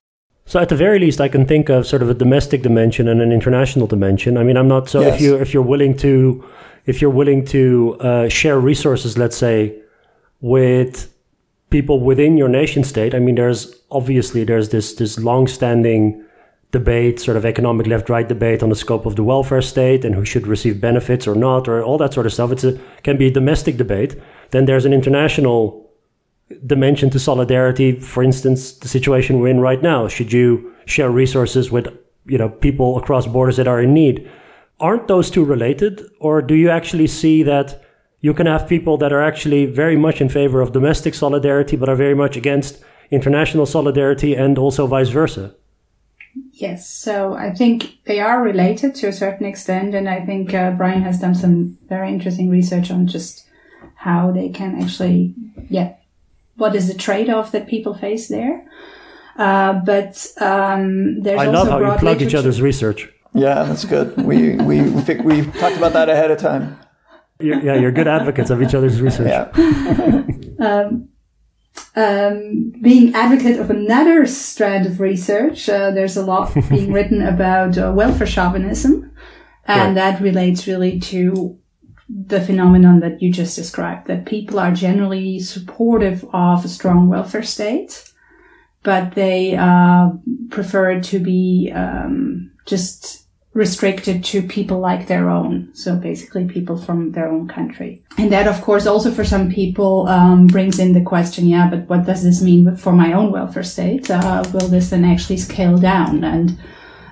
So 0.48 0.60
at 0.60 0.70
the 0.70 0.76
very 0.76 1.00
least, 1.00 1.22
I 1.22 1.28
can 1.28 1.46
think 1.46 1.70
of 1.70 1.88
sort 1.88 2.02
of 2.02 2.10
a 2.10 2.14
domestic 2.14 2.62
dimension 2.62 3.08
and 3.08 3.22
an 3.22 3.32
international 3.32 3.88
dimension. 3.88 4.38
I 4.38 4.44
mean, 4.44 4.58
I'm 4.58 4.68
not 4.68 4.90
so 4.90 5.02
yes. 5.02 5.16
if 5.16 5.22
you 5.22 5.36
if 5.36 5.54
you're 5.54 5.64
willing 5.64 5.96
to 5.98 6.44
if 6.86 7.02
you're 7.02 7.12
willing 7.12 7.46
to 7.46 7.98
uh, 8.00 8.30
share 8.30 8.60
resources, 8.60 9.18
let's 9.18 9.38
say, 9.38 9.80
with 10.42 11.12
people 11.70 12.00
within 12.00 12.38
your 12.38 12.48
nation 12.48 12.84
state. 12.84 13.16
I 13.16 13.20
mean, 13.20 13.36
there's 13.36 13.76
obviously 13.92 14.44
there's 14.44 14.70
this 14.70 14.96
this 14.96 15.20
long-standing 15.20 16.24
debate, 16.72 17.20
sort 17.20 17.38
of 17.38 17.46
economic 17.46 17.88
left-right 17.88 18.28
debate 18.28 18.62
on 18.62 18.70
the 18.70 18.76
scope 18.76 19.06
of 19.06 19.16
the 19.16 19.24
welfare 19.24 19.62
state 19.62 20.04
and 20.06 20.14
who 20.14 20.26
should 20.26 20.46
receive 20.46 20.82
benefits 20.82 21.26
or 21.28 21.36
not, 21.36 21.68
or 21.68 21.84
all 21.84 21.98
that 21.98 22.14
sort 22.14 22.26
of 22.26 22.34
stuff. 22.34 22.52
It's 22.52 22.64
a 22.64 22.80
can 23.04 23.18
be 23.18 23.28
a 23.28 23.32
domestic 23.32 23.78
debate. 23.78 24.16
Then 24.52 24.66
there's 24.66 24.86
an 24.86 24.94
international 24.94 25.90
dimension 26.66 27.10
to 27.10 27.20
solidarity. 27.20 28.00
For 28.00 28.22
instance, 28.24 28.74
the 28.74 28.88
situation 28.88 29.40
we're 29.40 29.50
in 29.50 29.60
right 29.60 29.82
now. 29.82 30.08
Should 30.08 30.32
you 30.32 30.74
share 30.86 31.10
resources 31.10 31.72
with 31.72 31.88
you 32.26 32.38
know 32.38 32.50
people 32.50 32.98
across 32.98 33.26
borders 33.26 33.58
that 33.58 33.68
are 33.68 33.82
in 33.82 33.94
need? 33.94 34.30
Aren't 34.80 35.08
those 35.08 35.30
two 35.30 35.44
related, 35.46 36.02
or 36.20 36.42
do 36.42 36.56
you 36.56 36.70
actually 36.70 37.08
see 37.08 37.44
that? 37.44 37.82
you 38.26 38.34
can 38.34 38.48
have 38.48 38.68
people 38.68 38.98
that 38.98 39.14
are 39.14 39.22
actually 39.22 39.68
very 39.68 39.96
much 39.96 40.20
in 40.20 40.30
favor 40.30 40.60
of 40.60 40.72
domestic 40.72 41.14
solidarity, 41.14 41.76
but 41.76 41.88
are 41.88 41.96
very 41.96 42.16
much 42.16 42.36
against 42.36 42.84
international 43.12 43.68
solidarity 43.68 44.34
and 44.34 44.58
also 44.58 44.88
vice 44.88 45.10
versa. 45.10 45.54
Yes, 46.54 46.90
so 46.90 47.36
I 47.36 47.54
think 47.54 48.00
they 48.06 48.20
are 48.20 48.42
related 48.42 48.96
to 48.96 49.08
a 49.10 49.14
certain 49.14 49.46
extent, 49.46 49.94
and 49.94 50.10
I 50.10 50.26
think 50.26 50.56
uh, 50.56 50.72
Brian 50.72 51.04
has 51.04 51.20
done 51.20 51.36
some 51.36 51.78
very 51.88 52.10
interesting 52.10 52.50
research 52.50 52.90
on 52.90 53.06
just 53.06 53.46
how 53.94 54.32
they 54.32 54.50
can 54.50 54.82
actually, 54.82 55.36
yeah, 55.70 55.94
what 56.56 56.74
is 56.76 56.88
the 56.88 56.96
trade-off 56.96 57.52
that 57.52 57.68
people 57.68 57.94
face 57.94 58.28
there. 58.28 58.66
Uh, 59.38 59.74
but 59.86 60.26
um, 60.42 61.22
there's 61.22 61.40
I 61.40 61.46
love 61.46 61.68
how 61.68 61.78
you 61.78 61.86
plug 61.86 62.02
literature. 62.02 62.26
each 62.26 62.34
other's 62.34 62.60
research. 62.60 63.08
Yeah, 63.36 63.64
that's 63.64 63.84
good. 63.84 64.16
We 64.18 64.56
we 64.56 64.82
we, 64.82 65.16
we 65.16 65.46
talked 65.52 65.76
about 65.76 65.94
that 65.94 66.10
ahead 66.10 66.32
of 66.32 66.40
time. 66.40 66.80
You're, 67.40 67.62
yeah, 67.62 67.76
you're 67.76 67.92
good 67.92 68.08
advocates 68.08 68.50
of 68.50 68.62
each 68.62 68.74
other's 68.74 69.02
research. 69.02 69.28
Yeah. 69.28 69.52
um, 70.60 71.10
um, 71.98 72.74
being 72.82 73.14
advocate 73.14 73.60
of 73.60 73.70
another 73.70 74.26
strand 74.26 74.86
of 74.86 75.02
research, 75.02 75.68
uh, 75.68 75.92
there's 75.92 76.16
a 76.16 76.26
lot 76.26 76.54
being 76.70 76.94
written 76.94 77.22
about 77.22 77.78
uh, 77.78 77.92
welfare 77.94 78.26
chauvinism, 78.26 79.12
and 79.66 79.88
right. 79.88 79.94
that 79.96 80.22
relates 80.22 80.66
really 80.66 80.98
to 81.02 81.60
the 82.08 82.40
phenomenon 82.40 83.02
that 83.02 83.22
you 83.22 83.34
just 83.34 83.58
described, 83.58 84.08
that 84.08 84.26
people 84.26 84.60
are 84.60 84.72
generally 84.72 85.40
supportive 85.40 86.24
of 86.32 86.64
a 86.64 86.70
strong 86.70 87.10
welfare 87.10 87.44
state, 87.44 88.14
but 88.84 89.16
they 89.16 89.58
uh, 89.58 90.12
prefer 90.52 90.92
it 90.92 91.04
to 91.04 91.20
be 91.20 91.70
um, 91.76 92.52
just 92.66 93.25
restricted 93.56 94.22
to 94.22 94.44
people 94.44 94.80
like 94.80 95.08
their 95.08 95.30
own. 95.30 95.70
So 95.74 95.96
basically 95.96 96.46
people 96.46 96.76
from 96.76 97.14
their 97.14 97.30
own 97.30 97.48
country. 97.48 98.04
And 98.18 98.30
that, 98.34 98.48
of 98.48 98.62
course, 98.62 98.86
also 98.86 99.12
for 99.12 99.24
some 99.24 99.50
people, 99.50 100.08
um, 100.08 100.48
brings 100.48 100.78
in 100.78 100.92
the 100.92 101.02
question, 101.02 101.48
yeah, 101.48 101.70
but 101.70 101.88
what 101.88 102.06
does 102.06 102.22
this 102.22 102.42
mean 102.42 102.76
for 102.76 102.92
my 102.92 103.14
own 103.14 103.32
welfare 103.32 103.64
state? 103.64 104.12
Uh, 104.12 104.44
will 104.54 104.68
this 104.68 104.90
then 104.90 105.06
actually 105.06 105.38
scale 105.38 105.78
down? 105.78 106.26
And, 106.26 106.60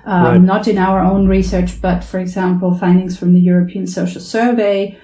um, 0.04 0.24
right. 0.24 0.40
not 0.40 0.68
in 0.68 0.76
our 0.76 1.00
own 1.00 1.28
research, 1.28 1.80
but 1.80 2.04
for 2.04 2.20
example, 2.20 2.76
findings 2.76 3.18
from 3.18 3.32
the 3.32 3.40
European 3.40 3.86
Social 3.86 4.20
Survey, 4.20 4.98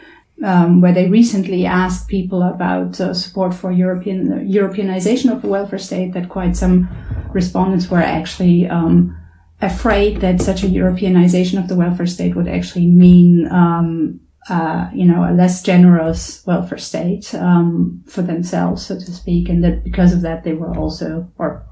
um, 0.45 0.83
where 0.83 0.93
they 0.93 1.09
recently 1.09 1.65
asked 1.65 2.07
people 2.09 2.43
about 2.43 3.01
uh, 3.01 3.15
support 3.15 3.55
for 3.55 3.73
European 3.73 4.31
uh, 4.31 4.37
Europeanization 4.37 5.33
of 5.33 5.41
the 5.41 5.49
welfare 5.49 5.79
state. 5.79 6.13
That 6.13 6.29
quite 6.29 6.55
some 6.55 6.87
respondents 7.33 7.89
were 7.91 7.99
actually 7.99 8.69
um, 8.69 9.17
afraid 9.63 10.21
that 10.21 10.41
such 10.41 10.63
a 10.63 10.67
Europeanization 10.67 11.59
of 11.59 11.69
the 11.69 11.77
welfare 11.77 12.07
state 12.07 12.35
would 12.35 12.49
actually 12.49 12.87
mean, 12.87 13.47
um, 13.51 14.21
uh, 14.49 14.89
you 14.95 15.05
know, 15.05 15.23
a 15.29 15.33
less 15.33 15.63
generous 15.63 16.45
welfare 16.47 16.79
state 16.79 17.35
um, 17.35 18.03
for 18.07 18.23
themselves, 18.23 18.87
so 18.87 18.95
to 18.95 19.13
speak, 19.13 19.49
and 19.49 19.63
that 19.63 19.85
because 19.85 20.13
of 20.13 20.23
that 20.23 20.45
they 20.45 20.55
were 20.55 20.77
also, 20.77 21.31
or 21.39 21.65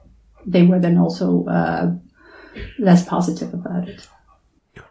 they 0.46 0.64
were 0.64 0.78
then 0.78 0.98
also 0.98 1.46
uh, 1.46 1.90
less 2.78 3.04
positive 3.04 3.52
about 3.54 3.88
it. 3.88 4.06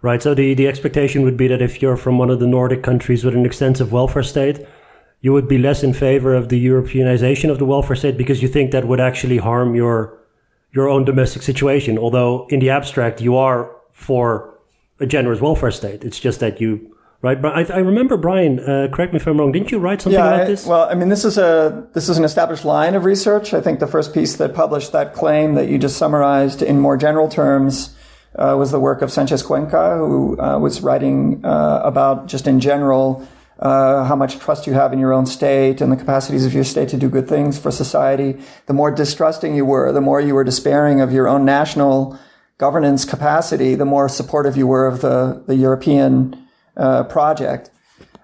Right. 0.01 0.21
So 0.21 0.33
the 0.33 0.53
the 0.53 0.67
expectation 0.67 1.23
would 1.23 1.37
be 1.37 1.47
that 1.47 1.61
if 1.61 1.81
you're 1.81 1.97
from 1.97 2.17
one 2.17 2.29
of 2.29 2.39
the 2.39 2.47
Nordic 2.47 2.83
countries 2.83 3.23
with 3.23 3.35
an 3.35 3.45
extensive 3.45 3.91
welfare 3.91 4.23
state, 4.23 4.65
you 5.21 5.33
would 5.33 5.47
be 5.47 5.57
less 5.57 5.83
in 5.83 5.93
favor 5.93 6.35
of 6.35 6.49
the 6.49 6.63
Europeanization 6.63 7.49
of 7.49 7.57
the 7.57 7.65
welfare 7.65 7.95
state 7.95 8.17
because 8.17 8.41
you 8.41 8.47
think 8.47 8.71
that 8.71 8.87
would 8.87 8.99
actually 8.99 9.37
harm 9.37 9.75
your 9.75 10.17
your 10.77 10.87
own 10.87 11.03
domestic 11.03 11.41
situation. 11.41 11.97
Although 11.97 12.47
in 12.49 12.59
the 12.59 12.69
abstract, 12.69 13.19
you 13.19 13.35
are 13.35 13.59
for 13.91 14.53
a 14.99 15.05
generous 15.05 15.41
welfare 15.41 15.71
state. 15.71 16.03
It's 16.03 16.19
just 16.19 16.39
that 16.39 16.61
you 16.61 16.95
right? 17.21 17.41
But 17.41 17.51
I, 17.57 17.77
I 17.77 17.79
remember 17.79 18.15
Brian. 18.15 18.59
Uh, 18.59 18.87
correct 18.93 19.11
me 19.11 19.17
if 19.17 19.27
I'm 19.27 19.39
wrong. 19.39 19.51
Didn't 19.51 19.71
you 19.71 19.79
write 19.79 20.01
something 20.01 20.19
yeah, 20.19 20.27
about 20.27 20.41
I- 20.41 20.45
this? 20.45 20.65
well, 20.65 20.87
I 20.87 20.93
mean, 20.93 21.09
this 21.09 21.25
is 21.25 21.37
a 21.37 21.87
this 21.93 22.09
is 22.09 22.17
an 22.17 22.23
established 22.23 22.63
line 22.63 22.93
of 22.95 23.05
research. 23.05 23.53
I 23.53 23.61
think 23.61 23.79
the 23.79 23.87
first 23.87 24.13
piece 24.13 24.35
that 24.37 24.53
published 24.53 24.91
that 24.91 25.13
claim 25.13 25.55
that 25.55 25.67
you 25.67 25.77
just 25.79 25.97
summarized 25.97 26.61
in 26.61 26.79
more 26.79 26.95
general 26.95 27.27
terms 27.27 27.95
uh, 28.35 28.55
was 28.57 28.71
the 28.71 28.79
work 28.79 29.01
of 29.01 29.11
Sanchez 29.11 29.41
Cuenca, 29.41 29.97
who 29.97 30.39
uh, 30.39 30.59
was 30.59 30.81
writing 30.81 31.43
uh, 31.43 31.81
about 31.83 32.27
just 32.27 32.45
in 32.47 32.59
general 32.59 33.27
uh, 33.59 34.03
how 34.05 34.15
much 34.15 34.39
trust 34.39 34.67
you 34.67 34.73
have 34.73 34.93
in 34.93 34.99
your 34.99 35.13
own 35.13 35.25
state 35.25 35.81
and 35.81 35.91
the 35.91 35.95
capacities 35.95 36.45
of 36.45 36.53
your 36.53 36.63
state 36.63 36.89
to 36.89 36.97
do 36.97 37.09
good 37.09 37.27
things 37.27 37.57
for 37.57 37.71
society. 37.71 38.39
The 38.67 38.73
more 38.73 38.91
distrusting 38.91 39.55
you 39.55 39.65
were, 39.65 39.91
the 39.91 40.01
more 40.01 40.21
you 40.21 40.35
were 40.35 40.43
despairing 40.43 41.01
of 41.01 41.11
your 41.11 41.27
own 41.27 41.45
national 41.45 42.19
governance 42.57 43.05
capacity, 43.05 43.75
the 43.75 43.85
more 43.85 44.09
supportive 44.09 44.57
you 44.57 44.67
were 44.67 44.87
of 44.87 45.01
the 45.01 45.43
the 45.47 45.55
European 45.55 46.47
uh, 46.75 47.03
project. 47.05 47.71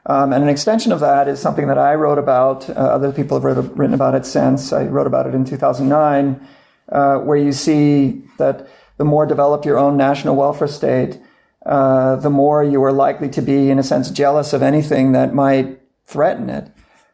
Um, 0.06 0.34
and 0.34 0.44
an 0.44 0.50
extension 0.50 0.92
of 0.92 1.00
that 1.00 1.28
is 1.28 1.40
something 1.40 1.68
that 1.68 1.78
I 1.78 1.96
wrote 1.96 2.18
about. 2.18 2.70
Uh, 2.70 2.74
other 2.74 3.12
people 3.12 3.38
have 3.40 3.46
wrote, 3.46 3.78
written 3.78 3.94
about 3.94 4.16
it 4.16 4.26
since. 4.26 4.74
I 4.74 4.84
wrote 4.84 5.08
about 5.08 5.28
it 5.28 5.34
in 5.34 5.46
2009, 5.46 6.46
uh, 6.90 7.18
where 7.20 7.38
you 7.38 7.54
see 7.54 8.24
that 8.38 8.68
the 8.98 9.06
more 9.06 9.26
developed 9.26 9.66
your 9.66 9.80
own 9.80 9.96
national 9.96 10.36
welfare 10.36 10.68
state, 10.68 11.20
uh, 11.66 12.18
the 12.18 12.30
more 12.30 12.64
you 12.64 12.84
are 12.84 12.92
likely 12.92 13.30
to 13.30 13.42
be, 13.42 13.70
in 13.70 13.80
a 13.80 13.84
sense, 13.84 14.10
jealous 14.10 14.54
of 14.54 14.62
anything 14.62 15.14
that 15.14 15.34
might 15.34 15.80
threaten 16.06 16.50
it. 16.50 16.70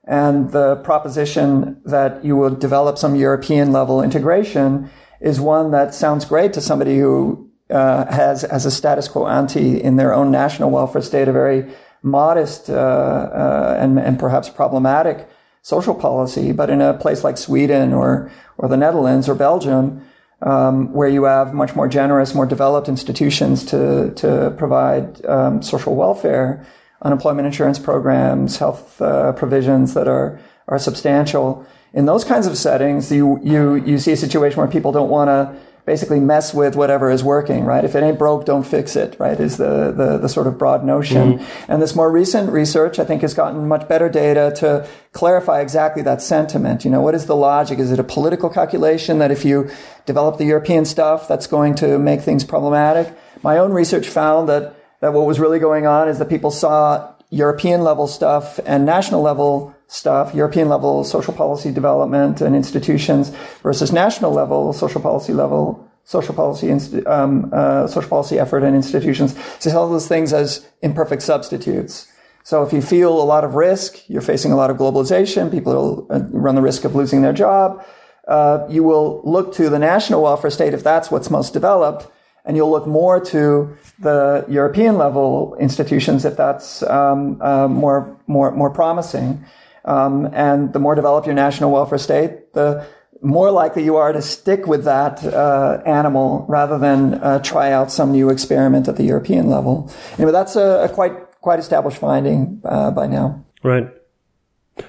And 0.05 0.51
the 0.51 0.77
proposition 0.77 1.79
that 1.85 2.25
you 2.25 2.35
will 2.35 2.49
develop 2.49 2.97
some 2.97 3.15
European 3.15 3.71
level 3.71 4.01
integration 4.01 4.89
is 5.21 5.39
one 5.39 5.71
that 5.71 5.93
sounds 5.93 6.25
great 6.25 6.53
to 6.53 6.61
somebody 6.61 6.97
who 6.97 7.49
uh, 7.69 8.11
has 8.11 8.43
as 8.43 8.65
a 8.65 8.71
status 8.71 9.07
quo 9.07 9.27
ante 9.27 9.79
in 9.79 9.97
their 9.97 10.13
own 10.13 10.31
national 10.31 10.71
welfare 10.71 11.03
state 11.03 11.27
a 11.27 11.31
very 11.31 11.71
modest 12.01 12.69
uh, 12.69 12.73
uh, 12.73 13.77
and, 13.79 13.99
and 13.99 14.17
perhaps 14.17 14.49
problematic 14.49 15.29
social 15.61 15.93
policy, 15.93 16.51
but 16.51 16.69
in 16.69 16.81
a 16.81 16.95
place 16.95 17.23
like 17.23 17.37
Sweden 17.37 17.93
or 17.93 18.31
or 18.57 18.67
the 18.67 18.77
Netherlands 18.77 19.29
or 19.29 19.35
Belgium, 19.35 20.03
um, 20.41 20.93
where 20.93 21.09
you 21.09 21.23
have 21.25 21.53
much 21.53 21.75
more 21.75 21.87
generous, 21.87 22.33
more 22.33 22.45
developed 22.45 22.87
institutions 22.87 23.65
to 23.65 24.11
to 24.15 24.53
provide 24.57 25.25
um, 25.25 25.61
social 25.61 25.95
welfare, 25.95 26.65
unemployment 27.01 27.45
insurance 27.45 27.79
programs, 27.79 28.57
health 28.57 29.01
uh, 29.01 29.33
provisions 29.33 29.93
that 29.93 30.07
are 30.07 30.39
are 30.67 30.79
substantial. 30.79 31.65
In 31.93 32.05
those 32.05 32.23
kinds 32.23 32.47
of 32.47 32.57
settings, 32.57 33.11
you 33.11 33.39
you 33.43 33.75
you 33.75 33.97
see 33.97 34.11
a 34.11 34.17
situation 34.17 34.57
where 34.57 34.67
people 34.67 34.91
don't 34.91 35.09
want 35.09 35.27
to 35.29 35.68
basically 35.89 36.19
mess 36.19 36.53
with 36.53 36.75
whatever 36.75 37.09
is 37.09 37.23
working, 37.23 37.65
right? 37.65 37.83
If 37.83 37.95
it 37.95 38.03
ain't 38.03 38.19
broke, 38.19 38.45
don't 38.45 38.61
fix 38.61 38.95
it, 38.95 39.15
right? 39.19 39.39
Is 39.39 39.57
the, 39.57 39.91
the, 39.91 40.19
the 40.19 40.29
sort 40.29 40.45
of 40.45 40.55
broad 40.55 40.85
notion. 40.85 41.39
Mm-hmm. 41.39 41.71
And 41.71 41.81
this 41.81 41.95
more 41.95 42.11
recent 42.11 42.51
research, 42.51 42.99
I 42.99 43.05
think, 43.05 43.23
has 43.23 43.33
gotten 43.33 43.67
much 43.67 43.87
better 43.87 44.07
data 44.07 44.53
to 44.57 44.87
clarify 45.13 45.61
exactly 45.61 46.03
that 46.03 46.21
sentiment. 46.21 46.85
You 46.85 46.91
know, 46.91 47.01
what 47.01 47.15
is 47.15 47.25
the 47.25 47.35
logic? 47.35 47.79
Is 47.79 47.91
it 47.91 47.97
a 47.97 48.03
political 48.03 48.51
calculation 48.51 49.17
that 49.17 49.31
if 49.31 49.43
you 49.43 49.71
develop 50.05 50.37
the 50.37 50.45
European 50.45 50.85
stuff, 50.85 51.27
that's 51.27 51.47
going 51.47 51.73
to 51.75 51.97
make 51.97 52.21
things 52.21 52.43
problematic? 52.43 53.11
My 53.41 53.57
own 53.57 53.73
research 53.73 54.07
found 54.07 54.47
that, 54.47 54.75
that 55.01 55.13
what 55.13 55.25
was 55.25 55.39
really 55.39 55.57
going 55.57 55.87
on 55.87 56.07
is 56.07 56.19
that 56.19 56.29
people 56.29 56.51
saw 56.51 57.15
European 57.29 57.83
level 57.83 58.07
stuff 58.07 58.59
and 58.65 58.85
national 58.85 59.21
level 59.21 59.75
stuff, 59.87 60.33
European 60.33 60.69
level 60.69 61.03
social 61.03 61.33
policy 61.33 61.71
development 61.71 62.41
and 62.41 62.55
institutions 62.55 63.29
versus 63.61 63.91
national 63.91 64.31
level 64.31 64.73
social 64.73 65.01
policy 65.01 65.33
level 65.33 65.85
social 66.05 66.33
policy 66.33 66.71
um, 67.05 67.51
uh, 67.53 67.85
social 67.85 68.09
policy 68.09 68.39
effort 68.39 68.63
and 68.63 68.75
institutions. 68.75 69.35
So 69.59 69.77
all 69.77 69.89
those 69.89 70.07
things 70.07 70.33
as 70.33 70.67
imperfect 70.81 71.21
substitutes. 71.21 72.07
So 72.43 72.63
if 72.63 72.73
you 72.73 72.81
feel 72.81 73.21
a 73.21 73.23
lot 73.23 73.43
of 73.43 73.53
risk, 73.53 74.09
you're 74.09 74.23
facing 74.23 74.51
a 74.51 74.55
lot 74.55 74.71
of 74.71 74.77
globalization. 74.77 75.51
People 75.51 76.07
uh, 76.09 76.21
run 76.31 76.55
the 76.55 76.63
risk 76.63 76.83
of 76.83 76.95
losing 76.95 77.21
their 77.21 77.33
job. 77.33 77.85
Uh, 78.27 78.65
you 78.69 78.83
will 78.83 79.21
look 79.23 79.53
to 79.55 79.69
the 79.69 79.77
national 79.77 80.23
welfare 80.23 80.49
state 80.49 80.73
if 80.73 80.83
that's 80.83 81.11
what's 81.11 81.29
most 81.29 81.53
developed 81.53 82.07
and 82.45 82.57
you'll 82.57 82.71
look 82.71 82.87
more 82.87 83.19
to 83.19 83.75
the 83.99 84.45
European 84.47 84.97
level 84.97 85.55
institutions 85.59 86.25
if 86.25 86.35
that's 86.37 86.83
um, 86.83 87.41
uh, 87.41 87.67
more 87.67 88.17
more 88.27 88.51
more 88.51 88.69
promising. 88.69 89.43
Um, 89.85 90.29
and 90.33 90.73
the 90.73 90.79
more 90.79 90.93
developed 90.93 91.25
your 91.25 91.35
national 91.35 91.71
welfare 91.71 91.97
state, 91.97 92.53
the 92.53 92.85
more 93.21 93.51
likely 93.51 93.83
you 93.83 93.95
are 93.95 94.13
to 94.13 94.21
stick 94.21 94.67
with 94.67 94.83
that 94.85 95.23
uh, 95.23 95.81
animal 95.85 96.45
rather 96.47 96.77
than 96.77 97.15
uh, 97.15 97.39
try 97.39 97.71
out 97.71 97.91
some 97.91 98.11
new 98.11 98.29
experiment 98.29 98.87
at 98.87 98.97
the 98.97 99.03
European 99.03 99.49
level. 99.49 99.91
Anyway, 100.17 100.31
that's 100.31 100.55
a, 100.55 100.83
a 100.83 100.89
quite 100.89 101.13
quite 101.41 101.59
established 101.59 101.97
finding 101.97 102.61
uh, 102.65 102.91
by 102.91 103.07
now. 103.07 103.43
Right. 103.63 103.89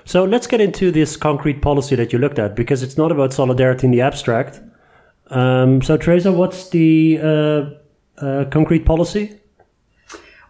So 0.04 0.24
let's 0.24 0.46
get 0.46 0.60
into 0.60 0.92
this 0.92 1.16
concrete 1.16 1.62
policy 1.62 1.96
that 1.96 2.12
you 2.12 2.18
looked 2.18 2.38
at 2.38 2.54
because 2.54 2.82
it's 2.82 2.96
not 2.96 3.10
about 3.10 3.32
solidarity 3.32 3.86
in 3.86 3.90
the 3.90 4.00
abstract. 4.00 4.60
Um, 5.30 5.80
so, 5.80 5.96
Teresa, 5.96 6.32
what's 6.32 6.70
the 6.70 7.18
uh, 7.22 7.70
uh, 8.18 8.44
concrete 8.50 8.84
policy? 8.84 9.36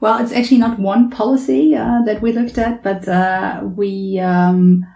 Well, 0.01 0.23
it's 0.23 0.33
actually 0.33 0.59
not 0.59 0.79
one 0.79 1.11
policy 1.11 1.77
uh, 1.77 2.01
that 2.07 2.23
we 2.23 2.33
looked 2.33 2.57
at, 2.57 2.83
but 2.83 3.07
we 3.77 4.19
um, 4.19 4.87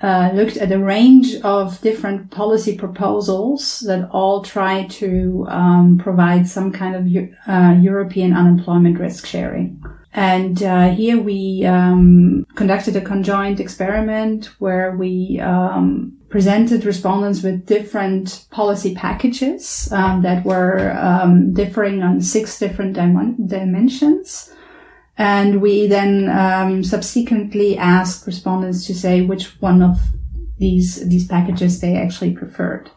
looked 0.00 0.56
at 0.56 0.70
a 0.70 0.78
range 0.78 1.34
of 1.42 1.80
different 1.80 2.30
policy 2.30 2.76
proposals 2.78 3.80
that 3.80 4.08
all 4.12 4.44
try 4.44 4.86
to 4.86 5.44
um, 5.48 5.98
provide 5.98 6.46
some 6.46 6.70
kind 6.70 6.94
of 6.94 7.08
European 7.82 8.32
unemployment 8.32 9.00
risk 9.00 9.26
sharing. 9.26 9.82
And 10.14 10.62
uh, 10.62 10.90
here 10.90 11.20
we 11.20 11.64
um, 11.64 12.46
conducted 12.54 12.94
a 12.94 13.00
conjoint 13.00 13.58
experiment 13.58 14.46
where 14.60 14.96
we 14.96 15.40
um, 15.40 16.16
presented 16.34 16.84
respondents 16.84 17.44
with 17.44 17.64
different 17.64 18.46
policy 18.50 18.92
packages 18.92 19.88
um, 19.92 20.20
that 20.22 20.44
were 20.44 20.90
um, 21.00 21.54
differing 21.54 22.02
on 22.02 22.20
six 22.20 22.58
different 22.58 22.92
dim- 22.94 23.46
dimensions. 23.46 24.52
And 25.16 25.62
we 25.62 25.86
then 25.86 26.28
um, 26.28 26.82
subsequently 26.82 27.78
asked 27.78 28.26
respondents 28.26 28.84
to 28.88 28.96
say 28.96 29.20
which 29.20 29.62
one 29.62 29.80
of 29.80 29.96
these 30.58 31.08
these 31.08 31.28
packages 31.28 31.78
they 31.78 31.94
actually 31.94 32.32
preferred. 32.32 32.90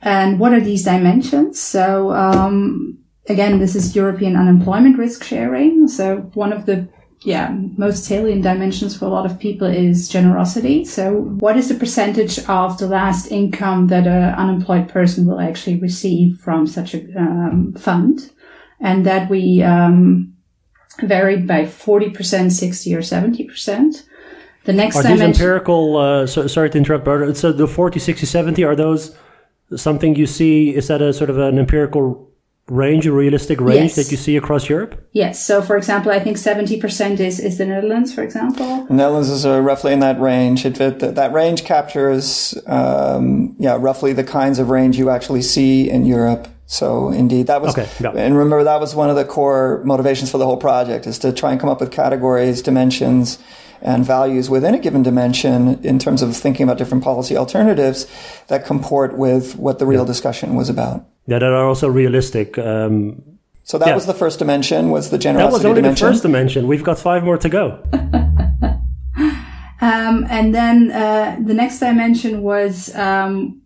And 0.00 0.38
what 0.38 0.52
are 0.52 0.60
these 0.60 0.84
dimensions? 0.84 1.60
So 1.60 2.12
um, 2.12 3.00
again, 3.28 3.58
this 3.58 3.74
is 3.74 3.96
European 3.96 4.36
unemployment 4.36 4.96
risk 4.96 5.24
sharing. 5.24 5.88
So 5.88 6.18
one 6.34 6.52
of 6.52 6.66
the 6.66 6.86
yeah, 7.22 7.56
most 7.76 8.04
salient 8.04 8.42
dimensions 8.42 8.96
for 8.96 9.06
a 9.06 9.08
lot 9.08 9.26
of 9.26 9.38
people 9.38 9.66
is 9.66 10.08
generosity. 10.08 10.84
So 10.84 11.12
what 11.14 11.56
is 11.56 11.68
the 11.68 11.74
percentage 11.74 12.38
of 12.48 12.78
the 12.78 12.86
last 12.86 13.32
income 13.32 13.88
that 13.88 14.06
an 14.06 14.34
unemployed 14.34 14.88
person 14.88 15.26
will 15.26 15.40
actually 15.40 15.80
receive 15.80 16.38
from 16.38 16.66
such 16.66 16.94
a 16.94 17.00
um, 17.18 17.74
fund? 17.78 18.30
And 18.80 19.06
that 19.06 19.30
we 19.30 19.62
um, 19.62 20.34
varied 21.00 21.46
by 21.46 21.62
40%, 21.62 22.52
60 22.52 22.94
or 22.94 23.00
70%. 23.00 24.04
The 24.64 24.72
next 24.72 24.96
Are 24.96 25.02
these 25.04 25.20
empirical? 25.20 25.96
Uh, 25.96 26.26
so, 26.26 26.46
sorry 26.48 26.68
to 26.70 26.78
interrupt, 26.78 27.04
but 27.04 27.36
so 27.36 27.52
the 27.52 27.68
40, 27.68 28.00
60, 28.00 28.26
70, 28.26 28.64
are 28.64 28.74
those 28.74 29.16
something 29.76 30.16
you 30.16 30.26
see? 30.26 30.74
Is 30.74 30.88
that 30.88 31.00
a 31.00 31.12
sort 31.12 31.30
of 31.30 31.38
an 31.38 31.58
empirical 31.58 32.30
range, 32.68 33.06
a 33.06 33.12
realistic 33.12 33.60
range 33.60 33.90
Yes. 33.90 33.96
that 33.96 34.10
you 34.10 34.16
see 34.16 34.36
across 34.36 34.68
Europe? 34.68 35.00
Yes. 35.12 35.44
So, 35.44 35.62
for 35.62 35.76
example, 35.76 36.10
I 36.10 36.18
think 36.18 36.36
70% 36.36 37.20
is, 37.20 37.38
is 37.38 37.58
the 37.58 37.66
Netherlands, 37.66 38.12
for 38.12 38.22
example. 38.22 38.84
The 38.88 38.94
Netherlands 38.94 39.30
is 39.30 39.46
uh, 39.46 39.60
roughly 39.60 39.92
in 39.92 40.00
that 40.00 40.20
range. 40.20 40.64
It, 40.66 40.80
it, 40.80 40.98
that 40.98 41.32
range 41.32 41.64
captures, 41.64 42.56
um, 42.66 43.54
yeah, 43.58 43.76
roughly 43.78 44.12
the 44.12 44.24
kinds 44.24 44.58
of 44.58 44.70
range 44.70 44.98
you 44.98 45.10
actually 45.10 45.42
see 45.42 45.88
in 45.88 46.06
Europe. 46.06 46.48
So 46.68 47.10
indeed, 47.10 47.46
that 47.46 47.62
was, 47.62 47.78
Okay, 47.78 47.88
yeah. 48.00 48.10
and 48.10 48.36
remember 48.36 48.64
that 48.64 48.80
was 48.80 48.92
one 48.96 49.08
of 49.08 49.14
the 49.14 49.24
core 49.24 49.82
motivations 49.84 50.32
for 50.32 50.38
the 50.38 50.44
whole 50.46 50.56
project 50.56 51.06
is 51.06 51.16
to 51.20 51.32
try 51.32 51.52
and 51.52 51.60
come 51.60 51.70
up 51.70 51.80
with 51.80 51.92
categories, 51.92 52.60
dimensions, 52.60 53.38
and 53.80 54.04
values 54.04 54.50
within 54.50 54.74
a 54.74 54.78
given 54.80 55.04
dimension 55.04 55.78
in 55.84 56.00
terms 56.00 56.22
of 56.22 56.36
thinking 56.36 56.64
about 56.64 56.78
different 56.78 57.04
policy 57.04 57.36
alternatives 57.36 58.06
that 58.48 58.64
comport 58.66 59.16
with 59.16 59.54
what 59.56 59.78
the 59.78 59.86
real 59.86 60.04
discussion 60.04 60.56
was 60.56 60.68
about. 60.68 61.06
Yeah, 61.26 61.38
that 61.40 61.52
are 61.52 61.66
also 61.66 61.88
realistic. 61.88 62.58
Um, 62.58 63.22
So 63.68 63.78
that 63.78 63.88
Yeah. 63.88 63.94
was 63.96 64.06
the 64.06 64.14
first 64.14 64.38
dimension, 64.38 64.90
was 64.90 65.10
the 65.10 65.18
that 65.18 65.50
was 65.50 65.64
only 65.64 65.82
dimension. 65.82 66.06
the 66.06 66.12
first 66.12 66.22
dimension. 66.22 66.68
We've 66.68 66.84
got 66.84 67.00
five 67.00 67.24
more 67.24 67.36
to 67.36 67.48
go. 67.48 67.78
Um, 69.80 70.26
and 70.30 70.54
then 70.54 70.90
uh, 70.90 71.36
the 71.44 71.52
next 71.52 71.80
dimension 71.80 72.42
was 72.42 72.94
um, 72.96 73.60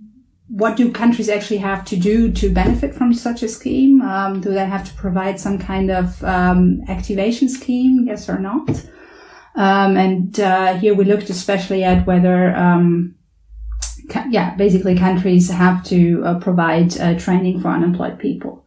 what 0.48 0.76
do 0.76 0.90
countries 0.90 1.28
actually 1.28 1.58
have 1.58 1.84
to 1.84 1.96
do 1.96 2.32
to 2.32 2.50
benefit 2.50 2.94
from 2.94 3.14
such 3.14 3.42
a 3.44 3.48
scheme? 3.48 4.02
Um, 4.02 4.40
do 4.40 4.50
they 4.50 4.66
have 4.66 4.84
to 4.88 4.94
provide 4.94 5.38
some 5.38 5.58
kind 5.58 5.90
of 5.90 6.22
um, 6.24 6.80
activation 6.88 7.48
scheme? 7.48 8.06
Yes 8.08 8.28
or 8.28 8.38
not? 8.40 8.68
Um, 9.54 9.96
and 9.96 10.38
uh, 10.40 10.74
here 10.78 10.94
we 10.94 11.04
looked 11.04 11.30
especially 11.30 11.84
at 11.84 12.06
whether, 12.06 12.54
um, 12.56 13.14
yeah, 14.30 14.54
basically 14.56 14.96
countries 14.96 15.50
have 15.50 15.84
to 15.84 16.22
uh, 16.24 16.38
provide 16.38 16.98
uh, 16.98 17.18
training 17.18 17.60
for 17.60 17.68
unemployed 17.68 18.18
people. 18.18 18.64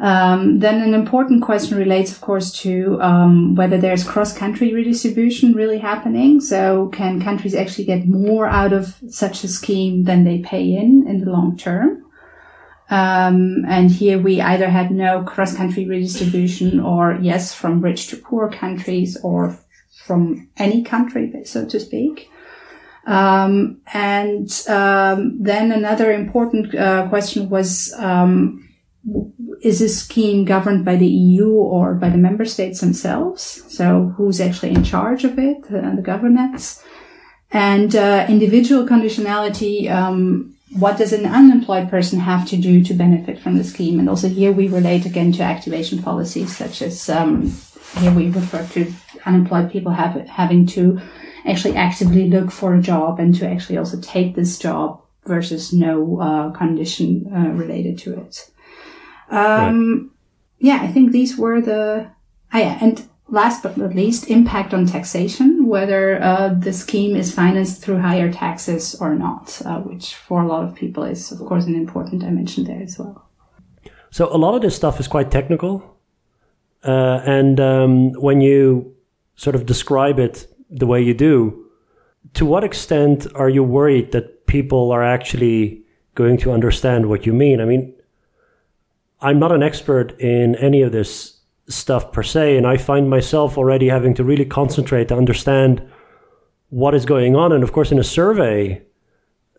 Um, 0.00 0.60
then 0.60 0.80
an 0.80 0.94
important 0.94 1.42
question 1.42 1.76
relates, 1.76 2.10
of 2.10 2.22
course, 2.22 2.50
to 2.62 2.98
um, 3.02 3.54
whether 3.54 3.76
there's 3.76 4.02
cross-country 4.02 4.72
redistribution 4.72 5.52
really 5.52 5.78
happening. 5.78 6.40
So 6.40 6.88
can 6.88 7.20
countries 7.20 7.54
actually 7.54 7.84
get 7.84 8.08
more 8.08 8.46
out 8.46 8.72
of 8.72 8.96
such 9.10 9.44
a 9.44 9.48
scheme 9.48 10.04
than 10.04 10.24
they 10.24 10.38
pay 10.38 10.74
in 10.74 11.06
in 11.06 11.20
the 11.20 11.30
long 11.30 11.56
term? 11.58 12.06
Um, 12.88 13.64
and 13.68 13.90
here 13.90 14.18
we 14.18 14.40
either 14.40 14.70
had 14.70 14.90
no 14.90 15.22
cross-country 15.22 15.86
redistribution 15.86 16.80
or 16.80 17.18
yes, 17.20 17.54
from 17.54 17.82
rich 17.82 18.08
to 18.08 18.16
poor 18.16 18.50
countries 18.50 19.18
or 19.22 19.58
from 20.06 20.48
any 20.56 20.82
country, 20.82 21.30
so 21.44 21.66
to 21.66 21.78
speak. 21.78 22.30
Um, 23.06 23.80
and 23.92 24.50
um, 24.68 25.42
then 25.42 25.72
another 25.72 26.12
important 26.12 26.74
uh, 26.74 27.08
question 27.08 27.48
was 27.48 27.94
um, 27.98 28.68
is 29.62 29.78
this 29.78 30.02
scheme 30.02 30.44
governed 30.44 30.84
by 30.84 30.96
the 30.96 31.06
EU 31.06 31.50
or 31.50 31.94
by 31.94 32.10
the 32.10 32.18
member 32.18 32.44
states 32.44 32.80
themselves? 32.80 33.64
So 33.68 34.14
who's 34.16 34.40
actually 34.40 34.70
in 34.70 34.84
charge 34.84 35.24
of 35.24 35.38
it, 35.38 35.64
uh, 35.66 35.94
the 35.94 36.02
governance? 36.02 36.82
And 37.50 37.96
uh, 37.96 38.26
individual 38.28 38.86
conditionality, 38.86 39.90
um, 39.90 40.54
what 40.78 40.98
does 40.98 41.12
an 41.12 41.26
unemployed 41.26 41.90
person 41.90 42.20
have 42.20 42.46
to 42.48 42.56
do 42.56 42.84
to 42.84 42.94
benefit 42.94 43.40
from 43.40 43.58
the 43.58 43.64
scheme? 43.64 43.98
And 43.98 44.08
also 44.08 44.28
here 44.28 44.52
we 44.52 44.68
relate 44.68 45.04
again 45.04 45.32
to 45.32 45.42
activation 45.42 46.02
policies, 46.02 46.56
such 46.56 46.80
as 46.80 47.08
um, 47.08 47.52
here 47.98 48.12
we 48.12 48.30
refer 48.30 48.64
to 48.74 48.92
unemployed 49.26 49.70
people 49.70 49.92
have, 49.92 50.14
having 50.28 50.66
to 50.66 51.00
actually 51.46 51.76
actively 51.76 52.28
look 52.28 52.50
for 52.50 52.74
a 52.74 52.80
job 52.80 53.18
and 53.18 53.34
to 53.36 53.48
actually 53.48 53.78
also 53.78 54.00
take 54.00 54.34
this 54.34 54.58
job 54.58 55.02
versus 55.24 55.72
no 55.72 56.20
uh, 56.20 56.50
condition 56.50 57.30
uh, 57.34 57.50
related 57.50 57.98
to 57.98 58.18
it. 58.20 58.50
Um, 59.30 59.98
right. 59.98 60.10
Yeah, 60.58 60.82
I 60.82 60.88
think 60.88 61.12
these 61.12 61.36
were 61.36 61.60
the. 61.60 62.10
Ah, 62.52 62.58
yeah, 62.58 62.78
and 62.80 63.08
last 63.28 63.62
but 63.62 63.76
not 63.76 63.94
least, 63.94 64.28
impact 64.28 64.74
on 64.74 64.86
taxation, 64.86 65.66
whether 65.66 66.20
uh, 66.22 66.52
the 66.54 66.72
scheme 66.72 67.16
is 67.16 67.32
financed 67.32 67.80
through 67.80 67.98
higher 67.98 68.30
taxes 68.32 68.96
or 69.00 69.14
not, 69.14 69.62
uh, 69.64 69.78
which 69.78 70.14
for 70.16 70.42
a 70.42 70.46
lot 70.46 70.64
of 70.64 70.74
people 70.74 71.04
is, 71.04 71.30
of 71.32 71.38
course, 71.38 71.64
an 71.66 71.74
important 71.74 72.20
dimension 72.22 72.64
there 72.64 72.82
as 72.82 72.98
well. 72.98 73.28
So 74.10 74.34
a 74.34 74.36
lot 74.36 74.54
of 74.54 74.62
this 74.62 74.74
stuff 74.74 74.98
is 74.98 75.06
quite 75.06 75.30
technical, 75.30 75.96
uh, 76.82 77.20
and 77.24 77.60
um, 77.60 78.12
when 78.14 78.40
you 78.40 78.96
sort 79.36 79.54
of 79.54 79.64
describe 79.64 80.18
it 80.18 80.49
the 80.70 80.86
way 80.86 81.02
you 81.02 81.14
do, 81.14 81.66
to 82.34 82.46
what 82.46 82.64
extent 82.64 83.26
are 83.34 83.48
you 83.48 83.62
worried 83.64 84.12
that 84.12 84.46
people 84.46 84.92
are 84.92 85.04
actually 85.04 85.82
going 86.14 86.36
to 86.38 86.52
understand 86.52 87.08
what 87.08 87.26
you 87.26 87.32
mean? 87.32 87.60
I 87.60 87.64
mean, 87.64 87.94
I'm 89.20 89.38
not 89.38 89.52
an 89.52 89.62
expert 89.62 90.18
in 90.20 90.54
any 90.56 90.82
of 90.82 90.92
this 90.92 91.40
stuff 91.68 92.12
per 92.12 92.22
se, 92.22 92.56
and 92.56 92.66
I 92.66 92.76
find 92.76 93.08
myself 93.08 93.58
already 93.58 93.88
having 93.88 94.14
to 94.14 94.24
really 94.24 94.44
concentrate 94.44 95.08
to 95.08 95.16
understand 95.16 95.82
what 96.70 96.94
is 96.94 97.04
going 97.04 97.36
on. 97.36 97.52
And 97.52 97.62
of 97.62 97.72
course, 97.72 97.92
in 97.92 97.98
a 97.98 98.04
survey 98.04 98.82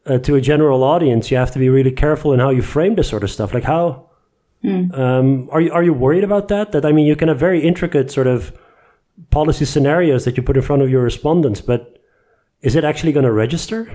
uh, 0.05 0.17
to 0.19 0.35
a 0.35 0.41
general 0.41 0.83
audience, 0.83 1.29
you 1.29 1.37
have 1.37 1.51
to 1.51 1.59
be 1.59 1.69
really 1.69 1.91
careful 1.91 2.33
in 2.33 2.39
how 2.39 2.49
you 2.49 2.61
frame 2.61 2.95
this 2.95 3.09
sort 3.09 3.23
of 3.23 3.29
stuff. 3.29 3.53
Like 3.53 3.63
how 3.63 4.09
mm. 4.63 4.97
um, 4.97 5.49
are 5.51 5.61
you 5.61 5.71
are 5.71 5.83
you 5.83 5.93
worried 5.93 6.23
about 6.23 6.47
that? 6.47 6.71
That 6.71 6.85
I 6.85 6.91
mean, 6.91 7.05
you 7.05 7.15
can 7.15 7.27
have 7.27 7.39
very 7.39 7.61
intricate 7.61 8.11
sort 8.11 8.27
of 8.27 8.51
policy 9.29 9.65
scenarios 9.65 10.25
that 10.25 10.37
you 10.37 10.43
put 10.43 10.57
in 10.57 10.63
front 10.63 10.81
of 10.81 10.89
your 10.89 11.03
respondents, 11.03 11.61
but 11.61 11.99
is 12.61 12.75
it 12.75 12.83
actually 12.83 13.11
going 13.11 13.25
to 13.25 13.31
register? 13.31 13.91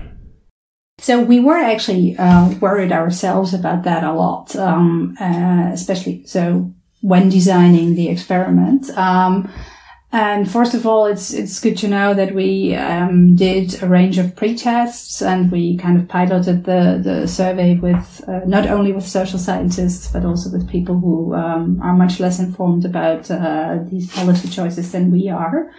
So 0.99 1.21
we 1.21 1.39
were 1.39 1.57
actually 1.57 2.17
uh, 2.17 2.49
worried 2.59 2.91
ourselves 2.91 3.53
about 3.53 3.83
that 3.83 4.03
a 4.03 4.13
lot, 4.13 4.55
um, 4.55 5.15
uh, 5.19 5.69
especially 5.71 6.25
so 6.25 6.73
when 7.01 7.29
designing 7.29 7.95
the 7.95 8.09
experiment. 8.09 8.89
Um, 8.97 9.51
and 10.17 10.51
first 10.51 10.73
of 10.73 10.87
all, 10.87 11.05
it's 11.05 11.31
it's 11.31 11.59
good 11.59 11.77
to 11.77 11.87
know 11.87 12.15
that 12.15 12.33
we 12.33 12.73
um, 12.73 13.35
did 13.35 13.83
a 13.83 13.87
range 13.87 14.17
of 14.17 14.35
pre-tests 14.35 15.21
and 15.21 15.51
we 15.51 15.77
kind 15.77 15.95
of 15.95 16.07
piloted 16.07 16.63
the 16.63 16.99
the 17.03 17.27
survey 17.27 17.75
with 17.75 18.23
uh, 18.27 18.39
not 18.47 18.65
only 18.65 18.91
with 18.93 19.07
social 19.07 19.37
scientists 19.37 20.11
but 20.11 20.25
also 20.25 20.49
with 20.49 20.67
people 20.67 20.97
who 20.99 21.35
um, 21.35 21.79
are 21.83 21.95
much 21.95 22.19
less 22.19 22.39
informed 22.39 22.83
about 22.83 23.29
uh, 23.29 23.77
these 23.91 24.11
policy 24.11 24.47
choices 24.49 24.91
than 24.91 25.11
we 25.11 25.29
are. 25.29 25.71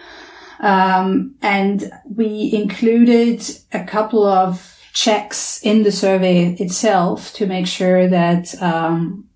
Um, 0.61 1.35
and 1.41 1.91
we 2.15 2.51
included 2.53 3.43
a 3.73 3.83
couple 3.83 4.25
of 4.25 4.79
checks 4.93 5.61
in 5.63 5.83
the 5.83 5.91
survey 5.91 6.53
itself 6.53 7.33
to 7.33 7.45
make 7.45 7.67
sure 7.67 8.07
that 8.07 8.61
um, 8.61 9.28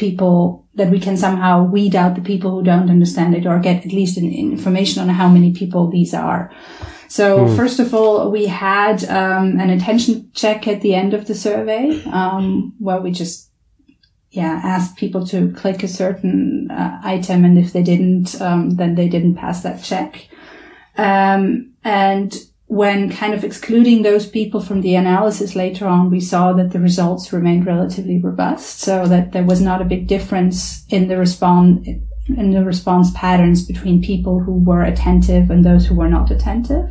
people 0.00 0.66
that 0.74 0.90
we 0.90 0.98
can 0.98 1.16
somehow 1.16 1.62
weed 1.62 1.94
out 1.94 2.14
the 2.14 2.22
people 2.22 2.50
who 2.50 2.62
don't 2.62 2.90
understand 2.90 3.34
it 3.34 3.46
or 3.46 3.60
get 3.60 3.84
at 3.84 3.92
least 3.92 4.16
an, 4.16 4.32
information 4.32 5.02
on 5.02 5.08
how 5.10 5.28
many 5.28 5.52
people 5.52 5.90
these 5.90 6.14
are. 6.14 6.50
So 7.08 7.40
mm. 7.40 7.56
first 7.56 7.78
of 7.78 7.92
all, 7.92 8.30
we 8.30 8.46
had 8.46 9.04
um, 9.04 9.60
an 9.60 9.70
attention 9.70 10.30
check 10.32 10.66
at 10.66 10.80
the 10.80 10.94
end 10.94 11.12
of 11.12 11.26
the 11.26 11.34
survey 11.34 12.02
um, 12.06 12.74
where 12.78 13.00
we 13.00 13.10
just 13.10 13.50
yeah 14.30 14.60
asked 14.62 14.96
people 14.96 15.26
to 15.26 15.52
click 15.52 15.82
a 15.82 15.88
certain 15.88 16.70
uh, 16.70 17.00
item, 17.04 17.44
and 17.44 17.58
if 17.58 17.72
they 17.72 17.82
didn't, 17.82 18.40
um, 18.40 18.70
then 18.70 18.94
they 18.94 19.08
didn't 19.08 19.34
pass 19.34 19.62
that 19.62 19.82
check. 19.82 20.28
Um, 20.96 21.72
and 21.82 22.34
when 22.70 23.10
kind 23.10 23.34
of 23.34 23.42
excluding 23.42 24.02
those 24.02 24.28
people 24.28 24.60
from 24.60 24.80
the 24.80 24.94
analysis 24.94 25.56
later 25.56 25.88
on, 25.88 26.08
we 26.08 26.20
saw 26.20 26.52
that 26.52 26.70
the 26.70 26.78
results 26.78 27.32
remained 27.32 27.66
relatively 27.66 28.20
robust, 28.20 28.78
so 28.78 29.08
that 29.08 29.32
there 29.32 29.42
was 29.42 29.60
not 29.60 29.82
a 29.82 29.84
big 29.84 30.06
difference 30.06 30.84
in 30.88 31.08
the 31.08 31.16
response 31.16 31.84
in 32.28 32.52
the 32.52 32.64
response 32.64 33.10
patterns 33.12 33.66
between 33.66 34.00
people 34.00 34.38
who 34.38 34.52
were 34.52 34.84
attentive 34.84 35.50
and 35.50 35.64
those 35.64 35.84
who 35.84 35.96
were 35.96 36.08
not 36.08 36.30
attentive. 36.30 36.88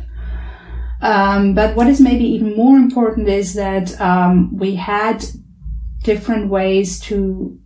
Um, 1.00 1.54
but 1.54 1.74
what 1.76 1.86
is 1.86 1.98
maybe 1.98 2.24
even 2.24 2.54
more 2.54 2.76
important 2.76 3.26
is 3.28 3.54
that 3.54 3.98
um, 4.02 4.54
we 4.54 4.74
had 4.74 5.24
different 6.02 6.50
ways 6.50 7.00
to 7.08 7.58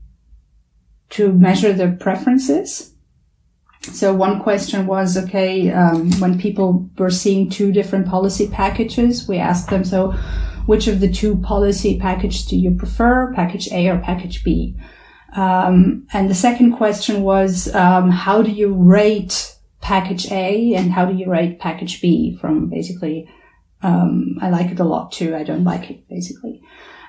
to 1.11 1.33
measure 1.33 1.72
the 1.72 1.96
preferences 1.98 2.93
so 3.92 4.14
one 4.14 4.40
question 4.40 4.87
was, 4.87 5.16
okay, 5.16 5.70
um, 5.70 6.11
when 6.20 6.38
people 6.38 6.88
were 6.97 7.11
seeing 7.11 7.51
two 7.51 7.70
different 7.70 8.07
policy 8.07 8.49
packages, 8.49 9.29
we 9.29 9.38
asked 9.38 9.70
them, 9.70 9.85
so 9.85 10.12
which 10.66 10.87
of 10.87 11.01
the 11.01 11.12
two 11.12 11.37
policy 11.37 11.99
packages 11.99 12.47
do 12.47 12.57
you 12.57 12.75
prefer, 12.75 13.33
package 13.35 13.70
A 13.70 13.88
or 13.88 13.99
package 13.99 14.42
B? 14.42 14.77
Um, 15.37 16.07
and 16.12 16.31
the 16.31 16.35
second 16.35 16.77
question 16.77 17.23
was, 17.23 17.73
um, 17.75 18.11
how 18.11 18.42
do 18.42 18.51
you 18.51 18.73
rate 18.73 19.55
package 19.81 20.31
A 20.31 20.75
and 20.75 20.90
how 20.90 21.05
do 21.05 21.14
you 21.14 21.31
rate 21.31 21.59
package 21.59 22.01
B 22.01 22.37
from 22.40 22.70
basically, 22.70 23.29
um, 23.83 24.38
I 24.40 24.49
like 24.49 24.70
it 24.70 24.81
a 24.81 24.85
lot 24.85 25.12
too. 25.12 25.37
I 25.37 25.42
don't 25.42 25.64
like 25.64 25.90
it 25.90 26.09
basically. 26.09 26.62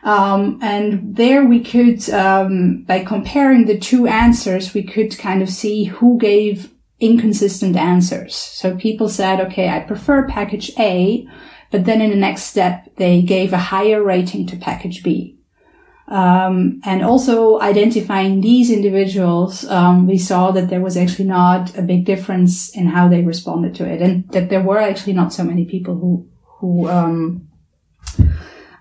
Um, 0.05 0.59
and 0.61 1.15
there 1.15 1.43
we 1.43 1.63
could, 1.63 2.07
um, 2.11 2.83
by 2.83 3.03
comparing 3.03 3.65
the 3.65 3.79
two 3.79 4.05
answers, 4.05 4.73
we 4.75 4.83
could 4.83 5.17
kind 5.17 5.41
of 5.41 5.49
see 5.49 5.85
who 5.85 6.19
gave 6.19 6.71
inconsistent 6.99 7.75
answers. 7.75 8.35
So 8.35 8.77
people 8.77 9.09
said, 9.09 9.41
okay, 9.41 9.67
I 9.67 9.79
prefer 9.79 10.27
package 10.27 10.71
A, 10.77 11.27
but 11.71 11.85
then 11.85 12.01
in 12.01 12.11
the 12.11 12.15
next 12.15 12.43
step, 12.43 12.95
they 12.97 13.23
gave 13.23 13.51
a 13.51 13.57
higher 13.57 14.03
rating 14.03 14.45
to 14.47 14.55
package 14.57 15.01
B. 15.01 15.39
Um, 16.07 16.81
and 16.85 17.03
also 17.03 17.59
identifying 17.59 18.41
these 18.41 18.69
individuals, 18.69 19.65
um, 19.65 20.05
we 20.05 20.19
saw 20.19 20.51
that 20.51 20.69
there 20.69 20.81
was 20.81 20.97
actually 20.97 21.25
not 21.25 21.75
a 21.75 21.81
big 21.81 22.05
difference 22.05 22.69
in 22.69 22.85
how 22.85 23.07
they 23.07 23.23
responded 23.23 23.73
to 23.75 23.91
it, 23.91 24.03
and 24.03 24.29
that 24.29 24.49
there 24.49 24.61
were 24.61 24.77
actually 24.77 25.13
not 25.13 25.33
so 25.33 25.43
many 25.43 25.65
people 25.65 25.95
who 25.95 26.29
who 26.59 26.87
um, 26.87 27.47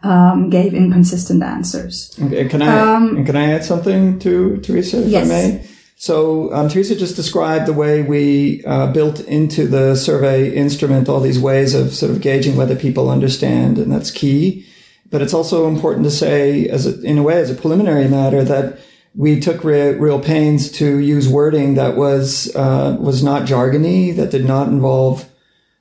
um, 0.05 0.51
gave 0.51 0.75
inconsistent 0.75 1.43
answers. 1.43 2.17
Okay, 2.23 2.47
can 2.49 2.63
I 2.63 2.95
um, 2.95 3.25
can 3.25 3.37
I 3.37 3.53
add 3.53 3.65
something 3.65 4.19
to 4.21 4.59
Teresa, 4.59 5.03
if 5.03 5.09
yes. 5.09 5.27
I 5.27 5.29
may? 5.29 5.67
So 5.97 6.53
um, 6.53 6.69
Teresa 6.69 6.97
just 6.97 7.17
described 7.17 7.67
the 7.67 7.73
way 7.73 8.03
we 8.03 8.63
uh, 8.65 8.93
built 8.93 9.21
into 9.21 9.67
the 9.67 9.95
survey 9.95 10.55
instrument 10.55 11.09
all 11.09 11.21
these 11.21 11.39
ways 11.39 11.75
of 11.75 11.95
sort 11.95 12.11
of 12.11 12.21
gauging 12.21 12.57
whether 12.57 12.77
people 12.77 13.09
understand, 13.09 13.79
and 13.79 13.91
that's 13.91 14.11
key. 14.11 14.67
But 15.11 15.23
it's 15.23 15.35
also 15.35 15.69
important 15.69 16.05
to 16.05 16.11
say, 16.11 16.69
as 16.69 16.87
a, 16.87 17.01
in 17.03 17.19
a 17.19 17.23
way, 17.23 17.37
as 17.41 17.51
a 17.51 17.55
preliminary 17.55 18.09
matter, 18.09 18.43
that 18.45 18.81
we 19.15 19.39
took 19.39 19.63
re- 19.63 19.95
real 19.95 20.21
pains 20.21 20.71
to 20.73 20.99
use 20.99 21.29
wording 21.29 21.75
that 21.75 21.97
was 21.97 22.55
uh, 22.55 22.97
was 23.01 23.23
not 23.23 23.43
jargony, 23.43 24.15
that 24.17 24.31
did 24.31 24.45
not 24.45 24.69
involve 24.69 25.31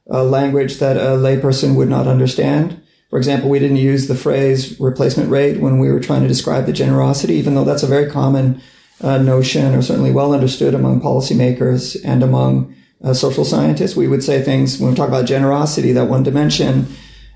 language 0.08 0.78
that 0.78 0.98
a 0.98 1.18
layperson 1.18 1.76
would 1.76 1.90
not 1.90 2.08
understand. 2.08 2.83
For 3.14 3.20
example, 3.20 3.48
we 3.48 3.60
didn't 3.60 3.78
use 3.78 4.08
the 4.08 4.16
phrase 4.16 4.80
replacement 4.80 5.30
rate 5.30 5.60
when 5.60 5.78
we 5.78 5.92
were 5.92 6.00
trying 6.00 6.24
to 6.24 6.28
describe 6.28 6.66
the 6.66 6.74
generosity, 6.74 7.36
even 7.36 7.54
though 7.54 7.64
that's 7.64 7.84
a 7.84 7.88
very 7.88 8.10
common 8.10 8.60
uh, 9.02 9.20
notion 9.20 9.76
or 9.76 9.84
certainly 9.84 10.10
well 10.10 10.34
understood 10.34 10.74
among 10.74 11.00
policymakers 11.00 11.96
and 12.04 12.24
among 12.24 12.76
uh, 13.04 13.14
social 13.14 13.46
scientists. 13.46 13.96
We 13.96 14.08
would 14.08 14.24
say 14.24 14.42
things 14.42 14.80
when 14.80 14.90
we 14.90 14.96
talk 14.96 15.10
about 15.10 15.28
generosity, 15.28 15.92
that 15.92 16.10
one 16.10 16.24
dimension 16.24 16.88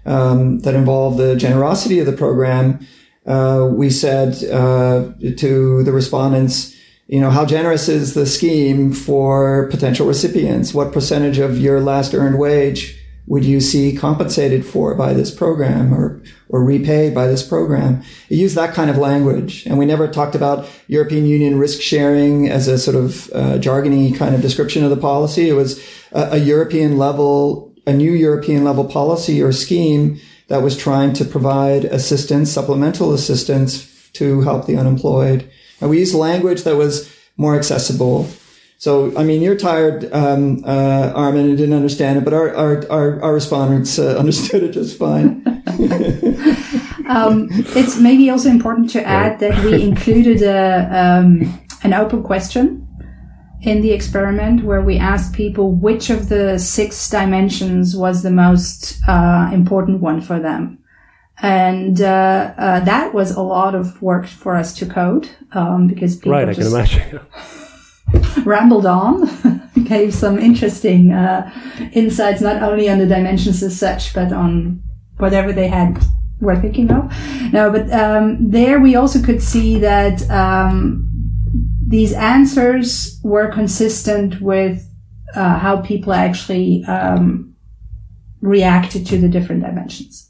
um, 0.08 0.62
that 0.62 0.74
involved 0.74 1.20
the 1.20 1.36
generosity 1.36 2.00
of 2.00 2.08
the 2.08 2.12
program. 2.12 2.84
Uh, 3.28 3.70
we 3.72 3.92
said 3.92 4.34
uh, 4.50 5.12
to 5.38 5.84
the 5.84 5.92
respondents, 5.92 6.76
you 7.06 7.22
know, 7.22 7.30
how 7.30 7.46
generous 7.46 7.88
is 7.88 8.16
the 8.16 8.26
scheme 8.26 8.94
for 8.94 9.68
potential 9.70 10.08
recipients? 10.08 10.74
What 10.74 10.92
percentage 10.92 11.38
of 11.38 11.60
your 11.60 11.82
last 11.82 12.16
earned 12.16 12.40
wage 12.40 12.97
would 13.28 13.46
you 13.46 13.60
see 13.62 13.96
compensated 13.96 14.66
for 14.66 14.96
by 14.96 15.14
this 15.14 15.34
program 15.34 15.94
or, 15.94 16.22
or 16.50 16.64
repaid 16.64 17.14
by 17.14 17.28
this 17.28 17.46
program? 17.46 18.02
It 18.30 18.36
used 18.36 18.56
that 18.56 18.74
kind 18.74 18.90
of 18.90 18.98
language. 18.98 19.66
And 19.66 19.78
we 19.78 19.86
never 19.86 20.08
talked 20.08 20.34
about 20.34 20.68
European 20.88 21.26
Union 21.26 21.60
risk 21.60 21.82
sharing 21.82 22.50
as 22.50 22.68
a 22.68 22.80
sort 22.80 22.96
of 22.96 23.30
uh, 23.34 23.58
jargony 23.60 24.16
kind 24.16 24.34
of 24.34 24.42
description 24.42 24.84
of 24.84 24.90
the 24.90 24.98
policy. 24.98 25.50
It 25.50 25.54
was 25.54 25.80
a, 26.14 26.34
a 26.34 26.38
European 26.38 26.98
level, 26.98 27.76
a 27.86 27.94
new 27.94 28.12
European 28.12 28.64
level 28.64 28.86
policy 28.86 29.42
or 29.44 29.52
scheme 29.52 30.20
that 30.48 30.62
was 30.62 30.78
trying 30.78 31.14
to 31.14 31.26
provide 31.26 31.86
assistance, 31.86 32.52
supplemental 32.52 33.14
assistance 33.14 34.10
to 34.14 34.42
help 34.42 34.66
the 34.66 34.78
unemployed 34.78 35.52
and 35.80 35.90
we 35.90 36.00
used 36.00 36.16
language 36.16 36.64
that 36.64 36.76
was 36.76 37.14
more 37.38 37.56
accessible. 37.56 38.28
So, 38.78 39.12
I 39.18 39.24
mean, 39.24 39.42
you're 39.42 39.58
tired, 39.58 40.12
um, 40.14 40.64
uh, 40.64 41.12
Armin, 41.16 41.48
and 41.48 41.58
didn't 41.58 41.76
understand 41.76 42.20
it, 42.20 42.24
but 42.24 42.34
our, 42.34 42.54
our, 42.56 42.92
our, 42.92 43.24
our 43.24 43.34
respondents 43.34 43.98
uh, 43.98 44.16
understood 44.20 44.64
it 44.64 44.72
just 44.72 44.98
fine. 44.98 45.44
um, 47.10 47.48
it's 47.52 48.00
maybe 48.00 48.30
also 48.30 48.50
important 48.50 48.90
to 48.92 49.04
add 49.04 49.40
that 49.40 49.64
we 49.64 49.82
included 49.82 50.44
a, 50.44 50.90
um, 50.92 51.60
an 51.84 51.94
open 51.94 52.22
question 52.22 52.84
in 53.62 53.82
the 53.82 53.92
experiment 53.92 54.64
where 54.64 54.82
we 54.82 54.98
asked 54.98 55.34
people 55.34 55.72
which 55.72 56.12
of 56.12 56.30
the 56.30 56.60
six 56.60 57.10
dimensions 57.10 57.96
was 57.96 58.22
the 58.22 58.32
most 58.32 59.00
uh, 59.08 59.50
important 59.52 60.00
one 60.00 60.22
for 60.22 60.40
them 60.40 60.78
and 61.40 62.02
uh, 62.02 62.54
uh, 62.58 62.80
that 62.82 63.14
was 63.14 63.32
a 63.32 63.42
lot 63.42 63.76
of 63.76 64.02
work 64.02 64.26
for 64.26 64.56
us 64.56 64.74
to 64.74 64.86
code 64.86 65.30
um, 65.52 65.88
because 65.88 66.16
people 66.16 66.32
right, 66.32 66.50
I 66.50 66.54
can 66.54 66.68
imagine. 66.68 67.20
rambled 68.46 68.86
on, 68.86 69.72
gave 69.84 70.14
some 70.14 70.38
interesting 70.40 71.12
uh, 71.12 71.52
insights 71.94 72.42
not 72.42 72.62
only 72.62 72.90
on 72.90 73.00
the 73.00 73.06
dimensions 73.06 73.64
as 73.64 73.78
such, 73.80 74.14
but 74.14 74.32
on 74.32 74.82
whatever 75.18 75.52
they 75.52 75.68
had 75.68 75.98
were 76.40 76.56
thinking 76.56 76.92
of. 76.92 77.12
No, 77.52 77.72
but 77.72 77.92
um, 77.92 78.50
there 78.50 78.80
we 78.80 78.96
also 78.96 79.22
could 79.22 79.42
see 79.42 79.80
that 79.80 80.30
um, 80.30 81.10
these 81.88 82.14
answers 82.14 83.20
were 83.24 83.52
consistent 83.52 84.42
with 84.42 84.88
uh, 85.36 85.58
how 85.58 85.82
people 85.82 86.14
actually 86.14 86.84
um, 86.86 87.56
reacted 88.42 89.06
to 89.08 89.18
the 89.18 89.28
different 89.28 89.62
dimensions. 89.62 90.30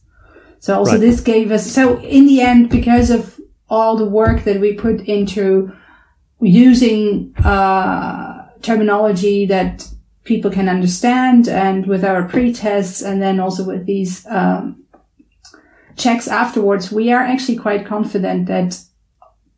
So 0.60 0.76
also 0.76 0.93
right. 0.93 1.01
this 1.01 1.22
gave 1.22 1.51
us, 1.51 1.70
so 1.70 1.99
in 1.99 2.26
the 2.26 2.41
end, 2.41 2.70
because 2.70 3.10
of 3.10 3.39
all 3.70 3.97
the 3.97 4.05
work 4.05 4.43
that 4.43 4.60
we 4.60 4.74
put 4.74 5.01
into 5.01 5.72
using, 6.42 7.34
uh, 7.44 8.48
terminology 8.62 9.46
that 9.46 9.88
people 10.24 10.52
can 10.52 10.68
understand 10.68 11.48
and 11.48 11.86
with 11.88 12.04
our 12.04 12.28
pre-tests 12.28 13.02
and 13.02 13.22
then 13.22 13.40
also 13.40 13.64
with 13.64 13.86
these, 13.86 14.26
um, 14.28 14.84
checks 15.96 16.28
afterwards, 16.28 16.92
we 16.92 17.12
are 17.12 17.22
actually 17.24 17.58
quite 17.58 17.86
confident 17.86 18.48
that 18.48 18.80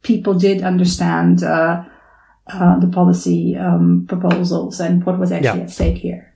people 0.04 0.34
did 0.34 0.62
understand, 0.62 1.44
uh, 1.44 1.84
uh, 2.48 2.80
the 2.80 2.88
policy 2.88 3.56
um, 3.56 4.06
proposals 4.08 4.80
and 4.80 5.06
what 5.06 5.20
was 5.20 5.32
actually 5.32 5.60
yeah. 5.60 5.66
at 5.66 5.70
stake 5.70 5.98
here. 5.98 6.34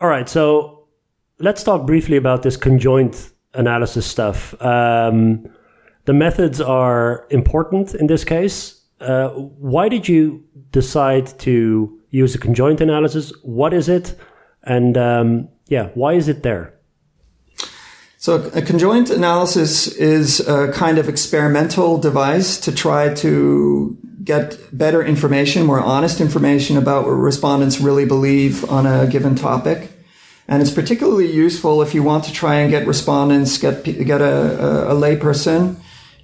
All 0.00 0.08
right, 0.08 0.28
so 0.28 0.86
let's 1.38 1.62
talk 1.62 1.86
briefly 1.86 2.16
about 2.16 2.42
this 2.42 2.56
conjoint 2.56 3.30
analysis 3.54 4.06
stuff. 4.06 4.60
Um, 4.62 5.48
the 6.04 6.12
methods 6.12 6.60
are 6.60 7.26
important 7.30 7.94
in 7.94 8.06
this 8.06 8.24
case. 8.24 8.77
Uh, 9.00 9.28
why 9.30 9.88
did 9.88 10.08
you 10.08 10.44
decide 10.72 11.38
to 11.40 11.98
use 12.10 12.34
a 12.34 12.38
conjoint 12.38 12.80
analysis? 12.80 13.32
What 13.42 13.72
is 13.72 13.88
it? 13.88 14.18
And 14.62 14.96
um, 14.96 15.48
yeah, 15.66 15.88
why 15.94 16.14
is 16.14 16.28
it 16.28 16.42
there? 16.42 16.74
So 18.20 18.50
a 18.52 18.62
conjoint 18.62 19.10
analysis 19.10 19.86
is 19.86 20.40
a 20.40 20.72
kind 20.72 20.98
of 20.98 21.08
experimental 21.08 21.98
device 21.98 22.58
to 22.62 22.72
try 22.72 23.14
to 23.14 23.96
get 24.24 24.58
better 24.76 25.02
information, 25.02 25.64
more 25.64 25.80
honest 25.80 26.20
information 26.20 26.76
about 26.76 27.04
what 27.04 27.12
respondents 27.12 27.80
really 27.80 28.04
believe 28.04 28.68
on 28.68 28.86
a 28.86 29.06
given 29.06 29.36
topic. 29.36 29.92
And 30.48 30.60
it's 30.60 30.70
particularly 30.70 31.30
useful 31.30 31.80
if 31.80 31.94
you 31.94 32.02
want 32.02 32.24
to 32.24 32.32
try 32.32 32.56
and 32.56 32.70
get 32.70 32.86
respondents, 32.86 33.56
get, 33.58 33.84
get 33.84 34.20
a, 34.20 34.88
a, 34.88 34.94
a 34.94 35.00
layperson, 35.00 35.76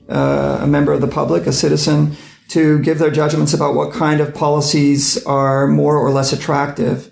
uh, 0.09 0.59
a 0.63 0.67
member 0.67 0.93
of 0.93 1.01
the 1.01 1.07
public, 1.07 1.47
a 1.47 1.53
citizen, 1.53 2.17
to 2.55 2.79
give 2.81 2.99
their 2.99 3.11
judgments 3.11 3.53
about 3.53 3.75
what 3.75 3.93
kind 3.93 4.21
of 4.21 4.35
policies 4.35 5.25
are 5.27 5.67
more 5.67 5.97
or 5.99 6.11
less 6.11 6.33
attractive. 6.33 7.11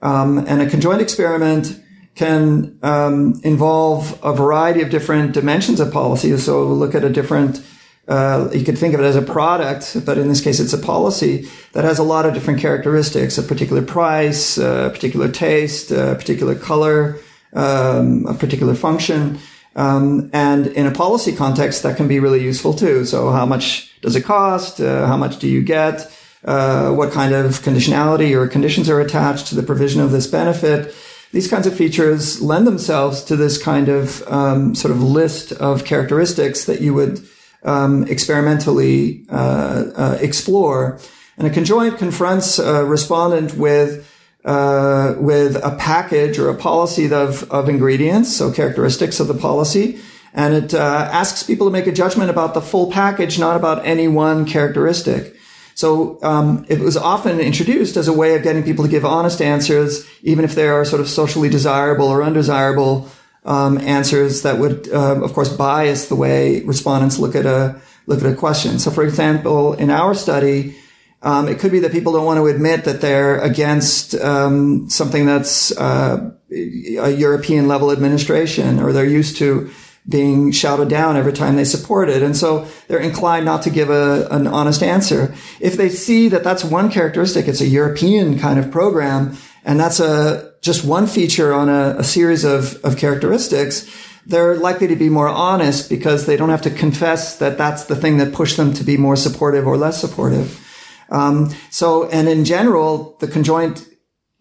Um, 0.00 0.38
and 0.46 0.62
a 0.62 0.70
conjoint 0.70 1.02
experiment 1.02 1.80
can 2.14 2.78
um, 2.82 3.40
involve 3.44 4.18
a 4.22 4.32
variety 4.32 4.82
of 4.82 4.90
different 4.90 5.32
dimensions 5.32 5.80
of 5.80 5.92
policy. 5.92 6.36
So 6.38 6.64
look 6.64 6.94
at 6.94 7.04
a 7.04 7.10
different 7.10 7.64
uh, 8.08 8.48
you 8.54 8.64
could 8.64 8.78
think 8.78 8.94
of 8.94 9.00
it 9.00 9.04
as 9.04 9.16
a 9.16 9.22
product, 9.22 10.04
but 10.06 10.16
in 10.16 10.28
this 10.28 10.40
case, 10.40 10.60
it's 10.60 10.72
a 10.72 10.78
policy 10.78 11.48
that 11.72 11.82
has 11.82 11.98
a 11.98 12.04
lot 12.04 12.24
of 12.24 12.34
different 12.34 12.60
characteristics: 12.60 13.36
a 13.36 13.42
particular 13.42 13.82
price, 13.82 14.58
a 14.58 14.90
particular 14.94 15.28
taste, 15.28 15.90
a 15.90 16.14
particular 16.14 16.54
color, 16.54 17.18
um, 17.52 18.24
a 18.26 18.34
particular 18.34 18.76
function. 18.76 19.40
Um, 19.76 20.30
and 20.32 20.66
in 20.68 20.86
a 20.86 20.90
policy 20.90 21.36
context, 21.36 21.82
that 21.82 21.96
can 21.96 22.08
be 22.08 22.18
really 22.18 22.42
useful 22.42 22.72
too. 22.72 23.04
So, 23.04 23.30
how 23.30 23.46
much 23.46 23.92
does 24.00 24.16
it 24.16 24.22
cost? 24.22 24.80
Uh, 24.80 25.06
how 25.06 25.16
much 25.16 25.38
do 25.38 25.46
you 25.46 25.62
get? 25.62 26.10
Uh, 26.44 26.92
what 26.92 27.12
kind 27.12 27.34
of 27.34 27.60
conditionality 27.60 28.34
or 28.34 28.48
conditions 28.48 28.88
are 28.88 29.00
attached 29.00 29.48
to 29.48 29.54
the 29.54 29.62
provision 29.62 30.00
of 30.00 30.12
this 30.12 30.26
benefit? 30.26 30.94
These 31.32 31.48
kinds 31.48 31.66
of 31.66 31.76
features 31.76 32.40
lend 32.40 32.66
themselves 32.66 33.22
to 33.24 33.36
this 33.36 33.62
kind 33.62 33.88
of 33.88 34.26
um, 34.28 34.74
sort 34.74 34.92
of 34.92 35.02
list 35.02 35.52
of 35.52 35.84
characteristics 35.84 36.64
that 36.64 36.80
you 36.80 36.94
would 36.94 37.20
um, 37.62 38.06
experimentally 38.06 39.26
uh, 39.28 39.84
uh, 39.94 40.18
explore. 40.20 40.98
And 41.36 41.46
a 41.46 41.50
conjoint 41.50 41.98
confronts 41.98 42.58
a 42.58 42.84
respondent 42.84 43.54
with 43.54 44.10
uh, 44.46 45.14
with 45.18 45.56
a 45.56 45.76
package 45.76 46.38
or 46.38 46.48
a 46.48 46.54
policy 46.54 47.12
of, 47.12 47.50
of 47.50 47.68
ingredients, 47.68 48.34
so 48.34 48.52
characteristics 48.52 49.20
of 49.20 49.26
the 49.26 49.34
policy, 49.34 49.98
and 50.32 50.54
it 50.54 50.72
uh, 50.72 51.08
asks 51.12 51.42
people 51.42 51.66
to 51.66 51.72
make 51.72 51.86
a 51.86 51.92
judgment 51.92 52.30
about 52.30 52.54
the 52.54 52.60
full 52.60 52.90
package, 52.92 53.38
not 53.38 53.56
about 53.56 53.84
any 53.84 54.06
one 54.06 54.44
characteristic. 54.46 55.34
So 55.74 56.18
um, 56.22 56.64
it 56.68 56.78
was 56.78 56.96
often 56.96 57.40
introduced 57.40 57.96
as 57.96 58.08
a 58.08 58.12
way 58.12 58.34
of 58.34 58.42
getting 58.42 58.62
people 58.62 58.84
to 58.84 58.90
give 58.90 59.04
honest 59.04 59.42
answers, 59.42 60.08
even 60.22 60.44
if 60.44 60.54
they 60.54 60.68
are 60.68 60.84
sort 60.84 61.00
of 61.00 61.08
socially 61.08 61.48
desirable 61.48 62.06
or 62.06 62.22
undesirable 62.22 63.08
um, 63.44 63.78
answers 63.78 64.42
that 64.42 64.58
would, 64.58 64.88
uh, 64.88 65.22
of 65.22 65.32
course, 65.32 65.54
bias 65.54 66.08
the 66.08 66.16
way 66.16 66.62
respondents 66.62 67.18
look 67.18 67.34
at 67.34 67.46
a 67.46 67.80
look 68.06 68.22
at 68.22 68.32
a 68.32 68.34
question. 68.36 68.78
So, 68.78 68.90
for 68.90 69.02
example, 69.02 69.74
in 69.74 69.90
our 69.90 70.14
study, 70.14 70.76
um, 71.22 71.48
it 71.48 71.58
could 71.58 71.72
be 71.72 71.80
that 71.80 71.92
people 71.92 72.12
don't 72.12 72.24
want 72.24 72.38
to 72.38 72.46
admit 72.46 72.84
that 72.84 73.00
they're 73.00 73.40
against 73.40 74.14
um, 74.16 74.88
something 74.90 75.26
that's 75.26 75.76
uh, 75.76 76.30
a 76.50 77.10
European 77.10 77.68
level 77.68 77.90
administration, 77.90 78.78
or 78.78 78.92
they're 78.92 79.06
used 79.06 79.36
to 79.38 79.70
being 80.08 80.52
shouted 80.52 80.88
down 80.88 81.16
every 81.16 81.32
time 81.32 81.56
they 81.56 81.64
support 81.64 82.08
it. 82.08 82.22
And 82.22 82.36
so 82.36 82.68
they're 82.86 83.00
inclined 83.00 83.44
not 83.44 83.62
to 83.62 83.70
give 83.70 83.90
a, 83.90 84.28
an 84.30 84.46
honest 84.46 84.82
answer. 84.82 85.34
If 85.60 85.76
they 85.76 85.88
see 85.88 86.28
that 86.28 86.44
that's 86.44 86.64
one 86.64 86.90
characteristic, 86.90 87.48
it's 87.48 87.60
a 87.60 87.66
European 87.66 88.38
kind 88.38 88.58
of 88.58 88.70
program, 88.70 89.36
and 89.64 89.80
that's 89.80 89.98
a 89.98 90.52
just 90.60 90.84
one 90.84 91.06
feature 91.06 91.52
on 91.52 91.68
a, 91.68 91.96
a 91.98 92.04
series 92.04 92.44
of, 92.44 92.76
of 92.84 92.96
characteristics, 92.96 93.88
they're 94.26 94.56
likely 94.56 94.88
to 94.88 94.96
be 94.96 95.08
more 95.08 95.28
honest 95.28 95.88
because 95.88 96.26
they 96.26 96.36
don't 96.36 96.50
have 96.50 96.62
to 96.62 96.70
confess 96.70 97.38
that 97.38 97.56
that's 97.56 97.84
the 97.84 97.94
thing 97.94 98.18
that 98.18 98.32
pushed 98.32 98.56
them 98.56 98.72
to 98.74 98.84
be 98.84 98.96
more 98.96 99.16
supportive 99.16 99.66
or 99.66 99.76
less 99.76 100.00
supportive. 100.00 100.65
Um, 101.10 101.54
so, 101.70 102.08
and 102.08 102.28
in 102.28 102.44
general, 102.44 103.16
the 103.20 103.28
conjoint 103.28 103.86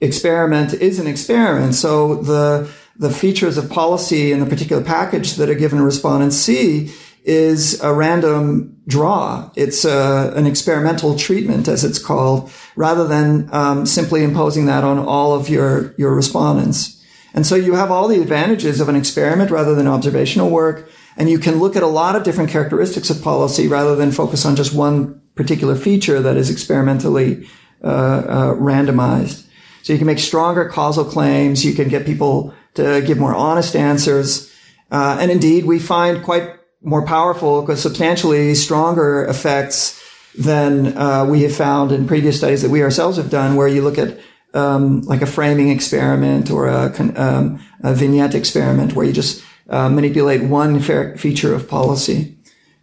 experiment 0.01 0.73
is 0.73 0.99
an 0.99 1.07
experiment. 1.07 1.75
So 1.75 2.15
the 2.15 2.69
the 2.97 3.11
features 3.11 3.57
of 3.57 3.69
policy 3.69 4.31
in 4.31 4.39
the 4.39 4.45
particular 4.45 4.81
package 4.81 5.35
that 5.35 5.49
a 5.49 5.55
given 5.55 5.81
respondent 5.81 6.31
see 6.31 6.93
is 7.25 7.81
a 7.81 7.93
random 7.93 8.77
draw. 8.87 9.49
It's 9.55 9.83
a, 9.83 10.31
an 10.35 10.45
experimental 10.45 11.17
treatment, 11.17 11.67
as 11.67 11.83
it's 11.83 11.99
called, 11.99 12.51
rather 12.75 13.05
than 13.05 13.49
um, 13.51 13.85
simply 13.85 14.23
imposing 14.23 14.67
that 14.67 14.83
on 14.83 14.99
all 14.99 15.33
of 15.33 15.49
your 15.49 15.93
your 15.97 16.15
respondents. 16.15 17.03
And 17.33 17.45
so 17.45 17.55
you 17.55 17.75
have 17.75 17.91
all 17.91 18.07
the 18.07 18.21
advantages 18.21 18.79
of 18.79 18.87
an 18.87 18.95
experiment 18.95 19.51
rather 19.51 19.75
than 19.75 19.87
observational 19.87 20.49
work, 20.49 20.89
and 21.17 21.29
you 21.29 21.37
can 21.37 21.59
look 21.59 21.75
at 21.75 21.83
a 21.83 21.87
lot 21.87 22.15
of 22.15 22.23
different 22.23 22.49
characteristics 22.49 23.09
of 23.09 23.21
policy 23.21 23.67
rather 23.67 23.95
than 23.95 24.11
focus 24.11 24.45
on 24.45 24.55
just 24.55 24.73
one 24.73 25.21
particular 25.35 25.75
feature 25.75 26.21
that 26.21 26.37
is 26.37 26.49
experimentally 26.49 27.47
uh, 27.83 27.87
uh, 27.87 28.53
randomized. 28.55 29.45
So 29.83 29.93
you 29.93 29.99
can 29.99 30.07
make 30.07 30.19
stronger 30.19 30.67
causal 30.67 31.05
claims. 31.05 31.63
You 31.63 31.73
can 31.73 31.89
get 31.89 32.05
people 32.05 32.53
to 32.73 33.01
give 33.01 33.19
more 33.19 33.35
honest 33.35 33.75
answers. 33.75 34.51
Uh, 34.91 35.17
and 35.19 35.29
indeed, 35.31 35.65
we 35.65 35.79
find 35.79 36.23
quite 36.23 36.49
more 36.81 37.05
powerful, 37.05 37.61
because 37.61 37.81
substantially 37.81 38.55
stronger 38.55 39.25
effects 39.25 40.01
than 40.37 40.97
uh, 40.97 41.25
we 41.25 41.43
have 41.43 41.55
found 41.55 41.91
in 41.91 42.07
previous 42.07 42.37
studies 42.37 42.61
that 42.61 42.71
we 42.71 42.83
ourselves 42.83 43.17
have 43.17 43.29
done, 43.29 43.55
where 43.55 43.67
you 43.67 43.81
look 43.81 43.97
at 43.97 44.19
um, 44.53 45.01
like 45.01 45.21
a 45.21 45.25
framing 45.25 45.69
experiment 45.69 46.51
or 46.51 46.67
a, 46.67 46.93
um, 47.15 47.59
a 47.83 47.93
vignette 47.93 48.35
experiment, 48.35 48.93
where 48.93 49.05
you 49.05 49.13
just 49.13 49.43
uh, 49.69 49.89
manipulate 49.89 50.43
one 50.43 50.79
feature 50.79 51.53
of 51.55 51.67
policy. 51.67 52.34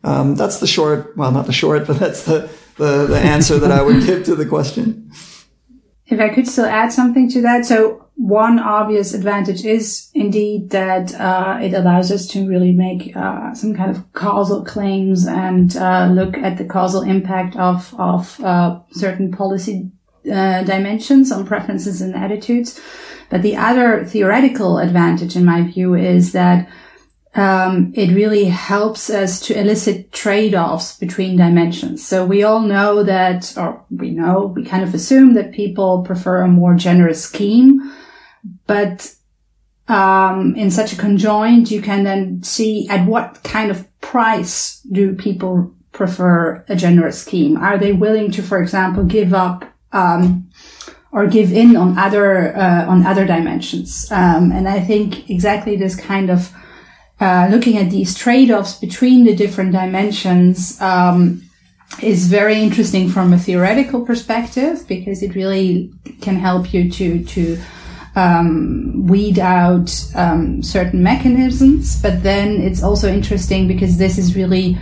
Um, 0.05 0.35
that's 0.35 0.59
the 0.59 0.67
short, 0.67 1.17
well, 1.17 1.31
not 1.31 1.47
the 1.47 1.53
short, 1.53 1.87
but 1.87 1.99
that's 1.99 2.25
the, 2.25 2.51
the, 2.77 3.07
the 3.07 3.19
answer 3.19 3.59
that 3.59 3.71
I 3.71 3.83
would 3.83 4.03
give 4.07 4.25
to 4.25 4.35
the 4.35 4.47
question. 4.47 5.11
If 6.07 6.21
I 6.21 6.29
could 6.29 6.47
still 6.47 6.67
add 6.67 6.93
something 6.93 7.31
to 7.31 7.43
that. 7.43 7.65
So 7.65 8.03
one 8.17 8.59
obvious 8.59 9.15
advantage 9.15 9.65
is 9.65 10.11
indeed 10.15 10.71
that 10.71 11.15
uh, 11.15 11.59
it 11.63 11.73
allows 11.73 12.13
us 12.13 12.27
to 12.29 12.47
really 12.49 12.73
make 12.73 13.17
uh, 13.17 13.55
some 13.55 13.75
kind 13.75 13.91
of 13.91 14.13
causal 14.13 14.65
claims 14.65 15.27
and 15.27 15.77
uh, 15.77 16.07
look 16.13 16.37
at 16.37 16.59
the 16.59 16.65
causal 16.65 17.03
impact 17.03 17.57
of 17.57 17.95
of 17.99 18.39
uh, 18.41 18.79
certain 18.93 19.33
policy 19.33 19.91
uh, 20.31 20.63
dimensions 20.63 21.33
on 21.33 21.47
preferences 21.47 22.01
and 22.01 22.15
attitudes. 22.15 22.81
But 23.31 23.43
the 23.43 23.57
other 23.57 24.05
theoretical 24.05 24.79
advantage, 24.79 25.35
in 25.35 25.45
my 25.45 25.63
view, 25.63 25.95
is 25.95 26.33
that 26.33 26.69
um, 27.35 27.93
it 27.95 28.15
really 28.15 28.45
helps 28.45 29.09
us 29.09 29.41
to 29.41 29.59
elicit 29.59 30.13
trade-offs 30.13 30.99
between 30.99 31.37
dimensions. 31.37 32.07
So 32.07 32.27
we 32.27 32.43
all 32.43 32.61
know 32.61 33.03
that, 33.03 33.57
or 33.57 33.85
we 33.91 34.11
know, 34.11 34.53
we 34.55 34.65
kind 34.65 34.83
of 34.83 34.95
assume 34.95 35.35
that 35.35 35.53
people 35.53 36.03
prefer 36.03 36.43
a 36.43 36.49
more 36.49 36.75
generous 36.75 37.25
scheme 37.25 37.93
but 38.67 39.15
um, 39.89 40.55
in 40.57 40.71
such 40.71 40.93
a 40.93 40.97
conjoint, 40.97 41.71
you 41.71 41.83
can 41.83 42.05
then 42.05 42.43
see 42.43 42.89
at 42.89 43.07
what 43.07 43.43
kind 43.45 43.71
of 43.71 43.87
price 44.01 44.81
do 44.91 45.15
people 45.15 45.75
prefer 45.93 46.65
a 46.69 46.77
generous 46.77 47.21
scheme? 47.21 47.57
Are 47.57 47.79
they 47.79 47.93
willing 47.93 48.31
to, 48.33 48.43
for 48.43 48.61
example, 48.63 49.05
give 49.05 49.35
up 49.35 49.65
um, 49.93 50.51
or 51.13 51.27
give 51.27 51.53
in 51.53 51.77
on 51.77 51.99
other 51.99 52.57
uh, 52.57 52.87
on 52.87 53.07
other 53.07 53.27
dimensions? 53.27 54.11
Um, 54.11 54.51
and 54.51 54.69
I 54.69 54.81
think 54.81 55.29
exactly 55.29 55.77
this 55.77 55.95
kind 55.95 56.31
of 56.31 56.51
uh, 57.23 57.47
looking 57.53 57.79
at 57.79 57.89
these 57.89 58.17
trade-offs 58.17 58.75
between 58.81 59.25
the 59.25 59.35
different 59.35 59.71
dimensions 59.71 60.81
um, 60.81 61.41
is 62.03 62.27
very 62.27 62.61
interesting 62.61 63.09
from 63.09 63.33
a 63.33 63.39
theoretical 63.39 64.05
perspective 64.05 64.85
because 64.89 65.23
it 65.23 65.37
really 65.37 65.93
can 66.21 66.35
help 66.35 66.75
you 66.75 66.91
to 66.91 67.23
to 67.25 67.57
um, 68.17 69.07
weed 69.07 69.39
out 69.39 69.91
um, 70.17 70.63
certain 70.65 71.03
mechanisms. 71.03 72.03
But 72.03 72.25
then 72.25 72.61
it's 72.61 72.83
also 72.83 73.09
interesting 73.09 73.69
because 73.69 73.99
this 73.99 74.19
is 74.19 74.35
really 74.35 74.77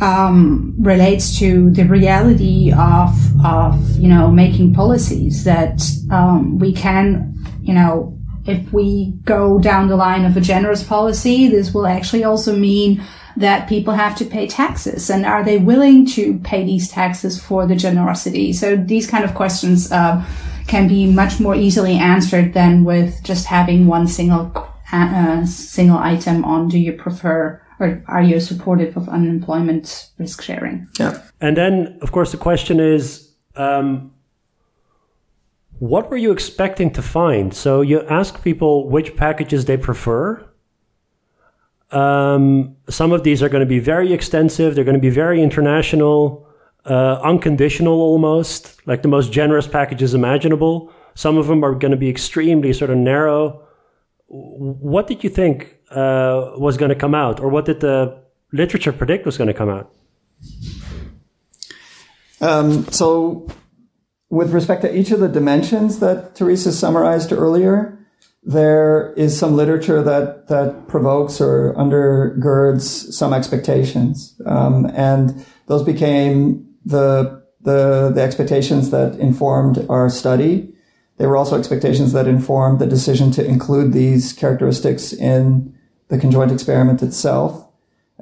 um, 0.00 0.74
relates 0.78 1.38
to 1.40 1.70
the 1.70 1.84
reality 1.84 2.72
of 2.72 3.10
of 3.44 3.98
you 3.98 4.08
know 4.08 4.30
making 4.30 4.74
policies 4.74 5.42
that 5.42 5.82
um, 6.12 6.60
we 6.60 6.72
can 6.72 7.34
you 7.62 7.74
know 7.74 8.16
if 8.46 8.72
we 8.72 9.12
go 9.24 9.58
down 9.58 9.88
the 9.88 9.96
line 9.96 10.24
of 10.24 10.36
a 10.36 10.40
generous 10.40 10.82
policy, 10.82 11.48
this 11.48 11.74
will 11.74 11.86
actually 11.86 12.24
also 12.24 12.56
mean 12.56 13.02
that 13.36 13.68
people 13.68 13.94
have 13.94 14.16
to 14.16 14.24
pay 14.24 14.46
taxes 14.46 15.08
and 15.08 15.24
are 15.24 15.44
they 15.44 15.56
willing 15.56 16.04
to 16.04 16.38
pay 16.40 16.64
these 16.64 16.90
taxes 16.90 17.40
for 17.40 17.66
the 17.66 17.76
generosity? 17.76 18.52
So 18.52 18.76
these 18.76 19.08
kind 19.08 19.24
of 19.24 19.34
questions, 19.34 19.90
uh, 19.92 20.24
can 20.70 20.86
be 20.86 21.04
much 21.04 21.40
more 21.40 21.56
easily 21.56 21.94
answered 21.94 22.54
than 22.54 22.84
with 22.84 23.22
just 23.24 23.46
having 23.46 23.88
one 23.88 24.06
single 24.06 24.52
uh, 24.92 25.44
single 25.44 25.98
item 25.98 26.44
on 26.44 26.68
do 26.68 26.78
you 26.78 26.92
prefer 26.92 27.60
or 27.80 28.02
are 28.06 28.22
you 28.22 28.38
supportive 28.38 28.96
of 28.96 29.08
unemployment 29.08 30.10
risk 30.18 30.42
sharing? 30.42 30.86
Yeah. 30.98 31.20
And 31.40 31.56
then, 31.56 31.98
of 32.02 32.12
course, 32.12 32.30
the 32.30 32.38
question 32.38 32.78
is, 32.78 33.34
um, 33.56 34.12
what 35.80 36.10
were 36.10 36.16
you 36.16 36.30
expecting 36.30 36.92
to 36.92 37.02
find? 37.02 37.52
So 37.54 37.80
you 37.80 38.02
ask 38.02 38.44
people 38.44 38.88
which 38.88 39.16
packages 39.16 39.64
they 39.64 39.78
prefer. 39.78 40.46
Um, 41.90 42.76
some 42.88 43.12
of 43.12 43.24
these 43.24 43.42
are 43.42 43.48
going 43.48 43.60
to 43.60 43.66
be 43.66 43.80
very 43.80 44.12
extensive. 44.12 44.74
They're 44.74 44.84
going 44.84 44.94
to 44.94 45.00
be 45.00 45.10
very 45.10 45.42
international 45.42 46.46
uh, 46.84 47.20
unconditional 47.22 48.00
almost, 48.00 48.86
like 48.86 49.02
the 49.02 49.08
most 49.08 49.32
generous 49.32 49.66
packages 49.66 50.14
imaginable. 50.14 50.92
Some 51.14 51.36
of 51.38 51.46
them 51.46 51.64
are 51.64 51.74
going 51.74 51.90
to 51.90 51.96
be 51.96 52.08
extremely 52.08 52.72
sort 52.72 52.90
of 52.90 52.98
narrow. 52.98 53.66
What 54.28 55.06
did 55.06 55.24
you 55.24 55.30
think 55.30 55.78
uh, 55.90 56.52
was 56.56 56.76
going 56.76 56.90
to 56.90 56.94
come 56.94 57.14
out, 57.14 57.40
or 57.40 57.48
what 57.48 57.64
did 57.64 57.80
the 57.80 58.22
literature 58.52 58.92
predict 58.92 59.26
was 59.26 59.36
going 59.36 59.48
to 59.48 59.54
come 59.54 59.68
out? 59.68 59.92
Um, 62.40 62.86
so, 62.90 63.46
with 64.30 64.52
respect 64.52 64.82
to 64.82 64.96
each 64.96 65.10
of 65.10 65.20
the 65.20 65.28
dimensions 65.28 65.98
that 65.98 66.36
Teresa 66.36 66.72
summarized 66.72 67.32
earlier, 67.32 67.98
there 68.42 69.12
is 69.16 69.38
some 69.38 69.54
literature 69.54 70.02
that 70.02 70.48
that 70.48 70.88
provokes 70.88 71.40
or 71.40 71.74
undergirds 71.74 73.12
some 73.12 73.34
expectations, 73.34 74.40
um, 74.46 74.86
and 74.94 75.44
those 75.66 75.82
became 75.82 76.66
the, 76.84 77.42
the, 77.60 78.10
the 78.14 78.22
expectations 78.22 78.90
that 78.90 79.16
informed 79.16 79.84
our 79.90 80.08
study. 80.08 80.72
They 81.18 81.26
were 81.26 81.36
also 81.36 81.58
expectations 81.58 82.12
that 82.12 82.26
informed 82.26 82.78
the 82.78 82.86
decision 82.86 83.30
to 83.32 83.44
include 83.44 83.92
these 83.92 84.32
characteristics 84.32 85.12
in 85.12 85.76
the 86.08 86.18
conjoint 86.18 86.50
experiment 86.50 87.02
itself. 87.02 87.69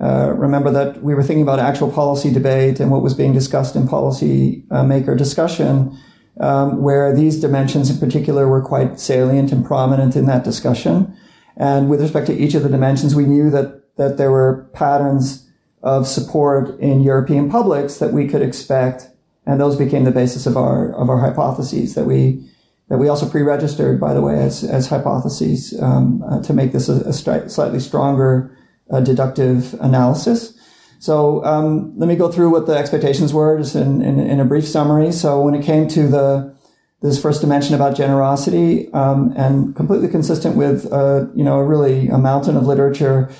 Uh, 0.01 0.32
remember 0.36 0.70
that 0.70 1.03
we 1.03 1.14
were 1.14 1.22
thinking 1.22 1.42
about 1.42 1.59
actual 1.59 1.90
policy 1.90 2.32
debate 2.32 2.78
and 2.78 2.90
what 2.90 3.03
was 3.03 3.14
being 3.14 3.32
discussed 3.32 3.74
in 3.74 3.88
policy 3.88 4.64
uh, 4.70 4.84
maker 4.84 5.16
discussion, 5.16 5.96
um, 6.40 6.80
where 6.80 7.14
these 7.14 7.40
dimensions 7.40 7.90
in 7.90 7.99
particular 7.99 8.46
were 8.46 8.62
quite 8.62 9.01
salient 9.01 9.51
and 9.51 9.66
prominent 9.66 10.14
in 10.14 10.26
that 10.26 10.44
discussion. 10.44 11.16
And 11.57 11.90
with 11.90 12.01
respect 12.01 12.26
to 12.28 12.32
each 12.32 12.55
of 12.55 12.62
the 12.62 12.68
dimensions, 12.68 13.14
we 13.14 13.24
knew 13.24 13.51
that 13.51 13.78
that 13.99 14.16
there 14.16 14.30
were 14.30 14.70
patterns 14.72 15.51
of 15.82 16.07
support 16.07 16.78
in 16.80 17.03
European 17.03 17.51
publics 17.51 17.99
that 17.99 18.12
we 18.12 18.26
could 18.26 18.42
expect. 18.42 19.11
And 19.44 19.61
those 19.61 19.76
became 19.76 20.05
the 20.05 20.11
basis 20.11 20.46
of 20.46 20.57
our, 20.57 20.92
of 20.94 21.11
our 21.11 21.18
hypotheses 21.18 21.94
that 21.94 22.05
we, 22.05 22.49
that 22.88 22.99
we 22.99 23.09
also 23.09 23.28
pre-registered, 23.28 24.01
by 24.01 24.14
the 24.14 24.22
way, 24.22 24.38
as, 24.38 24.64
as 24.64 24.88
hypotheses, 24.88 25.78
um, 25.80 26.22
uh, 26.22 26.42
to 26.42 26.53
make 26.53 26.72
this 26.72 26.88
a, 26.88 26.94
a 26.94 27.11
stri- 27.11 27.51
slightly 27.51 27.80
stronger 27.80 28.57
uh, 28.91 29.01
deductive 29.01 29.74
analysis. 29.80 30.55
So 30.99 31.45
um, 31.45 31.97
let 31.97 32.09
me 32.09 32.16
go 32.16 32.30
through 32.30 32.51
what 32.51 32.66
the 32.66 32.76
expectations 32.76 33.32
were 33.32 33.59
just 33.59 33.76
in, 33.76 34.03
in, 34.03 34.18
in, 34.18 34.41
a 34.41 34.45
brief 34.45 34.66
summary. 34.66 35.12
So 35.12 35.41
when 35.41 35.55
it 35.55 35.64
came 35.64 35.86
to 35.89 36.09
the 36.09 36.59
this 37.01 37.22
first 37.22 37.41
dimension 37.41 37.76
about 37.76 37.97
generosity, 37.97 38.93
um, 38.93 39.32
and 39.36 39.76
completely 39.76 40.09
consistent 40.09 40.57
with 40.57 40.93
uh, 40.93 41.26
you 41.34 41.45
know 41.45 41.59
really 41.61 42.09
a 42.09 42.18
mountain 42.18 42.57
of 42.57 42.66
literature 42.66 43.30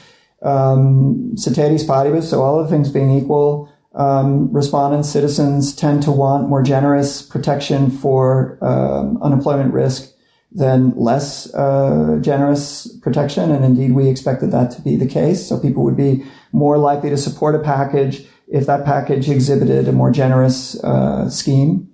um, 0.43 1.37
ceteris 1.37 1.85
paribus, 1.85 2.31
so 2.31 2.41
all 2.41 2.61
other 2.61 2.69
things 2.69 2.89
being 2.89 3.11
equal, 3.11 3.69
um, 3.95 4.53
respondents, 4.53 5.09
citizens 5.09 5.75
tend 5.75 6.05
to 6.05 6.13
want 6.13 6.49
more 6.49 6.63
generous 6.63 7.21
protection 7.21 7.91
for 7.91 8.57
um, 8.63 9.21
unemployment 9.21 9.73
risk 9.73 10.15
than 10.51 10.93
less 10.97 11.53
uh, 11.55 12.19
generous 12.21 12.89
protection. 13.03 13.51
And 13.51 13.65
indeed, 13.65 13.93
we 13.93 14.09
expected 14.09 14.51
that 14.53 14.71
to 14.73 14.83
be 14.83 14.97
the 14.97 15.07
case. 15.07 15.47
So 15.47 15.59
people 15.59 15.85
would 15.85 15.97
be 15.97 16.25
more 16.53 16.79
likely 16.79 17.11
to 17.11 17.19
support 17.19 17.55
a 17.55 17.59
package 17.59 18.27
if 18.49 18.67
that 18.67 18.85
package 18.85 19.29
exhibited 19.29 19.89
a 19.89 19.93
more 19.93 20.11
generous 20.11 20.83
uh, 20.83 21.29
scheme. 21.29 21.91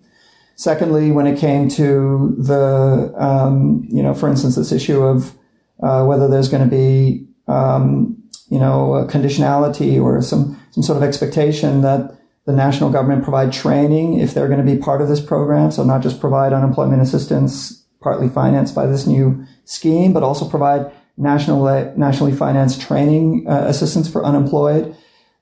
Secondly, 0.56 1.10
when 1.10 1.26
it 1.26 1.38
came 1.38 1.68
to 1.70 2.36
the, 2.38 3.12
um, 3.16 3.84
you 3.88 4.02
know, 4.02 4.14
for 4.14 4.28
instance, 4.28 4.54
this 4.54 4.70
issue 4.70 5.02
of 5.02 5.34
uh, 5.82 6.04
whether 6.04 6.28
there's 6.28 6.48
going 6.48 6.62
to 6.62 6.70
be 6.70 7.26
um, 7.48 8.16
you 8.48 8.58
know, 8.58 8.94
a 8.94 9.06
conditionality 9.06 10.00
or 10.00 10.22
some, 10.22 10.60
some 10.70 10.82
sort 10.82 10.96
of 10.96 11.02
expectation 11.02 11.80
that 11.82 12.16
the 12.46 12.52
national 12.52 12.90
government 12.90 13.24
provide 13.24 13.52
training 13.52 14.20
if 14.20 14.34
they're 14.34 14.48
going 14.48 14.64
to 14.64 14.74
be 14.74 14.78
part 14.78 15.00
of 15.00 15.08
this 15.08 15.20
program. 15.20 15.70
So 15.70 15.82
not 15.82 16.02
just 16.02 16.20
provide 16.20 16.52
unemployment 16.52 17.02
assistance 17.02 17.83
partly 18.04 18.28
financed 18.28 18.74
by 18.74 18.86
this 18.86 19.06
new 19.06 19.44
scheme, 19.64 20.12
but 20.12 20.22
also 20.22 20.48
provide 20.48 20.92
national, 21.16 21.64
nationally 21.96 22.32
financed 22.32 22.80
training 22.80 23.46
uh, 23.48 23.64
assistance 23.66 24.08
for 24.08 24.24
unemployed. 24.24 24.94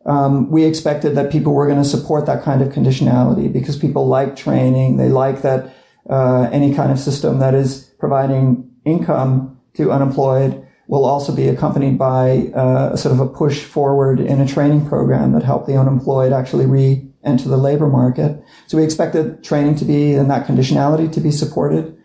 Um, 0.06 0.50
we 0.50 0.64
expected 0.64 1.14
that 1.16 1.30
people 1.30 1.52
were 1.52 1.66
going 1.66 1.82
to 1.82 1.88
support 1.88 2.26
that 2.26 2.42
kind 2.42 2.62
of 2.62 2.68
conditionality 2.72 3.52
because 3.52 3.76
people 3.76 4.06
like 4.06 4.34
training. 4.34 4.96
They 4.96 5.08
like 5.08 5.42
that 5.42 5.74
uh, 6.08 6.48
any 6.50 6.74
kind 6.74 6.90
of 6.90 6.98
system 6.98 7.38
that 7.38 7.54
is 7.54 7.90
providing 7.98 8.70
income 8.84 9.60
to 9.74 9.92
unemployed 9.92 10.66
will 10.88 11.04
also 11.04 11.34
be 11.34 11.48
accompanied 11.48 11.96
by 11.96 12.50
uh, 12.54 12.96
sort 12.96 13.14
of 13.14 13.20
a 13.20 13.26
push 13.26 13.62
forward 13.62 14.20
in 14.20 14.40
a 14.40 14.46
training 14.46 14.86
program 14.86 15.32
that 15.32 15.42
help 15.42 15.66
the 15.66 15.76
unemployed 15.76 16.32
actually 16.32 16.66
re-enter 16.66 17.48
the 17.48 17.56
labor 17.56 17.86
market. 17.86 18.42
So 18.66 18.76
we 18.76 18.84
expected 18.84 19.44
training 19.44 19.76
to 19.76 19.84
be 19.84 20.14
and 20.14 20.28
that 20.30 20.46
conditionality 20.46 21.10
to 21.12 21.20
be 21.20 21.30
supported. 21.30 21.96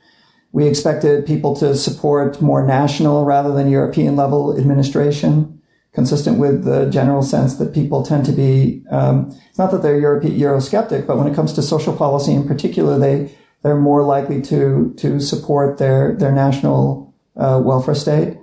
We 0.58 0.66
expected 0.66 1.28
people 1.28 1.56
to 1.58 1.76
support 1.76 2.42
more 2.42 2.66
national 2.66 3.26
rather 3.26 3.54
than 3.54 3.70
European 3.70 4.16
level 4.16 4.58
administration 4.58 5.62
consistent 5.94 6.40
with 6.40 6.64
the 6.64 6.90
general 6.90 7.22
sense 7.22 7.58
that 7.58 7.76
people 7.76 8.02
tend 8.02 8.26
to 8.26 8.32
be, 8.32 8.84
um, 8.90 9.32
it's 9.52 9.60
not 9.60 9.70
that 9.70 9.84
they're 9.84 10.00
Euro- 10.00 10.20
Eurosceptic, 10.20 11.06
but 11.06 11.16
when 11.16 11.28
it 11.28 11.36
comes 11.36 11.54
to 11.54 11.62
social 11.62 11.96
policy 11.96 12.34
in 12.34 12.48
particular, 12.48 12.98
they, 12.98 13.32
they're 13.62 13.76
more 13.76 14.02
likely 14.02 14.42
to, 14.42 14.96
to 14.98 15.20
support 15.20 15.78
their, 15.78 16.16
their 16.16 16.32
national 16.32 17.14
uh, 17.36 17.62
welfare 17.64 17.94
state. 17.94 18.40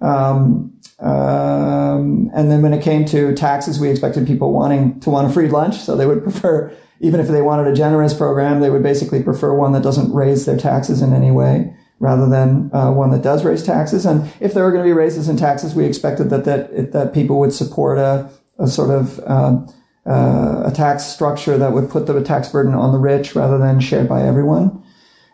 Um, 0.00 0.72
um, 1.00 2.30
and 2.34 2.50
then 2.50 2.62
when 2.62 2.72
it 2.72 2.82
came 2.82 3.04
to 3.04 3.34
taxes, 3.34 3.78
we 3.78 3.90
expected 3.90 4.26
people 4.26 4.54
wanting 4.54 5.00
to 5.00 5.10
want 5.10 5.30
a 5.30 5.30
free 5.30 5.48
lunch. 5.48 5.76
So 5.80 5.98
they 5.98 6.06
would 6.06 6.22
prefer, 6.30 6.74
even 7.00 7.20
if 7.20 7.28
they 7.28 7.42
wanted 7.42 7.68
a 7.68 7.74
generous 7.74 8.14
program, 8.14 8.60
they 8.60 8.70
would 8.70 8.82
basically 8.82 9.22
prefer 9.22 9.54
one 9.54 9.72
that 9.72 9.82
doesn't 9.82 10.12
raise 10.12 10.46
their 10.46 10.56
taxes 10.56 11.02
in 11.02 11.12
any 11.12 11.30
way 11.30 11.74
rather 12.00 12.28
than 12.28 12.70
uh, 12.72 12.92
one 12.92 13.10
that 13.10 13.22
does 13.22 13.44
raise 13.44 13.62
taxes. 13.62 14.06
And 14.06 14.30
if 14.40 14.54
there 14.54 14.64
were 14.64 14.70
going 14.70 14.84
to 14.84 14.88
be 14.88 14.92
raises 14.92 15.28
in 15.28 15.36
taxes, 15.36 15.74
we 15.74 15.84
expected 15.84 16.30
that 16.30 16.44
that 16.44 16.92
that 16.92 17.12
people 17.12 17.38
would 17.40 17.52
support 17.52 17.98
a, 17.98 18.30
a 18.58 18.66
sort 18.66 18.90
of 18.90 19.20
um, 19.26 19.72
uh, 20.06 20.62
a 20.66 20.72
tax 20.74 21.04
structure 21.04 21.58
that 21.58 21.72
would 21.72 21.90
put 21.90 22.06
the 22.06 22.22
tax 22.22 22.48
burden 22.48 22.74
on 22.74 22.92
the 22.92 22.98
rich 22.98 23.34
rather 23.34 23.58
than 23.58 23.80
shared 23.80 24.08
by 24.08 24.22
everyone. 24.22 24.82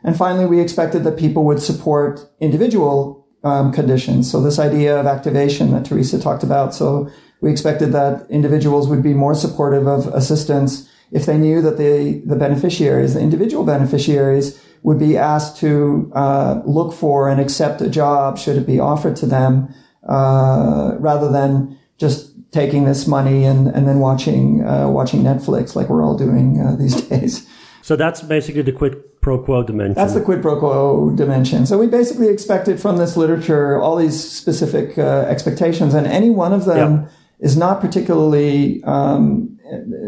And 0.03 0.17
finally, 0.17 0.47
we 0.47 0.61
expected 0.61 1.05
that 1.05 1.19
people 1.19 1.45
would 1.45 1.63
support 1.63 2.29
individual 2.41 3.27
um, 3.43 3.73
conditions. 3.73 4.31
So 4.31 4.43
this 4.43 4.59
idea 4.59 4.99
of 4.99 5.07
activation 5.07 5.73
that 5.73 5.85
Teresa 5.85 6.21
talked 6.21 6.43
about. 6.43 6.75
So 6.75 7.11
we 7.41 7.51
expected 7.51 7.93
that 7.93 8.27
individuals 8.31 8.89
would 8.89 9.03
be 9.03 9.15
more 9.15 9.35
supportive 9.35 9.87
of 9.87 10.07
assistance 10.09 10.89
if 11.15 11.27
they 11.27 11.39
knew 11.39 11.63
that 11.63 11.79
the, 11.79 12.21
the 12.27 12.35
beneficiaries, 12.35 13.15
the 13.15 13.21
individual 13.21 13.65
beneficiaries, 13.65 14.61
would 14.83 14.99
be 14.99 15.17
asked 15.17 15.57
to 15.59 16.11
uh, 16.15 16.61
look 16.67 16.93
for 16.93 17.31
and 17.31 17.41
accept 17.41 17.81
a 17.81 17.89
job 17.89 18.37
should 18.37 18.57
it 18.57 18.67
be 18.67 18.79
offered 18.81 19.17
to 19.17 19.25
them, 19.25 19.73
uh, 20.09 20.97
rather 20.99 21.31
than 21.31 21.79
just 21.97 22.33
taking 22.51 22.85
this 22.85 23.07
money 23.07 23.45
and, 23.45 23.69
and 23.69 23.89
then 23.89 24.01
watching 24.01 24.65
uh, 24.67 24.89
watching 24.89 25.23
Netflix 25.23 25.75
like 25.75 25.89
we're 25.89 26.05
all 26.05 26.17
doing 26.17 26.61
uh, 26.61 26.77
these 26.79 27.01
days. 27.03 27.49
So 27.81 27.97
that's 27.97 28.21
basically 28.21 28.63
the 28.63 28.73
quid 28.73 29.21
pro 29.21 29.39
quo 29.39 29.63
dimension. 29.63 29.95
That's 29.95 30.15
the 30.15 30.21
quid 30.21 30.43
pro 30.43 30.59
quo 30.59 31.11
dimension. 31.11 31.65
So 31.65 31.79
we 31.79 31.87
basically 31.87 32.29
expected 32.29 32.81
from 32.81 32.97
this 32.97 33.17
literature 33.17 33.81
all 33.81 33.97
these 33.97 34.19
specific 34.21 34.99
uh, 34.99 35.27
expectations, 35.29 35.95
and 35.95 36.07
any 36.09 36.31
one 36.31 36.53
of 36.53 36.65
them 36.65 37.03
yep. 37.03 37.11
Is 37.39 37.57
not 37.57 37.81
particularly 37.81 38.83
um, 38.85 39.59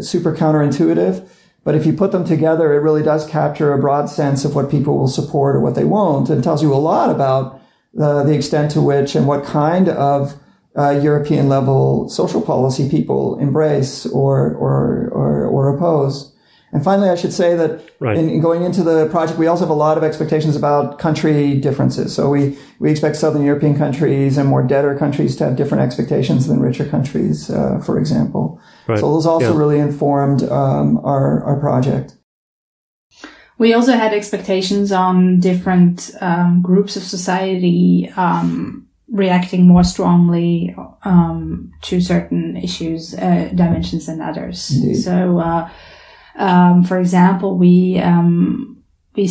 super 0.01 0.35
counterintuitive 0.35 1.29
but 1.66 1.74
if 1.74 1.85
you 1.85 1.93
put 1.93 2.12
them 2.12 2.24
together, 2.24 2.72
it 2.72 2.79
really 2.79 3.03
does 3.03 3.27
capture 3.27 3.72
a 3.72 3.79
broad 3.81 4.09
sense 4.09 4.45
of 4.45 4.55
what 4.55 4.70
people 4.70 4.97
will 4.97 5.09
support 5.09 5.57
or 5.57 5.61
what 5.61 5.74
they 5.74 5.83
won't 5.83 6.31
and 6.31 6.43
tells 6.43 6.62
you 6.62 6.72
a 6.72 6.77
lot 6.77 7.11
about 7.11 7.61
the 7.93 8.33
extent 8.33 8.70
to 8.70 8.81
which 8.81 9.16
and 9.16 9.27
what 9.27 9.45
kind 9.45 9.89
of 9.89 10.35
uh, 10.79 10.91
European 10.91 11.49
level 11.49 12.09
social 12.09 12.41
policy 12.41 12.89
people 12.89 13.37
embrace 13.41 14.07
or, 14.07 14.55
or, 14.55 15.09
or, 15.09 15.47
or 15.47 15.74
oppose. 15.74 16.33
And 16.77 16.85
finally, 16.85 17.09
I 17.09 17.14
should 17.14 17.33
say 17.33 17.57
that 17.57 17.91
right. 18.01 18.18
in, 18.18 18.29
in, 18.29 18.43
going 18.43 18.62
into 18.62 18.83
the 18.83 19.07
project, 19.07 19.39
we 19.39 19.47
also 19.47 19.64
have 19.64 19.70
a 19.70 19.81
lot 19.87 19.97
of 19.97 20.05
expectations 20.05 20.57
about 20.57 20.99
country 20.99 21.59
differences. 21.59 22.14
So 22.14 22.29
we, 22.29 22.59
we 22.81 22.91
expect 22.91 23.16
Southern 23.16 23.43
European 23.43 23.79
countries 23.79 24.37
and 24.37 24.47
more 24.47 24.62
debtor 24.62 24.95
countries 24.99 25.37
to 25.37 25.45
have 25.45 25.57
different 25.57 25.85
expectations 25.85 26.49
than 26.49 26.61
richer 26.61 26.87
countries, 26.87 27.49
uh, 27.49 27.79
for 27.79 27.99
example. 27.99 28.61
Right. 28.87 28.99
So 28.99 29.11
those 29.11 29.24
also 29.24 29.55
yeah. 29.55 29.59
really 29.59 29.79
informed 29.79 30.43
um, 30.43 30.99
our, 30.99 31.43
our 31.45 31.59
project. 31.59 32.14
We 33.57 33.72
also 33.72 33.93
had 33.93 34.12
expectations 34.12 34.93
on 34.93 35.41
different 35.41 36.11
um, 36.20 36.61
groups 36.61 36.95
of 36.95 37.05
society 37.05 38.12
um, 38.18 38.87
reacting 39.11 39.66
more 39.66 39.83
strongly 39.83 40.77
um, 41.05 41.72
to 41.85 42.03
certain 42.03 42.55
issues, 42.59 43.14
uh, 43.14 43.51
dimensions 43.55 44.05
than 44.05 44.20
others. 44.20 44.70
Indeed. 44.70 44.97
So, 44.97 45.39
uh, 45.39 45.70
um, 46.37 46.84
for 46.84 46.99
example, 46.99 47.57
we 47.57 47.99
um, 47.99 48.82
we 49.14 49.28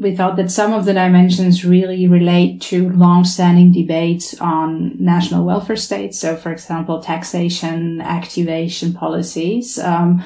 we 0.00 0.16
thought 0.16 0.36
that 0.36 0.50
some 0.50 0.72
of 0.72 0.84
the 0.84 0.94
dimensions 0.94 1.64
really 1.64 2.08
relate 2.08 2.60
to 2.62 2.88
long-standing 2.90 3.72
debates 3.72 4.40
on 4.40 4.96
national 4.98 5.44
welfare 5.44 5.76
states. 5.76 6.18
So, 6.18 6.34
for 6.34 6.50
example, 6.50 7.02
taxation, 7.02 8.00
activation 8.00 8.94
policies. 8.94 9.78
Um, 9.78 10.24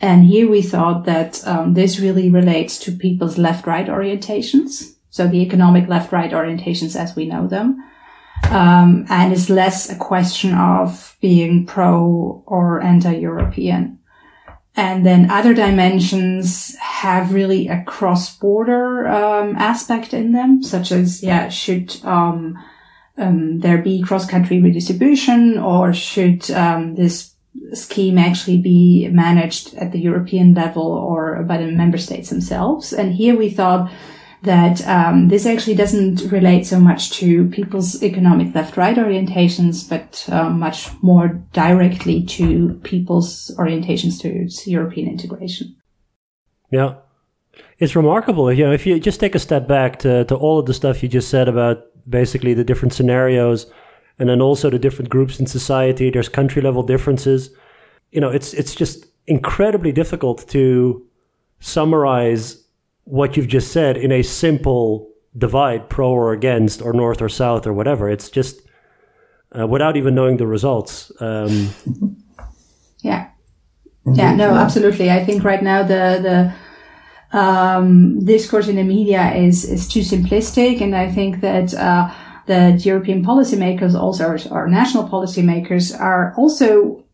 and 0.00 0.24
here 0.24 0.50
we 0.50 0.62
thought 0.62 1.04
that 1.04 1.46
um, 1.46 1.74
this 1.74 2.00
really 2.00 2.30
relates 2.30 2.78
to 2.80 2.92
people's 2.92 3.38
left-right 3.38 3.86
orientations. 3.86 4.94
So 5.10 5.28
the 5.28 5.42
economic 5.42 5.88
left-right 5.88 6.32
orientations 6.32 6.96
as 6.96 7.14
we 7.14 7.26
know 7.26 7.46
them. 7.46 7.84
Um, 8.50 9.06
and 9.08 9.32
is 9.32 9.48
less 9.48 9.88
a 9.88 9.96
question 9.96 10.54
of 10.54 11.16
being 11.20 11.64
pro 11.64 12.42
or 12.46 12.80
anti-European. 12.80 13.98
And 14.74 15.04
then 15.04 15.30
other 15.30 15.52
dimensions 15.52 16.74
have 16.76 17.34
really 17.34 17.68
a 17.68 17.82
cross-border 17.84 19.06
um, 19.06 19.54
aspect 19.56 20.14
in 20.14 20.32
them, 20.32 20.62
such 20.62 20.92
as, 20.92 21.22
yeah, 21.22 21.50
should 21.50 22.02
um, 22.04 22.58
um, 23.18 23.60
there 23.60 23.78
be 23.78 24.00
cross-country 24.00 24.62
redistribution 24.62 25.58
or 25.58 25.92
should 25.92 26.50
um, 26.52 26.94
this 26.94 27.34
scheme 27.74 28.16
actually 28.16 28.62
be 28.62 29.08
managed 29.08 29.74
at 29.74 29.92
the 29.92 30.00
European 30.00 30.54
level 30.54 30.84
or 30.84 31.42
by 31.42 31.58
the 31.58 31.66
member 31.66 31.98
states 31.98 32.30
themselves? 32.30 32.94
And 32.94 33.12
here 33.12 33.36
we 33.36 33.50
thought 33.50 33.92
that 34.42 34.86
um, 34.88 35.28
this 35.28 35.46
actually 35.46 35.76
doesn't 35.76 36.30
relate 36.32 36.66
so 36.66 36.80
much 36.80 37.12
to 37.12 37.48
people's 37.50 38.02
economic 38.02 38.54
left-right 38.54 38.96
orientations, 38.96 39.88
but 39.88 40.26
um, 40.32 40.58
much 40.58 40.90
more 41.02 41.28
directly 41.52 42.24
to 42.24 42.80
people's 42.82 43.50
orientations 43.58 44.20
towards 44.20 44.66
European 44.66 45.08
integration. 45.08 45.76
Yeah, 46.70 46.94
it's 47.78 47.94
remarkable. 47.94 48.52
You 48.52 48.64
know, 48.64 48.72
if 48.72 48.86
you 48.86 48.98
just 48.98 49.20
take 49.20 49.34
a 49.34 49.38
step 49.38 49.68
back 49.68 49.98
to 50.00 50.24
to 50.24 50.34
all 50.34 50.58
of 50.58 50.66
the 50.66 50.74
stuff 50.74 51.02
you 51.02 51.08
just 51.08 51.28
said 51.28 51.48
about 51.48 51.84
basically 52.08 52.54
the 52.54 52.64
different 52.64 52.94
scenarios, 52.94 53.66
and 54.18 54.28
then 54.28 54.40
also 54.40 54.70
the 54.70 54.78
different 54.78 55.10
groups 55.10 55.40
in 55.40 55.46
society. 55.46 56.10
There's 56.10 56.28
country 56.28 56.62
level 56.62 56.82
differences. 56.82 57.50
You 58.10 58.20
know, 58.20 58.30
it's 58.30 58.54
it's 58.54 58.74
just 58.74 59.06
incredibly 59.26 59.92
difficult 59.92 60.48
to 60.48 61.06
summarize 61.60 62.61
what 63.04 63.36
you've 63.36 63.48
just 63.48 63.72
said 63.72 63.96
in 63.96 64.12
a 64.12 64.22
simple 64.22 65.10
divide, 65.36 65.88
pro 65.88 66.10
or 66.10 66.32
against, 66.32 66.82
or 66.82 66.92
north 66.92 67.22
or 67.22 67.28
south, 67.28 67.66
or 67.66 67.72
whatever. 67.72 68.08
It's 68.08 68.30
just 68.30 68.60
uh, 69.58 69.66
without 69.66 69.96
even 69.96 70.14
knowing 70.14 70.36
the 70.36 70.46
results. 70.46 71.12
Um, 71.20 71.70
yeah, 73.02 73.28
yeah, 74.06 74.34
no, 74.34 74.54
absolutely. 74.54 75.10
I 75.10 75.24
think 75.24 75.44
right 75.44 75.62
now 75.62 75.82
the 75.82 76.52
the 77.32 77.38
um, 77.38 78.24
discourse 78.24 78.68
in 78.68 78.76
the 78.76 78.84
media 78.84 79.34
is 79.34 79.64
is 79.64 79.88
too 79.88 80.00
simplistic, 80.00 80.80
and 80.80 80.94
I 80.94 81.10
think 81.10 81.40
that. 81.40 81.74
Uh, 81.74 82.12
that 82.46 82.84
European 82.84 83.24
policymakers, 83.24 83.94
also 83.94 84.26
our, 84.26 84.38
our 84.50 84.66
national 84.66 85.08
policymakers, 85.08 85.98
are 85.98 86.34
also 86.36 87.04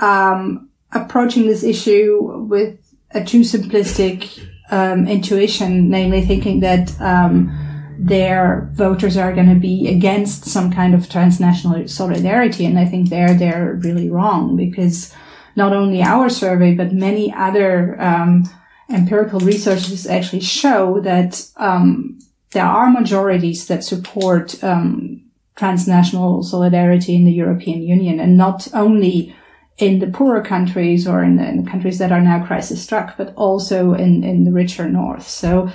um, 0.00 0.70
approaching 0.92 1.46
this 1.46 1.62
issue 1.62 2.46
with 2.48 2.78
a 3.10 3.22
too 3.22 3.40
simplistic 3.40 4.40
um, 4.70 5.06
intuition, 5.08 5.88
namely 5.90 6.22
thinking 6.24 6.60
that 6.60 6.98
um, 7.00 7.50
their 7.98 8.70
voters 8.72 9.16
are 9.16 9.34
going 9.34 9.48
to 9.48 9.60
be 9.60 9.88
against 9.88 10.44
some 10.44 10.70
kind 10.72 10.94
of 10.94 11.08
transnational 11.08 11.88
solidarity, 11.88 12.64
and 12.64 12.78
I 12.78 12.84
think 12.84 13.08
they're 13.08 13.34
they're 13.34 13.74
really 13.82 14.08
wrong 14.08 14.56
because 14.56 15.12
not 15.56 15.72
only 15.72 16.02
our 16.02 16.28
survey 16.28 16.74
but 16.74 16.92
many 16.92 17.32
other 17.32 18.00
um, 18.00 18.48
empirical 18.90 19.40
researches 19.40 20.06
actually 20.06 20.40
show 20.40 21.00
that 21.00 21.46
um, 21.56 22.18
there 22.52 22.64
are 22.64 22.90
majorities 22.90 23.66
that 23.66 23.84
support 23.84 24.62
um, 24.62 25.22
transnational 25.56 26.42
solidarity 26.42 27.16
in 27.16 27.24
the 27.24 27.32
European 27.32 27.82
Union, 27.82 28.20
and 28.20 28.36
not 28.36 28.68
only 28.72 29.34
in 29.78 30.00
the 30.00 30.08
poorer 30.08 30.42
countries 30.42 31.06
or 31.06 31.22
in 31.22 31.36
the, 31.36 31.48
in 31.48 31.64
the, 31.64 31.70
countries 31.70 31.98
that 31.98 32.10
are 32.10 32.20
now 32.20 32.44
crisis 32.44 32.82
struck, 32.82 33.16
but 33.16 33.32
also 33.36 33.94
in, 33.94 34.24
in 34.24 34.44
the 34.44 34.52
richer 34.52 34.88
north. 34.88 35.26
So, 35.26 35.70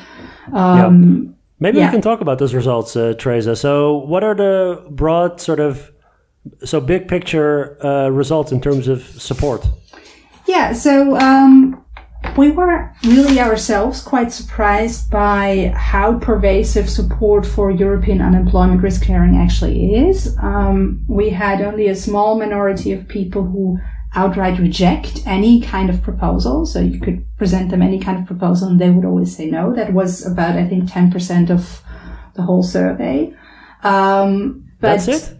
um, 0.51 1.23
yeah. 1.23 1.31
maybe 1.59 1.77
yeah. 1.77 1.87
we 1.87 1.91
can 1.91 2.01
talk 2.01 2.19
about 2.19 2.37
those 2.37 2.53
results, 2.53 2.95
uh, 2.95 3.13
Teresa. 3.17 3.55
So, 3.55 3.97
what 3.97 4.23
are 4.23 4.35
the 4.35 4.85
broad 4.89 5.39
sort 5.39 5.61
of 5.61 5.89
so 6.65 6.81
big 6.81 7.07
picture 7.07 7.83
uh, 7.85 8.09
results 8.09 8.51
in 8.51 8.59
terms 8.59 8.87
of 8.87 9.03
support? 9.03 9.65
Yeah. 10.47 10.73
So. 10.73 11.17
Um, 11.17 11.79
we 12.37 12.49
were 12.49 12.91
really 13.03 13.39
ourselves 13.39 14.01
quite 14.01 14.31
surprised 14.31 15.11
by 15.11 15.71
how 15.75 16.17
pervasive 16.17 16.89
support 16.89 17.45
for 17.45 17.69
European 17.69 18.21
unemployment 18.21 18.81
risk 18.81 19.03
sharing 19.03 19.37
actually 19.37 19.93
is. 19.93 20.35
Um, 20.41 21.05
we 21.07 21.29
had 21.29 21.61
only 21.61 21.89
a 21.89 21.95
small 21.95 22.39
minority 22.39 22.91
of 22.91 23.07
people 23.07 23.43
who 23.43 23.77
outright 24.15 24.59
reject 24.59 25.23
any 25.25 25.61
kind 25.61 25.89
of 25.89 26.01
proposal. 26.01 26.65
So 26.65 26.79
you 26.79 26.99
could 26.99 27.25
present 27.37 27.71
them 27.71 27.81
any 27.81 27.99
kind 27.99 28.19
of 28.19 28.25
proposal 28.25 28.69
and 28.69 28.79
they 28.79 28.89
would 28.89 29.05
always 29.05 29.35
say 29.35 29.47
no. 29.47 29.73
That 29.73 29.93
was 29.93 30.25
about, 30.25 30.55
I 30.55 30.67
think, 30.67 30.89
10% 30.89 31.49
of 31.49 31.81
the 32.35 32.43
whole 32.43 32.63
survey. 32.63 33.33
Um, 33.83 34.71
but 34.79 34.97
That's 34.97 35.07
it? 35.07 35.37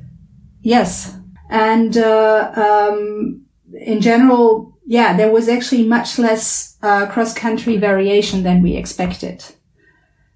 Yes. 0.62 1.18
And 1.50 1.98
uh, 1.98 2.52
um, 2.56 3.46
in 3.74 4.02
general, 4.02 4.78
yeah, 4.86 5.16
there 5.16 5.32
was 5.32 5.48
actually 5.48 5.88
much 5.88 6.18
less 6.18 6.78
uh, 6.82 7.08
cross-country 7.08 7.78
variation 7.78 8.44
than 8.44 8.62
we 8.62 8.76
expected. 8.76 9.46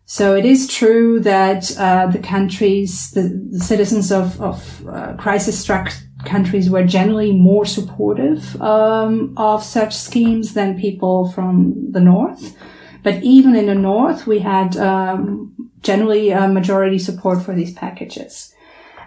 So 0.06 0.36
it 0.36 0.46
is 0.46 0.74
true 0.74 1.20
that 1.22 1.78
uh, 1.78 2.08
the 2.08 2.20
countries, 2.20 3.12
the, 3.12 3.24
the, 3.52 3.60
citizens 3.60 4.10
of, 4.10 4.42
of 4.42 4.88
uh, 4.88 5.16
crisis-struck 5.18 5.92
countries 6.26 6.70
were 6.70 6.84
generally 6.84 7.32
more 7.32 7.66
supportive 7.66 8.60
um, 8.62 9.34
of 9.38 9.64
such 9.64 9.96
schemes 9.96 10.54
than 10.54 10.80
people 10.80 11.32
from 11.32 11.92
the 11.92 12.02
north. 12.02 12.56
But 13.04 13.24
even 13.24 13.56
in 13.56 13.68
the 13.68 13.76
north, 13.76 14.28
we 14.28 14.40
had 14.40 14.76
um, 14.78 15.72
generally 15.82 16.32
a 16.32 16.48
majority 16.48 17.00
support 17.00 17.42
for 17.42 17.54
these 17.54 17.74
packages. 17.74 18.54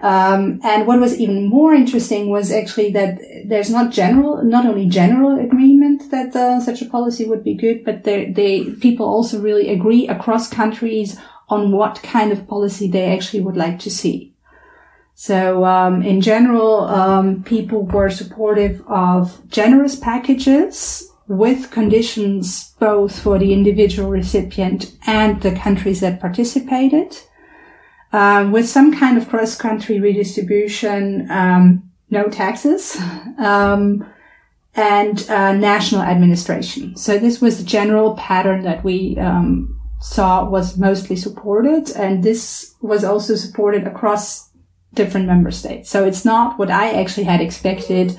Um, 0.02 0.60
and 0.64 0.86
what 0.86 1.00
was 1.00 1.18
even 1.20 1.46
more 1.46 1.74
interesting 1.74 2.30
was 2.30 2.50
actually 2.50 2.90
that 2.92 3.18
there's 3.44 3.68
not 3.68 3.92
general, 3.92 4.42
not 4.42 4.64
only 4.64 4.88
general 4.88 5.38
agreement 5.38 6.10
that 6.10 6.34
uh, 6.34 6.58
such 6.60 6.80
a 6.80 6.86
policy 6.86 7.26
would 7.26 7.44
be 7.44 7.54
good, 7.54 7.84
but 7.84 8.04
they, 8.04 8.32
they 8.32 8.64
people 8.64 9.04
also 9.04 9.38
really 9.40 9.68
agree 9.68 10.08
across 10.08 10.48
countries 10.48 11.18
on 11.50 11.72
what 11.72 12.02
kind 12.02 12.32
of 12.32 12.48
policy 12.48 12.88
they 12.88 13.12
actually 13.12 13.42
would 13.42 13.56
like 13.56 13.78
to 13.80 13.90
see. 13.90 14.29
So 15.20 15.66
um, 15.66 16.00
in 16.00 16.22
general, 16.22 16.84
um, 16.84 17.42
people 17.42 17.82
were 17.82 18.08
supportive 18.08 18.82
of 18.88 19.46
generous 19.50 19.94
packages 19.94 21.12
with 21.28 21.70
conditions 21.70 22.72
both 22.80 23.18
for 23.18 23.38
the 23.38 23.52
individual 23.52 24.08
recipient 24.08 24.96
and 25.06 25.42
the 25.42 25.54
countries 25.54 26.00
that 26.00 26.22
participated 26.22 27.18
um, 28.14 28.50
with 28.50 28.66
some 28.66 28.98
kind 28.98 29.18
of 29.18 29.28
cross-country 29.28 30.00
redistribution, 30.00 31.30
um, 31.30 31.82
no 32.08 32.30
taxes, 32.30 32.96
um, 33.38 34.10
and 34.74 35.28
uh, 35.28 35.52
national 35.52 36.00
administration. 36.00 36.96
So 36.96 37.18
this 37.18 37.42
was 37.42 37.58
the 37.58 37.64
general 37.64 38.16
pattern 38.16 38.62
that 38.62 38.82
we 38.82 39.18
um, 39.18 39.78
saw 40.00 40.48
was 40.48 40.78
mostly 40.78 41.16
supported, 41.16 41.90
and 41.90 42.24
this 42.24 42.74
was 42.80 43.04
also 43.04 43.34
supported 43.34 43.86
across 43.86 44.49
different 44.94 45.26
member 45.26 45.50
states. 45.50 45.90
So 45.90 46.04
it's 46.04 46.24
not 46.24 46.58
what 46.58 46.70
I 46.70 46.92
actually 46.92 47.24
had 47.24 47.40
expected, 47.40 48.18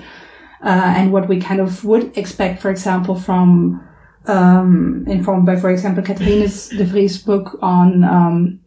uh, 0.63 0.93
and 0.97 1.11
what 1.11 1.27
we 1.27 1.39
kind 1.39 1.59
of 1.59 1.83
would 1.83 2.17
expect, 2.17 2.61
for 2.61 2.69
example, 2.69 3.15
from 3.15 3.87
um, 4.27 5.03
informed 5.07 5.45
by, 5.45 5.55
for 5.55 5.69
example, 5.69 6.03
Catherine 6.03 6.41
de 6.41 6.83
Vries' 6.85 7.17
book 7.17 7.57
on 7.61 8.03
um, 8.03 8.59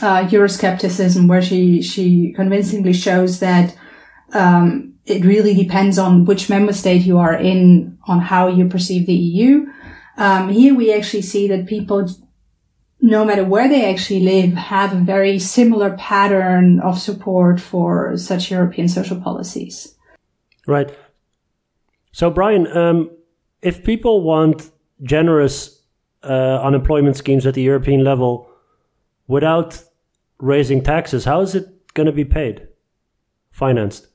uh, 0.00 0.26
Euroscepticism, 0.26 1.28
where 1.28 1.42
she 1.42 1.82
she 1.82 2.32
convincingly 2.34 2.92
shows 2.92 3.40
that 3.40 3.76
um, 4.32 4.94
it 5.04 5.24
really 5.24 5.54
depends 5.54 5.98
on 5.98 6.24
which 6.24 6.48
member 6.48 6.72
state 6.72 7.02
you 7.02 7.18
are 7.18 7.34
in 7.34 7.98
on 8.06 8.20
how 8.20 8.48
you 8.48 8.68
perceive 8.68 9.06
the 9.06 9.14
EU. 9.14 9.66
Um, 10.16 10.48
here 10.48 10.74
we 10.74 10.92
actually 10.92 11.22
see 11.22 11.46
that 11.48 11.66
people, 11.66 12.08
no 13.00 13.24
matter 13.24 13.44
where 13.44 13.68
they 13.68 13.90
actually 13.90 14.20
live, 14.20 14.54
have 14.54 14.92
a 14.92 14.96
very 14.96 15.38
similar 15.38 15.96
pattern 15.96 16.80
of 16.80 16.98
support 16.98 17.60
for 17.60 18.16
such 18.16 18.50
European 18.50 18.88
social 18.88 19.20
policies. 19.20 19.94
Right. 20.66 20.94
So, 22.12 22.30
Brian, 22.30 22.66
um, 22.76 23.10
if 23.62 23.84
people 23.84 24.22
want 24.22 24.70
generous 25.02 25.82
uh, 26.22 26.60
unemployment 26.62 27.16
schemes 27.16 27.46
at 27.46 27.54
the 27.54 27.62
European 27.62 28.02
level 28.02 28.50
without 29.28 29.82
raising 30.38 30.82
taxes, 30.82 31.24
how 31.24 31.40
is 31.40 31.54
it 31.54 31.94
going 31.94 32.06
to 32.06 32.12
be 32.12 32.24
paid, 32.24 32.66
financed? 33.50 34.08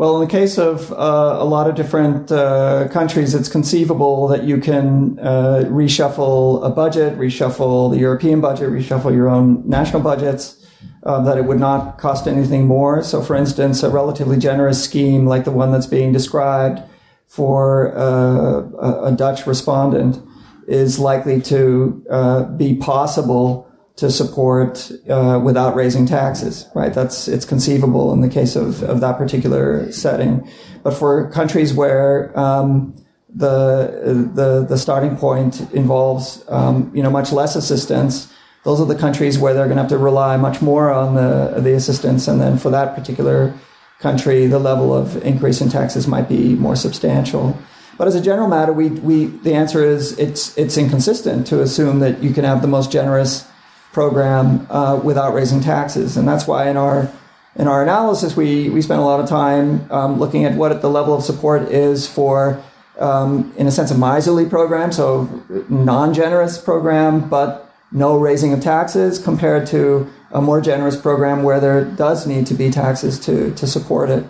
Well, 0.00 0.18
in 0.18 0.26
the 0.26 0.32
case 0.32 0.56
of 0.56 0.90
uh, 0.92 1.36
a 1.38 1.44
lot 1.44 1.68
of 1.68 1.74
different 1.74 2.32
uh, 2.32 2.88
countries, 2.88 3.34
it's 3.34 3.50
conceivable 3.50 4.28
that 4.28 4.44
you 4.44 4.56
can 4.56 5.18
uh, 5.18 5.64
reshuffle 5.66 6.64
a 6.64 6.70
budget, 6.70 7.18
reshuffle 7.18 7.90
the 7.90 7.98
European 7.98 8.40
budget, 8.40 8.70
reshuffle 8.70 9.12
your 9.14 9.28
own 9.28 9.62
national 9.68 10.00
budgets, 10.00 10.66
uh, 11.02 11.20
that 11.24 11.36
it 11.36 11.44
would 11.44 11.60
not 11.60 11.98
cost 11.98 12.26
anything 12.26 12.66
more. 12.66 13.02
So, 13.02 13.20
for 13.20 13.36
instance, 13.36 13.82
a 13.82 13.90
relatively 13.90 14.38
generous 14.38 14.82
scheme 14.82 15.26
like 15.26 15.44
the 15.44 15.50
one 15.50 15.70
that's 15.70 15.86
being 15.86 16.12
described 16.12 16.80
for 17.26 17.94
uh, 17.94 18.62
a, 18.80 19.02
a, 19.08 19.12
Dutch 19.12 19.46
respondent 19.46 20.18
is 20.66 20.98
likely 20.98 21.42
to 21.42 22.02
uh, 22.08 22.44
be 22.44 22.74
possible 22.74 23.69
to 24.00 24.10
support 24.10 24.90
uh, 25.10 25.38
without 25.44 25.76
raising 25.76 26.06
taxes, 26.06 26.66
right? 26.74 26.94
That's 26.94 27.28
it's 27.28 27.44
conceivable 27.44 28.14
in 28.14 28.22
the 28.22 28.30
case 28.30 28.56
of, 28.56 28.82
of 28.82 29.00
that 29.02 29.18
particular 29.18 29.92
setting. 29.92 30.48
But 30.82 30.92
for 30.92 31.30
countries 31.30 31.74
where 31.74 32.32
um, 32.38 32.96
the 33.28 34.30
the 34.34 34.64
the 34.66 34.78
starting 34.78 35.18
point 35.18 35.60
involves 35.72 36.42
um, 36.48 36.90
you 36.94 37.02
know 37.02 37.10
much 37.10 37.30
less 37.30 37.56
assistance, 37.56 38.32
those 38.64 38.80
are 38.80 38.86
the 38.86 38.98
countries 38.98 39.38
where 39.38 39.52
they're 39.52 39.66
going 39.66 39.76
to 39.76 39.82
have 39.82 39.90
to 39.90 39.98
rely 39.98 40.38
much 40.38 40.62
more 40.62 40.90
on 40.90 41.14
the 41.14 41.60
the 41.60 41.74
assistance, 41.74 42.26
and 42.26 42.40
then 42.40 42.56
for 42.56 42.70
that 42.70 42.94
particular 42.94 43.52
country, 43.98 44.46
the 44.46 44.58
level 44.58 44.94
of 44.94 45.22
increase 45.26 45.60
in 45.60 45.68
taxes 45.68 46.08
might 46.08 46.26
be 46.26 46.54
more 46.54 46.74
substantial. 46.74 47.54
But 47.98 48.08
as 48.08 48.14
a 48.14 48.22
general 48.22 48.48
matter, 48.48 48.72
we, 48.72 48.88
we 48.88 49.26
the 49.26 49.52
answer 49.52 49.84
is 49.84 50.18
it's 50.18 50.56
it's 50.56 50.78
inconsistent 50.78 51.46
to 51.48 51.60
assume 51.60 51.98
that 51.98 52.22
you 52.22 52.32
can 52.32 52.44
have 52.44 52.62
the 52.62 52.68
most 52.68 52.90
generous 52.90 53.44
program 53.92 54.66
uh, 54.70 55.00
without 55.02 55.34
raising 55.34 55.60
taxes. 55.60 56.16
And 56.16 56.26
that's 56.28 56.46
why 56.46 56.68
in 56.68 56.76
our 56.76 57.10
in 57.56 57.66
our 57.66 57.82
analysis, 57.82 58.36
we, 58.36 58.70
we 58.70 58.80
spent 58.80 59.00
a 59.00 59.04
lot 59.04 59.18
of 59.18 59.28
time 59.28 59.90
um, 59.90 60.20
looking 60.20 60.44
at 60.44 60.54
what 60.54 60.80
the 60.80 60.88
level 60.88 61.14
of 61.14 61.24
support 61.24 61.62
is 61.62 62.06
for, 62.06 62.62
um, 63.00 63.52
in 63.56 63.66
a 63.66 63.72
sense, 63.72 63.90
a 63.90 63.98
miserly 63.98 64.48
program, 64.48 64.92
so 64.92 65.28
non-generous 65.68 66.58
program, 66.58 67.28
but 67.28 67.74
no 67.90 68.16
raising 68.16 68.52
of 68.52 68.60
taxes, 68.60 69.18
compared 69.18 69.66
to 69.66 70.08
a 70.30 70.40
more 70.40 70.60
generous 70.60 70.96
program 70.96 71.42
where 71.42 71.58
there 71.58 71.84
does 71.84 72.24
need 72.24 72.46
to 72.46 72.54
be 72.54 72.70
taxes 72.70 73.18
to, 73.18 73.52
to 73.56 73.66
support 73.66 74.10
it. 74.10 74.24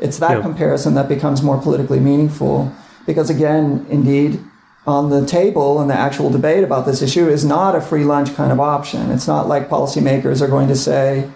It's 0.00 0.18
that 0.18 0.42
comparison 0.42 0.94
that 0.94 1.08
becomes 1.08 1.42
more 1.42 1.60
politically 1.62 2.00
meaningful, 2.00 2.72
because 3.06 3.30
again, 3.30 3.86
indeed, 3.88 4.42
on 4.86 5.10
the 5.10 5.24
table 5.26 5.80
in 5.80 5.88
the 5.88 5.94
actual 5.94 6.30
debate 6.30 6.62
about 6.62 6.84
this 6.84 7.00
issue 7.00 7.28
is 7.28 7.44
not 7.44 7.74
a 7.74 7.80
free 7.80 8.04
lunch 8.04 8.34
kind 8.34 8.52
of 8.52 8.60
option. 8.60 9.10
It's 9.10 9.26
not 9.26 9.48
like 9.48 9.68
policymakers 9.68 10.42
are 10.42 10.48
going 10.48 10.68
to 10.68 10.76
say, 10.76 11.30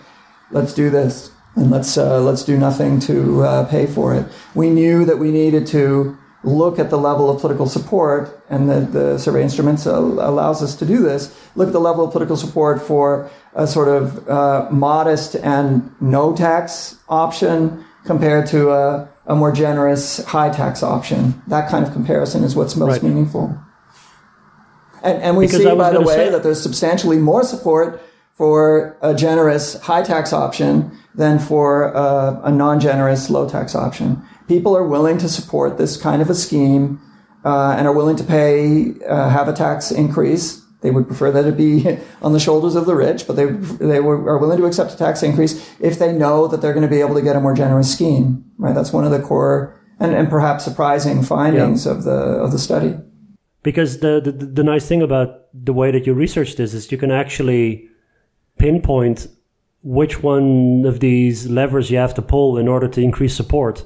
let's 0.51 0.75
do 0.75 0.91
this 0.91 1.31
and 1.57 1.71
let's, 1.71 1.97
uh, 1.97 2.21
let's 2.21 2.45
do 2.45 2.59
nothing 2.59 3.01
to 3.01 3.43
uh, 3.43 3.65
pay 3.71 3.87
for 3.87 4.15
it. 4.15 4.27
We 4.55 4.71
knew 4.71 5.05
that 5.07 5.19
we 5.19 5.31
needed 5.31 5.67
to 5.69 6.17
look 6.45 6.79
at 6.79 6.91
the 6.91 6.99
level 6.99 7.29
of 7.31 7.41
political 7.41 7.67
support, 7.67 8.41
and 8.49 8.71
the, 8.71 8.81
the 8.81 9.19
survey 9.19 9.43
instruments 9.43 9.87
allows 9.87 10.63
us 10.63 10.77
to 10.77 10.87
do 10.87 11.03
this. 11.03 11.37
Look 11.57 11.69
at 11.69 11.73
the 11.73 11.81
level 11.81 12.05
of 12.05 12.13
political 12.13 12.37
support 12.37 12.81
for 12.81 13.29
a 13.55 13.67
sort 13.67 13.89
of 13.89 14.29
uh, 14.29 14.69
modest 14.71 15.35
and 15.35 15.93
no 16.01 16.35
tax 16.37 16.97
option 17.09 17.85
compared 18.05 18.47
to 18.49 18.71
a 18.71 19.09
a 19.29 19.37
more 19.37 19.53
generous 19.53 20.25
high 20.25 20.49
tax 20.49 20.83
option. 20.83 21.41
That 21.47 21.71
kind 21.71 21.87
of 21.87 21.93
comparison 21.93 22.43
is 22.43 22.57
what's 22.57 22.75
most 22.75 22.93
right. 22.93 23.03
meaningful. 23.03 23.57
And, 25.03 25.23
and 25.23 25.37
we 25.37 25.47
because 25.47 25.63
see, 25.63 25.75
by 25.77 25.91
the 25.91 26.01
way, 26.01 26.15
say- 26.15 26.31
that 26.31 26.43
there's 26.43 26.61
substantially 26.61 27.19
more 27.19 27.45
support 27.45 28.03
for 28.35 28.97
a 29.03 29.15
generous 29.15 29.81
high 29.83 30.03
tax 30.03 30.33
option 30.33 30.97
than 31.15 31.39
for 31.39 31.93
a, 31.93 32.41
a 32.45 32.51
non 32.51 32.81
generous 32.81 33.29
low 33.31 33.49
tax 33.49 33.75
option. 33.75 34.23
People 34.49 34.77
are 34.77 34.85
willing 34.85 35.19
to 35.19 35.29
support 35.29 35.77
this 35.77 35.97
kind 35.97 36.23
of 36.23 36.31
a 36.31 36.35
scheme 36.35 37.01
uh, 37.45 37.75
and 37.77 37.87
are 37.87 37.93
willing 37.93 38.17
to 38.17 38.25
pay, 38.25 38.95
uh, 39.07 39.29
have 39.29 39.47
a 39.47 39.53
tax 39.53 39.91
increase 39.91 40.65
they 40.81 40.91
would 40.91 41.07
prefer 41.07 41.31
that 41.33 41.45
it 41.45 41.57
be 41.57 41.99
on 42.23 42.33
the 42.33 42.41
shoulders 42.41 42.77
of 42.77 42.87
the 42.87 42.95
rich, 42.95 43.27
but 43.27 43.37
they 43.37 43.47
they 43.47 44.01
were, 44.01 44.17
are 44.29 44.39
willing 44.39 44.59
to 44.59 44.67
accept 44.67 44.93
a 44.93 44.97
tax 44.97 45.23
increase 45.23 45.75
if 45.81 45.99
they 45.99 46.13
know 46.13 46.47
that 46.49 46.61
they're 46.61 46.75
going 46.75 46.89
to 46.89 46.95
be 46.95 47.01
able 47.01 47.15
to 47.15 47.23
get 47.23 47.37
a 47.37 47.41
more 47.41 47.55
generous 47.55 47.93
scheme. 47.93 48.45
Right? 48.59 48.75
That's 48.75 48.93
one 48.93 49.05
of 49.05 49.11
the 49.11 49.21
core 49.21 49.79
and, 50.01 50.15
and 50.15 50.29
perhaps 50.29 50.65
surprising 50.65 51.23
findings 51.23 51.87
yeah. 51.87 51.93
of 51.93 52.05
the 52.05 52.11
of 52.11 52.53
the 52.53 52.59
study. 52.59 52.97
Because 53.63 53.99
the, 53.99 54.21
the 54.21 54.33
the 54.33 54.65
nice 54.65 54.87
thing 54.87 55.03
about 55.03 55.47
the 55.53 55.73
way 55.73 55.91
that 55.91 56.07
you 56.07 56.15
research 56.15 56.57
this 56.57 56.75
is 56.75 56.91
you 56.93 56.99
can 56.99 57.11
actually 57.11 57.89
pinpoint 58.59 59.29
which 59.83 60.23
one 60.23 60.85
of 60.85 61.01
these 61.01 61.49
levers 61.49 61.91
you 61.91 61.99
have 61.99 62.15
to 62.15 62.23
pull 62.23 62.59
in 62.59 62.69
order 62.69 62.89
to 62.89 63.01
increase 63.01 63.35
support. 63.35 63.85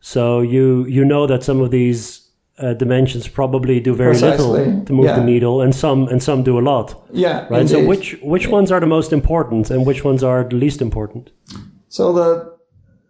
So 0.00 0.40
you 0.40 0.86
you 0.86 1.04
know 1.04 1.26
that 1.26 1.42
some 1.42 1.60
of 1.60 1.70
these 1.70 2.25
uh, 2.58 2.72
dimensions 2.74 3.28
probably 3.28 3.80
do 3.80 3.94
very 3.94 4.12
Precisely. 4.12 4.46
little 4.46 4.84
to 4.84 4.92
move 4.92 5.06
yeah. 5.06 5.16
the 5.16 5.24
needle, 5.24 5.60
and 5.60 5.74
some 5.74 6.08
and 6.08 6.22
some 6.22 6.42
do 6.42 6.58
a 6.58 6.60
lot. 6.60 6.94
Yeah, 7.12 7.46
right. 7.50 7.62
Indeed. 7.62 7.68
So 7.68 7.84
which 7.84 8.16
which 8.22 8.48
ones 8.48 8.72
are 8.72 8.80
the 8.80 8.86
most 8.86 9.12
important, 9.12 9.70
and 9.70 9.86
which 9.86 10.04
ones 10.04 10.22
are 10.22 10.44
the 10.44 10.56
least 10.56 10.80
important? 10.80 11.30
So 11.88 12.12
the 12.12 12.56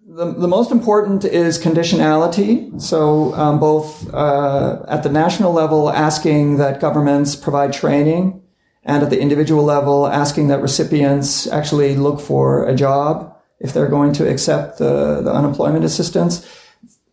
the, 0.08 0.32
the 0.32 0.48
most 0.48 0.70
important 0.70 1.24
is 1.24 1.58
conditionality. 1.62 2.80
So 2.80 3.34
um, 3.34 3.60
both 3.60 4.12
uh, 4.14 4.84
at 4.88 5.02
the 5.02 5.10
national 5.10 5.52
level, 5.52 5.90
asking 5.90 6.56
that 6.56 6.80
governments 6.80 7.36
provide 7.36 7.72
training, 7.72 8.42
and 8.82 9.02
at 9.02 9.10
the 9.10 9.20
individual 9.20 9.62
level, 9.62 10.06
asking 10.06 10.48
that 10.48 10.60
recipients 10.60 11.46
actually 11.46 11.96
look 11.96 12.20
for 12.20 12.66
a 12.66 12.74
job 12.74 13.36
if 13.60 13.72
they're 13.72 13.88
going 13.88 14.12
to 14.14 14.28
accept 14.28 14.78
the, 14.78 15.22
the 15.22 15.32
unemployment 15.32 15.84
assistance. 15.84 16.46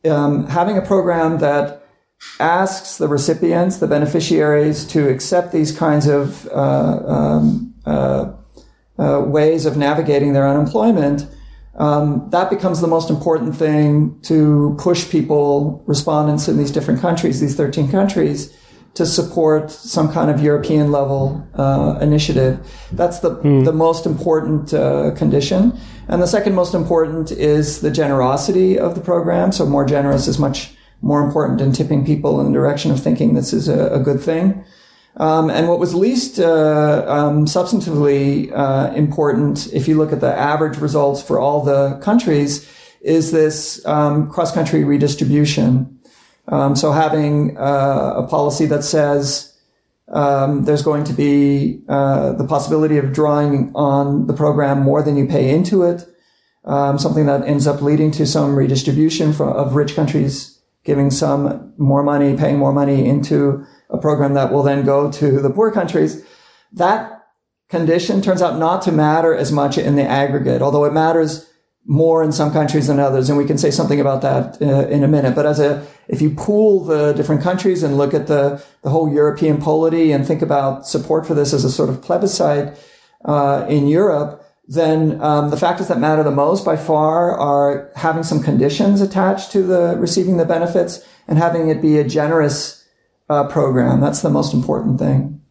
Um, 0.05 0.47
having 0.47 0.77
a 0.77 0.81
program 0.81 1.39
that 1.39 1.82
asks 2.39 2.97
the 2.97 3.07
recipients, 3.07 3.77
the 3.77 3.87
beneficiaries, 3.87 4.85
to 4.85 5.09
accept 5.09 5.51
these 5.51 5.71
kinds 5.71 6.07
of 6.07 6.47
uh, 6.47 7.01
um, 7.05 7.73
uh, 7.85 8.33
uh, 8.97 9.23
ways 9.25 9.65
of 9.65 9.77
navigating 9.77 10.33
their 10.33 10.47
unemployment, 10.47 11.27
um, 11.75 12.27
that 12.29 12.49
becomes 12.49 12.81
the 12.81 12.87
most 12.87 13.09
important 13.09 13.55
thing 13.55 14.19
to 14.21 14.75
push 14.79 15.09
people, 15.09 15.83
respondents 15.87 16.47
in 16.47 16.57
these 16.57 16.71
different 16.71 17.01
countries, 17.01 17.41
these 17.41 17.55
13 17.55 17.89
countries, 17.89 18.55
to 18.93 19.07
support 19.07 19.71
some 19.71 20.11
kind 20.11 20.29
of 20.29 20.39
European 20.39 20.91
level 20.91 21.47
uh, 21.55 21.97
initiative. 21.99 22.59
That's 22.91 23.19
the, 23.19 23.37
mm. 23.37 23.65
the 23.65 23.73
most 23.73 24.05
important 24.05 24.71
uh, 24.71 25.11
condition. 25.15 25.75
And 26.07 26.21
the 26.21 26.27
second 26.27 26.53
most 26.53 26.75
important 26.75 27.31
is 27.31 27.81
the 27.81 27.89
generosity 27.89 28.77
of 28.77 28.93
the 28.93 29.01
program. 29.01 29.51
So 29.51 29.65
more 29.65 29.85
generous 29.85 30.27
is 30.27 30.37
much 30.37 30.75
more 31.03 31.21
important 31.21 31.59
than 31.59 31.73
tipping 31.73 32.05
people 32.05 32.39
in 32.39 32.47
the 32.47 32.53
direction 32.53 32.89
of 32.89 32.99
thinking 32.99 33.33
this 33.33 33.51
is 33.51 33.67
a, 33.67 33.93
a 33.93 33.99
good 33.99 34.21
thing. 34.21 34.63
Um, 35.17 35.51
and 35.51 35.67
what 35.67 35.77
was 35.77 35.93
least 35.93 36.39
uh, 36.39 37.05
um, 37.07 37.45
substantively 37.45 38.51
uh, 38.51 38.91
important, 38.95 39.71
if 39.71 39.87
you 39.87 39.95
look 39.95 40.11
at 40.11 40.21
the 40.21 40.33
average 40.33 40.77
results 40.77 41.21
for 41.21 41.39
all 41.39 41.61
the 41.61 41.99
countries, 42.01 42.67
is 43.01 43.31
this 43.31 43.85
um, 43.85 44.29
cross-country 44.31 44.83
redistribution. 44.85 45.99
Um, 46.47 46.75
so 46.75 46.91
having 46.91 47.57
uh, 47.57 48.13
a 48.15 48.27
policy 48.27 48.65
that 48.67 48.83
says 48.83 49.53
um, 50.07 50.63
there's 50.63 50.81
going 50.81 51.03
to 51.03 51.13
be 51.13 51.81
uh, 51.89 52.31
the 52.33 52.47
possibility 52.47 52.97
of 52.97 53.13
drawing 53.13 53.71
on 53.75 54.27
the 54.27 54.33
program 54.33 54.81
more 54.81 55.03
than 55.03 55.17
you 55.17 55.27
pay 55.27 55.53
into 55.53 55.83
it, 55.83 56.05
um, 56.63 56.97
something 56.97 57.25
that 57.25 57.43
ends 57.43 57.67
up 57.67 57.81
leading 57.81 58.09
to 58.11 58.25
some 58.25 58.55
redistribution 58.55 59.33
for, 59.33 59.49
of 59.49 59.75
rich 59.75 59.95
countries 59.95 60.52
giving 60.83 61.09
some 61.09 61.73
more 61.77 62.03
money, 62.03 62.35
paying 62.35 62.57
more 62.57 62.73
money 62.73 63.07
into 63.07 63.65
a 63.89 63.97
program 63.97 64.33
that 64.33 64.51
will 64.51 64.63
then 64.63 64.83
go 64.85 65.11
to 65.11 65.39
the 65.39 65.49
poor 65.49 65.71
countries. 65.71 66.25
That 66.71 67.25
condition 67.69 68.21
turns 68.21 68.41
out 68.41 68.59
not 68.59 68.81
to 68.83 68.91
matter 68.91 69.33
as 69.33 69.51
much 69.51 69.77
in 69.77 69.95
the 69.95 70.03
aggregate, 70.03 70.61
although 70.61 70.85
it 70.85 70.93
matters 70.93 71.49
more 71.85 72.23
in 72.23 72.31
some 72.31 72.51
countries 72.51 72.87
than 72.87 72.99
others. 72.99 73.29
And 73.29 73.37
we 73.37 73.45
can 73.45 73.57
say 73.57 73.71
something 73.71 73.99
about 73.99 74.21
that 74.21 74.61
uh, 74.61 74.87
in 74.87 75.03
a 75.03 75.07
minute. 75.07 75.35
But 75.35 75.45
as 75.45 75.59
a, 75.59 75.85
if 76.07 76.21
you 76.21 76.31
pool 76.31 76.85
the 76.85 77.13
different 77.13 77.41
countries 77.41 77.83
and 77.83 77.97
look 77.97 78.13
at 78.13 78.27
the, 78.27 78.63
the 78.83 78.89
whole 78.89 79.11
European 79.11 79.61
polity 79.61 80.11
and 80.11 80.25
think 80.25 80.41
about 80.41 80.87
support 80.87 81.25
for 81.25 81.33
this 81.33 81.53
as 81.53 81.65
a 81.65 81.69
sort 81.69 81.89
of 81.89 82.01
plebiscite, 82.01 82.77
uh, 83.25 83.65
in 83.69 83.87
Europe, 83.87 84.42
then 84.67 85.21
um, 85.21 85.49
the 85.49 85.57
factors 85.57 85.89
that 85.89 85.99
matter 85.99 86.23
the 86.23 86.31
most 86.31 86.63
by 86.63 86.77
far 86.77 87.37
are 87.37 87.91
having 87.95 88.23
some 88.23 88.41
conditions 88.41 89.01
attached 89.01 89.51
to 89.51 89.61
the 89.61 89.95
receiving 89.97 90.37
the 90.37 90.45
benefits 90.45 91.05
and 91.27 91.37
having 91.37 91.69
it 91.69 91.81
be 91.81 91.97
a 91.97 92.03
generous 92.03 92.87
uh, 93.29 93.47
program. 93.47 93.99
That's 93.99 94.21
the 94.21 94.29
most 94.29 94.53
important 94.53 94.99
thing. 94.99 95.41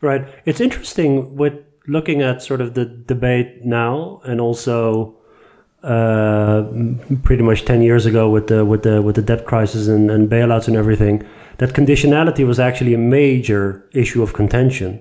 Right. 0.00 0.28
It's 0.44 0.60
interesting 0.60 1.36
with 1.36 1.54
looking 1.86 2.22
at 2.22 2.42
sort 2.42 2.60
of 2.60 2.74
the 2.74 2.84
debate 2.84 3.64
now 3.64 4.20
and 4.24 4.40
also 4.40 5.16
uh, 5.82 6.64
pretty 7.22 7.42
much 7.42 7.64
10 7.64 7.82
years 7.82 8.04
ago 8.04 8.28
with 8.28 8.48
the 8.48 8.64
with 8.64 8.82
the 8.82 9.00
with 9.00 9.14
the 9.14 9.22
debt 9.22 9.46
crisis 9.46 9.86
and, 9.86 10.10
and 10.10 10.28
bailouts 10.28 10.66
and 10.66 10.76
everything 10.76 11.24
that 11.58 11.70
conditionality 11.70 12.46
was 12.46 12.58
actually 12.58 12.94
a 12.94 12.98
major 12.98 13.88
issue 13.92 14.20
of 14.20 14.32
contention 14.32 15.00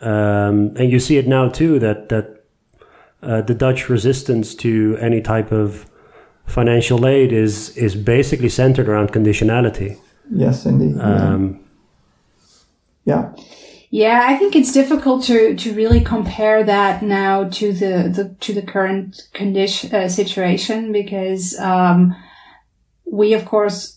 um, 0.00 0.72
and 0.76 0.92
you 0.92 1.00
see 1.00 1.18
it 1.18 1.26
now 1.26 1.48
too 1.48 1.80
that 1.80 2.10
that 2.10 2.33
uh, 3.24 3.40
the 3.42 3.54
Dutch 3.54 3.88
resistance 3.88 4.54
to 4.56 4.96
any 5.00 5.20
type 5.20 5.52
of 5.52 5.86
financial 6.46 7.06
aid 7.06 7.32
is 7.32 7.76
is 7.76 7.94
basically 7.94 8.48
centered 8.48 8.88
around 8.88 9.12
conditionality. 9.12 9.98
Yes, 10.30 10.66
indeed. 10.66 11.00
Um, 11.00 11.60
yeah. 13.04 13.32
Yeah, 13.90 14.24
I 14.26 14.36
think 14.36 14.56
it's 14.56 14.72
difficult 14.72 15.22
to, 15.24 15.54
to 15.54 15.72
really 15.72 16.00
compare 16.00 16.64
that 16.64 17.02
now 17.02 17.44
to 17.44 17.72
the, 17.72 18.12
the 18.12 18.36
to 18.40 18.52
the 18.52 18.62
current 18.62 19.28
condition 19.32 19.94
uh, 19.94 20.08
situation 20.08 20.90
because 20.90 21.56
um, 21.60 22.16
we 23.04 23.34
of 23.34 23.44
course 23.44 23.93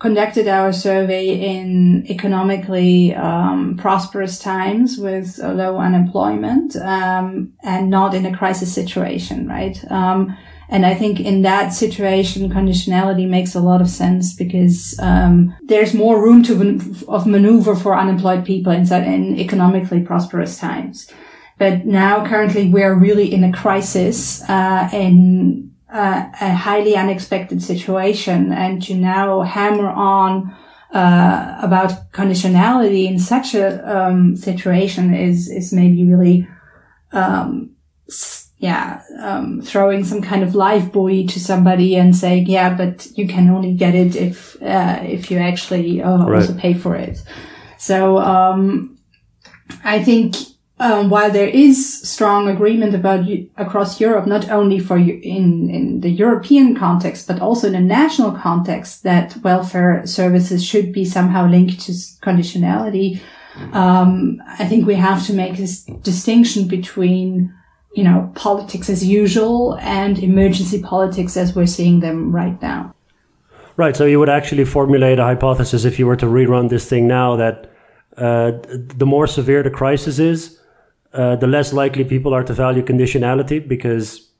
conducted 0.00 0.48
our 0.48 0.72
survey 0.72 1.28
in 1.28 2.04
economically 2.10 3.14
um, 3.14 3.76
prosperous 3.76 4.38
times 4.38 4.98
with 4.98 5.38
low 5.38 5.76
unemployment 5.76 6.74
um, 6.76 7.52
and 7.62 7.90
not 7.90 8.14
in 8.14 8.24
a 8.26 8.36
crisis 8.36 8.74
situation, 8.74 9.46
right? 9.46 9.78
Um, 9.90 10.36
and 10.70 10.86
I 10.86 10.94
think 10.94 11.20
in 11.20 11.42
that 11.42 11.70
situation, 11.74 12.50
conditionality 12.50 13.28
makes 13.28 13.54
a 13.54 13.60
lot 13.60 13.82
of 13.82 13.90
sense 13.90 14.34
because 14.34 14.98
um, 15.00 15.54
there's 15.64 15.92
more 15.92 16.22
room 16.22 16.42
to 16.44 16.54
of 17.08 17.26
maneuver 17.26 17.74
for 17.74 17.94
unemployed 17.94 18.44
people 18.44 18.72
in, 18.72 18.90
in 18.90 19.38
economically 19.38 20.00
prosperous 20.00 20.58
times. 20.58 21.10
But 21.58 21.84
now, 21.84 22.24
currently, 22.26 22.70
we're 22.70 22.94
really 22.94 23.30
in 23.34 23.44
a 23.44 23.52
crisis, 23.52 24.42
uh, 24.48 24.88
and 24.92 25.69
uh, 25.92 26.30
a 26.40 26.54
highly 26.54 26.96
unexpected 26.96 27.62
situation 27.62 28.52
and 28.52 28.82
to 28.82 28.94
now 28.94 29.42
hammer 29.42 29.88
on 29.88 30.54
uh, 30.92 31.58
about 31.62 32.10
conditionality 32.12 33.06
in 33.06 33.18
such 33.18 33.54
a 33.54 33.66
um, 33.98 34.36
situation 34.36 35.14
is 35.14 35.48
is 35.48 35.72
maybe 35.72 36.04
really 36.04 36.48
um, 37.12 37.70
yeah 38.58 39.02
um, 39.20 39.62
throwing 39.62 40.04
some 40.04 40.20
kind 40.20 40.42
of 40.42 40.54
life 40.54 40.92
buoy 40.92 41.26
to 41.26 41.38
somebody 41.40 41.96
and 41.96 42.14
saying 42.16 42.46
yeah 42.46 42.74
but 42.74 43.06
you 43.16 43.26
can 43.26 43.48
only 43.48 43.72
get 43.72 43.94
it 43.94 44.16
if 44.16 44.60
uh, 44.62 44.98
if 45.02 45.30
you 45.30 45.38
actually 45.38 46.02
uh, 46.02 46.18
right. 46.26 46.40
also 46.40 46.54
pay 46.54 46.74
for 46.74 46.96
it 46.96 47.22
so 47.78 48.18
um, 48.18 48.98
I 49.84 50.02
think 50.02 50.36
um, 50.80 51.10
while 51.10 51.30
there 51.30 51.46
is 51.46 52.00
strong 52.08 52.48
agreement 52.48 52.94
about 52.94 53.26
across 53.58 54.00
Europe, 54.00 54.26
not 54.26 54.48
only 54.50 54.80
for 54.80 54.96
in, 54.96 55.68
in 55.70 56.00
the 56.00 56.08
European 56.08 56.74
context, 56.74 57.26
but 57.28 57.38
also 57.38 57.68
in 57.68 57.74
a 57.74 57.80
national 57.80 58.32
context, 58.32 59.02
that 59.02 59.36
welfare 59.44 60.06
services 60.06 60.64
should 60.64 60.90
be 60.90 61.04
somehow 61.04 61.46
linked 61.46 61.80
to 61.80 61.92
conditionality. 61.92 63.20
Um, 63.72 64.40
I 64.58 64.64
think 64.64 64.86
we 64.86 64.94
have 64.94 65.26
to 65.26 65.34
make 65.34 65.58
this 65.58 65.84
distinction 66.02 66.66
between, 66.66 67.52
you 67.94 68.02
know, 68.02 68.32
politics 68.34 68.88
as 68.88 69.04
usual 69.04 69.76
and 69.80 70.18
emergency 70.18 70.80
politics 70.82 71.36
as 71.36 71.54
we're 71.54 71.66
seeing 71.66 72.00
them 72.00 72.34
right 72.34 72.60
now. 72.62 72.94
Right. 73.76 73.94
So 73.94 74.06
you 74.06 74.18
would 74.18 74.30
actually 74.30 74.64
formulate 74.64 75.18
a 75.18 75.24
hypothesis 75.24 75.84
if 75.84 75.98
you 75.98 76.06
were 76.06 76.16
to 76.16 76.26
rerun 76.26 76.70
this 76.70 76.88
thing 76.88 77.06
now 77.06 77.36
that 77.36 77.70
uh, 78.16 78.52
the 78.96 79.06
more 79.06 79.26
severe 79.26 79.62
the 79.62 79.70
crisis 79.70 80.18
is, 80.18 80.59
uh, 81.12 81.36
the 81.36 81.46
less 81.46 81.72
likely 81.72 82.04
people 82.04 82.34
are 82.34 82.44
to 82.44 82.52
value 82.52 82.82
conditionality 82.82 83.66
because 83.66 84.30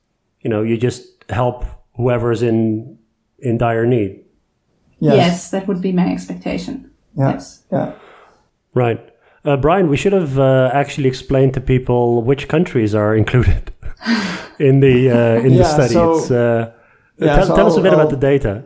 you 0.41 0.49
know 0.49 0.61
you 0.63 0.77
just 0.77 1.25
help 1.29 1.65
whoever's 1.95 2.41
in 2.41 2.97
in 3.39 3.57
dire 3.57 3.85
need. 3.85 4.23
Yes, 4.99 5.15
yes 5.15 5.51
that 5.51 5.67
would 5.67 5.81
be 5.81 5.91
my 5.91 6.11
expectation. 6.11 6.91
Yeah. 7.17 7.31
Yes. 7.31 7.63
Yeah. 7.71 7.93
Right. 8.73 9.07
Uh, 9.43 9.57
Brian, 9.57 9.89
we 9.89 9.97
should 9.97 10.13
have 10.13 10.37
uh, 10.37 10.69
actually 10.73 11.07
explained 11.07 11.53
to 11.55 11.61
people 11.61 12.21
which 12.21 12.47
countries 12.47 12.93
are 12.93 13.15
included 13.15 13.73
in 14.59 14.79
the 14.79 15.09
uh, 15.09 15.45
in 15.45 15.53
yeah, 15.53 15.57
the 15.57 15.65
study. 15.65 15.93
So, 15.93 16.13
uh, 16.13 16.71
yeah, 17.17 17.35
tell, 17.35 17.47
so 17.47 17.55
tell 17.55 17.67
us 17.67 17.77
a 17.77 17.81
bit 17.81 17.93
I'll, 17.93 17.99
about 17.99 18.11
the 18.11 18.17
data. 18.17 18.63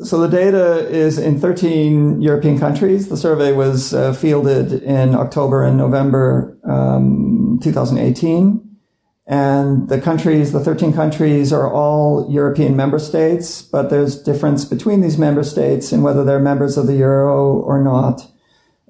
So 0.00 0.20
the 0.20 0.28
data 0.28 0.88
is 0.88 1.18
in 1.18 1.40
13 1.40 2.22
European 2.22 2.56
countries. 2.56 3.08
The 3.08 3.16
survey 3.16 3.52
was 3.52 3.92
uh, 3.92 4.12
fielded 4.12 4.84
in 4.84 5.16
October 5.16 5.64
and 5.64 5.76
November 5.76 6.56
um, 6.62 7.58
2018. 7.64 8.64
And 9.26 9.88
the 9.88 10.00
countries, 10.00 10.52
the 10.52 10.60
13 10.60 10.92
countries 10.92 11.52
are 11.52 11.70
all 11.70 12.30
European 12.30 12.76
member 12.76 13.00
states, 13.00 13.60
but 13.60 13.90
there's 13.90 14.22
difference 14.22 14.64
between 14.64 15.00
these 15.00 15.18
member 15.18 15.42
states 15.42 15.90
and 15.90 16.04
whether 16.04 16.24
they're 16.24 16.38
members 16.38 16.78
of 16.78 16.86
the 16.86 16.94
Euro 16.96 17.60
or 17.60 17.82
not. 17.82 18.22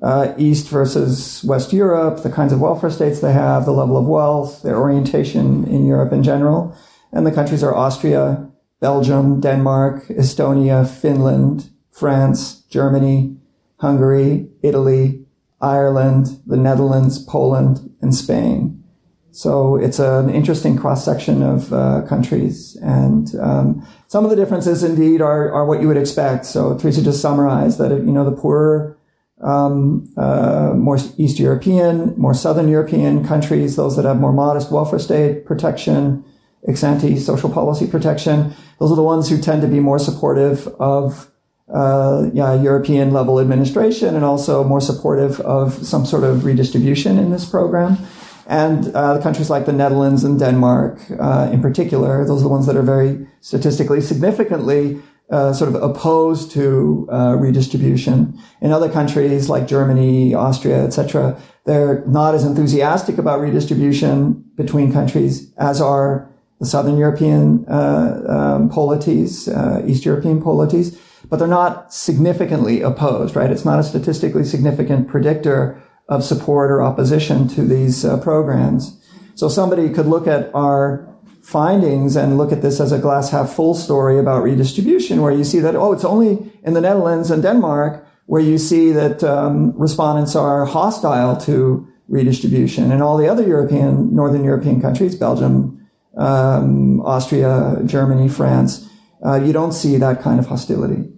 Uh, 0.03 0.35
East 0.37 0.69
versus 0.69 1.43
West 1.43 1.73
Europe, 1.73 2.23
the 2.23 2.31
kinds 2.31 2.53
of 2.53 2.61
welfare 2.61 2.91
states 2.91 3.19
they 3.21 3.33
have, 3.33 3.65
the 3.65 3.73
level 3.73 3.97
of 3.97 4.07
wealth, 4.07 4.63
their 4.63 4.77
orientation 4.77 5.67
in 5.67 5.87
Europe 5.87 6.13
in 6.13 6.23
general. 6.23 6.77
And 7.13 7.27
the 7.27 7.33
countries 7.33 7.65
are 7.65 7.75
Austria, 7.75 8.48
Belgium, 8.81 9.41
Denmark, 9.41 10.07
Estonia, 10.09 10.89
Finland, 10.89 11.71
France, 11.91 12.63
Germany, 12.71 13.37
Hungary, 13.77 14.49
Italy, 14.63 15.25
Ireland, 15.61 16.41
the 16.47 16.57
Netherlands, 16.57 17.25
Poland, 17.25 17.93
and 18.01 18.15
Spain. 18.15 18.83
So 19.31 19.77
it's 19.77 19.99
an 19.99 20.31
interesting 20.31 20.77
cross 20.77 21.05
section 21.05 21.43
of 21.43 21.73
uh, 21.73 22.03
countries, 22.09 22.77
and 22.83 23.33
um, 23.37 23.87
some 24.09 24.25
of 24.25 24.31
the 24.31 24.37
differences 24.37 24.83
indeed 24.83 25.21
are, 25.21 25.53
are 25.53 25.65
what 25.65 25.81
you 25.81 25.87
would 25.87 25.97
expect. 25.97 26.47
So 26.47 26.77
Teresa 26.77 27.03
just 27.03 27.21
summarized 27.21 27.79
that 27.79 27.91
you 27.91 28.13
know 28.13 28.25
the 28.25 28.35
poorer, 28.35 28.99
um, 29.41 30.13
uh, 30.17 30.73
more 30.75 30.99
East 31.19 31.39
European, 31.39 32.15
more 32.17 32.35
Southern 32.35 32.69
European 32.69 33.25
countries, 33.25 33.77
those 33.77 33.97
that 33.97 34.05
have 34.05 34.19
more 34.19 34.33
modest 34.33 34.73
welfare 34.73 34.99
state 34.99 35.47
protection, 35.47 36.25
ex 36.67 36.83
ante 36.83 37.17
social 37.19 37.51
policy 37.51 37.87
protection. 37.87 38.55
Those 38.79 38.93
are 38.93 38.97
the 38.97 39.03
ones 39.03 39.29
who 39.29 39.39
tend 39.41 39.63
to 39.63 39.69
be 39.69 39.81
more 39.81 39.99
supportive 39.99 40.67
of 40.81 41.31
uh, 41.73 42.31
yeah, 42.33 42.61
European 42.61 43.13
level 43.13 43.39
administration 43.41 44.15
and 44.15 44.25
also 44.25 44.65
more 44.65 44.81
supportive 44.81 45.41
of 45.41 45.75
some 45.87 46.07
sort 46.07 46.25
of 46.25 46.45
redistribution 46.45 47.19
in 47.19 47.31
this 47.31 47.45
program. 47.45 47.99
And 48.47 48.95
uh, 48.97 49.21
countries 49.21 49.51
like 49.51 49.67
the 49.67 49.75
Netherlands 49.75 50.25
and 50.25 50.39
Denmark, 50.39 51.01
uh, 51.21 51.51
in 51.53 51.61
particular, 51.61 52.25
those 52.25 52.41
are 52.41 52.45
the 52.45 52.49
ones 52.49 52.67
that 52.67 52.77
are 52.77 52.83
very 52.83 53.27
statistically 53.43 54.01
significantly 54.01 55.03
uh, 55.31 55.53
sort 55.53 55.69
of 55.75 55.83
opposed 55.83 56.51
to 56.53 57.07
uh, 57.13 57.37
redistribution. 57.39 58.41
In 58.63 58.73
other 58.73 58.91
countries 58.91 59.51
like 59.51 59.67
Germany, 59.67 60.33
Austria, 60.33 60.83
etc., 60.85 61.39
they're 61.67 62.03
not 62.07 62.35
as 62.35 62.45
enthusiastic 62.45 63.19
about 63.19 63.41
redistribution 63.41 64.43
between 64.55 64.91
countries 64.91 65.53
as 65.59 65.83
are 65.83 66.33
the 66.61 66.67
Southern 66.67 66.97
European 66.97 67.65
uh, 67.69 68.23
um, 68.29 68.69
polities, 68.69 69.49
uh, 69.49 69.83
East 69.87 70.05
European 70.05 70.43
polities, 70.43 70.99
but 71.29 71.39
they're 71.39 71.49
not 71.49 71.93
significantly 71.93 72.83
opposed, 72.83 73.37
right? 73.37 73.51
It's 73.51 73.65
not 73.65 73.79
a 73.79 73.83
statistically 73.83 74.45
significant 74.45 75.09
predictor 75.09 75.81
of 76.09 76.25
support 76.25 76.71
or 76.71 76.83
opposition 76.83 77.49
to 77.49 77.63
these 77.63 78.05
uh, 78.05 78.19
programs. 78.21 78.99
So 79.35 79.49
somebody 79.49 79.91
could 79.91 80.07
look 80.07 80.27
at 80.27 80.51
our 80.55 81.07
findings 81.43 82.17
and 82.17 82.39
look 82.39 82.53
at 82.53 82.63
this 82.63 82.81
as 82.81 82.93
a 82.93 82.99
glass 82.99 83.31
half 83.31 83.53
full 83.53 83.75
story 83.75 84.19
about 84.19 84.43
redistribution, 84.43 85.23
where 85.23 85.33
you 85.33 85.45
see 85.45 85.61
that, 85.61 85.77
oh, 85.77 85.93
it's 85.93 86.05
only 86.05 86.53
in 86.65 86.75
the 86.75 86.81
Netherlands 86.81 87.31
and 87.31 87.43
Denmark 87.43 88.05
where 88.29 88.43
you 88.43 88.59
see 88.59 88.93
that 88.93 89.25
um, 89.25 89.73
respondents 89.79 90.37
are 90.37 90.67
hostile 90.67 91.35
to 91.35 91.89
redistribution. 92.09 92.93
And 92.93 93.03
all 93.03 93.17
the 93.17 93.27
other 93.27 93.43
European, 93.43 94.15
Northern 94.15 94.45
European 94.45 94.83
countries, 94.83 95.15
Belgium, 95.15 95.78
um, 96.19 97.01
Austria, 97.03 97.81
Germany, 97.87 98.29
France, 98.29 98.89
uh, 99.25 99.37
you 99.37 99.53
don't 99.53 99.73
see 99.73 99.97
that 99.97 100.21
kind 100.21 100.39
of 100.39 100.47
hostility. 100.47 101.11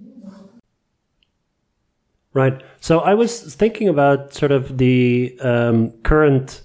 Right. 2.32 2.62
So 2.80 3.01
I 3.01 3.14
was 3.14 3.55
thinking 3.55 3.88
about 3.88 4.32
sort 4.34 4.53
of 4.53 4.78
the 4.78 5.36
um, 5.40 5.90
current 6.03 6.62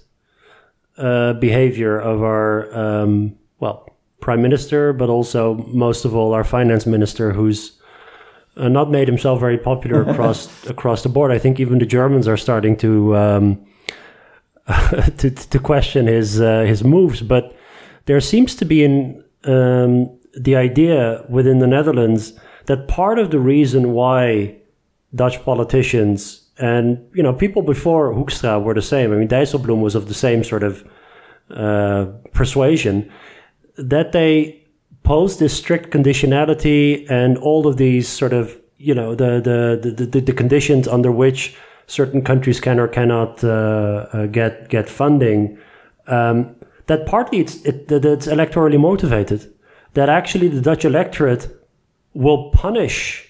uh, 0.96 1.32
behavior 1.34 1.98
of 1.98 2.22
our 2.22 2.72
um, 2.74 3.36
well, 3.58 3.96
prime 4.20 4.42
minister, 4.42 4.92
but 4.92 5.08
also 5.08 5.54
most 5.54 6.04
of 6.04 6.14
all 6.14 6.32
our 6.34 6.44
finance 6.44 6.86
minister, 6.86 7.32
who's 7.32 7.80
uh, 8.56 8.68
not 8.68 8.90
made 8.90 9.08
himself 9.08 9.40
very 9.40 9.58
popular 9.58 10.02
across 10.08 10.66
across 10.66 11.02
the 11.02 11.08
board. 11.08 11.32
I 11.32 11.38
think 11.38 11.58
even 11.58 11.78
the 11.78 11.86
Germans 11.86 12.28
are 12.28 12.36
starting 12.36 12.76
to 12.76 13.16
um, 13.16 13.66
to, 15.18 15.30
to 15.30 15.58
question 15.58 16.06
his 16.06 16.40
uh, 16.40 16.60
his 16.60 16.84
moves. 16.84 17.22
But 17.22 17.55
there 18.06 18.20
seems 18.20 18.54
to 18.56 18.64
be 18.64 18.82
in 18.82 19.22
um, 19.44 20.18
the 20.34 20.56
idea 20.56 21.24
within 21.28 21.58
the 21.58 21.66
Netherlands 21.66 22.32
that 22.66 22.88
part 22.88 23.18
of 23.18 23.30
the 23.30 23.38
reason 23.38 23.92
why 23.92 24.56
Dutch 25.14 25.42
politicians 25.44 26.42
and 26.58 26.98
you 27.14 27.22
know 27.22 27.32
people 27.32 27.62
before 27.62 28.12
Hoekstra 28.12 28.62
were 28.62 28.74
the 28.74 28.82
same. 28.82 29.12
I 29.12 29.16
mean, 29.16 29.28
Dijsselbloem 29.28 29.80
was 29.80 29.94
of 29.94 30.08
the 30.08 30.14
same 30.14 30.42
sort 30.42 30.62
of 30.62 30.84
uh, 31.50 32.06
persuasion 32.32 33.10
that 33.76 34.12
they 34.12 34.62
pose 35.02 35.38
this 35.38 35.56
strict 35.56 35.90
conditionality 35.90 37.08
and 37.10 37.38
all 37.38 37.66
of 37.66 37.76
these 37.76 38.08
sort 38.08 38.32
of 38.32 38.56
you 38.78 38.94
know 38.94 39.14
the 39.14 39.40
the 39.40 39.90
the, 39.90 40.06
the, 40.06 40.20
the 40.20 40.32
conditions 40.32 40.88
under 40.88 41.12
which 41.12 41.56
certain 41.86 42.22
countries 42.22 42.58
can 42.58 42.80
or 42.80 42.88
cannot 42.88 43.44
uh, 43.44 44.06
uh, 44.12 44.26
get 44.26 44.68
get 44.68 44.88
funding. 44.88 45.58
Um, 46.06 46.56
that 46.86 47.06
partly 47.06 47.38
it's 47.40 47.56
it, 47.64 47.88
that 47.88 48.04
it's 48.04 48.26
electorally 48.26 48.78
motivated. 48.78 49.52
That 49.94 50.08
actually 50.08 50.48
the 50.48 50.60
Dutch 50.60 50.84
electorate 50.84 51.48
will 52.14 52.50
punish 52.50 53.28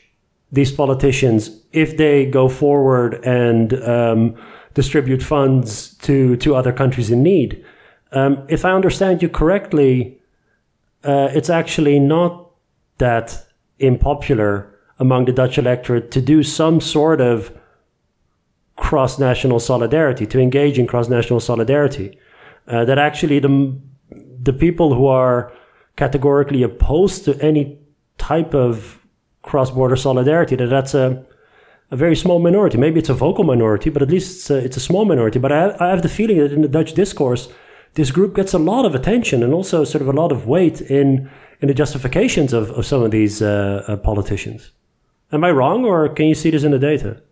these 0.53 0.73
politicians 0.73 1.51
if 1.73 1.97
they 1.97 2.27
go 2.27 2.49
forward 2.49 3.25
and 3.25 3.73
um, 3.85 4.37
distribute 4.75 5.23
funds 5.23 5.95
to 5.99 6.37
to 6.37 6.55
other 6.55 6.73
countries 6.73 7.11
in 7.11 7.23
need. 7.23 7.65
Um, 8.13 8.45
if 8.49 8.65
I 8.65 8.73
understand 8.73 9.23
you 9.23 9.29
correctly, 9.29 10.21
uh, 11.05 11.29
it's 11.35 11.51
actually 11.51 11.99
not 11.99 12.51
that 12.99 13.47
unpopular 13.81 14.73
among 14.99 15.27
the 15.27 15.33
Dutch 15.33 15.59
electorate 15.59 16.11
to 16.13 16.21
do 16.21 16.43
some 16.43 16.81
sort 16.81 17.21
of 17.21 17.53
cross 18.77 19.19
national 19.19 19.61
solidarity, 19.61 20.27
to 20.27 20.39
engage 20.39 20.79
in 20.79 20.87
cross 20.87 21.09
national 21.09 21.41
solidarity. 21.41 22.19
Uh, 22.69 22.85
that 22.85 22.99
actually 22.99 23.39
the, 23.39 23.81
the 24.43 24.53
people 24.53 24.95
who 24.95 25.07
are 25.07 25.53
categorically 25.97 26.63
opposed 26.63 27.25
to 27.25 27.41
any 27.41 27.79
type 28.19 28.55
of 28.55 28.99
cross 29.43 29.71
border 29.71 29.97
solidarity, 29.97 30.57
that 30.57 30.67
that's 30.67 30.95
a, 30.95 31.25
a 31.91 31.97
very 31.97 32.17
small 32.17 32.39
minority. 32.41 32.77
Maybe 32.77 32.99
it's 32.99 33.09
a 33.09 33.15
vocal 33.15 33.45
minority, 33.45 33.91
but 33.91 34.03
at 34.03 34.11
least 34.11 34.37
it's 34.37 34.51
a, 34.51 34.57
it's 34.57 34.77
a 34.77 34.81
small 34.81 35.05
minority. 35.05 35.39
But 35.39 35.53
I, 35.53 35.77
I 35.79 35.91
have 35.91 36.03
the 36.03 36.09
feeling 36.09 36.39
that 36.39 36.53
in 36.53 36.63
the 36.63 36.69
Dutch 36.69 36.95
discourse, 36.95 37.49
this 37.95 38.11
group 38.11 38.35
gets 38.35 38.53
a 38.53 38.59
lot 38.59 38.85
of 38.85 38.95
attention 38.95 39.43
and 39.43 39.55
also 39.55 39.85
sort 39.85 40.03
of 40.03 40.09
a 40.09 40.13
lot 40.13 40.33
of 40.33 40.47
weight 40.47 40.81
in 40.81 41.31
in 41.61 41.69
the 41.69 41.75
justifications 41.75 42.53
of, 42.53 42.71
of 42.73 42.85
some 42.85 43.03
of 43.03 43.11
these 43.11 43.41
uh, 43.41 43.83
uh, 43.89 43.97
politicians. 43.97 44.73
Am 45.33 45.43
I 45.43 45.51
wrong, 45.51 45.85
or 45.85 46.09
can 46.09 46.27
you 46.27 46.35
see 46.35 46.51
this 46.51 46.65
in 46.65 46.73
the 46.73 46.79
data? 46.79 47.23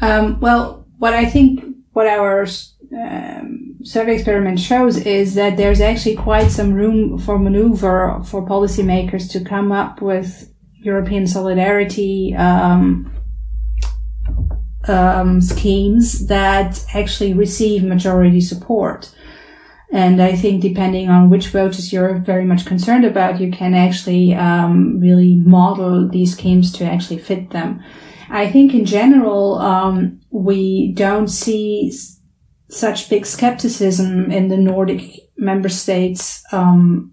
Um, 0.00 0.38
well, 0.40 0.86
what 0.98 1.14
I 1.14 1.24
think 1.24 1.64
what 1.92 2.06
our 2.06 2.46
um, 2.92 3.76
survey 3.82 4.14
experiment 4.14 4.60
shows 4.60 4.96
is 4.98 5.34
that 5.34 5.56
there's 5.56 5.80
actually 5.80 6.16
quite 6.16 6.50
some 6.50 6.72
room 6.72 7.18
for 7.18 7.38
maneuver 7.38 8.22
for 8.24 8.46
policymakers 8.46 9.30
to 9.32 9.44
come 9.44 9.72
up 9.72 10.00
with 10.02 10.52
European 10.74 11.26
solidarity 11.26 12.34
um, 12.36 13.10
um 14.86 15.40
schemes 15.40 16.26
that 16.26 16.84
actually 16.92 17.32
receive 17.32 17.82
majority 17.82 18.40
support. 18.40 19.14
And 19.92 20.20
I 20.20 20.34
think 20.34 20.60
depending 20.60 21.08
on 21.08 21.30
which 21.30 21.48
voters 21.48 21.92
you're 21.92 22.18
very 22.18 22.44
much 22.44 22.66
concerned 22.66 23.04
about, 23.04 23.40
you 23.40 23.52
can 23.52 23.74
actually 23.74 24.34
um, 24.34 24.98
really 24.98 25.36
model 25.36 26.08
these 26.08 26.32
schemes 26.32 26.72
to 26.72 26.84
actually 26.84 27.18
fit 27.18 27.50
them. 27.50 27.82
I 28.28 28.50
think 28.50 28.74
in 28.74 28.84
general, 28.84 29.58
um, 29.58 30.20
we 30.30 30.92
don't 30.94 31.28
see 31.28 31.92
such 32.68 33.08
big 33.10 33.26
skepticism 33.26 34.30
in 34.30 34.48
the 34.48 34.56
Nordic 34.56 35.28
member 35.36 35.68
states 35.68 36.42
um, 36.52 37.12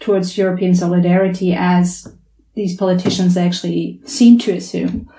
towards 0.00 0.38
European 0.38 0.74
solidarity 0.74 1.54
as 1.54 2.12
these 2.54 2.76
politicians 2.76 3.36
actually 3.36 4.00
seem 4.04 4.38
to 4.38 4.52
assume. 4.52 5.10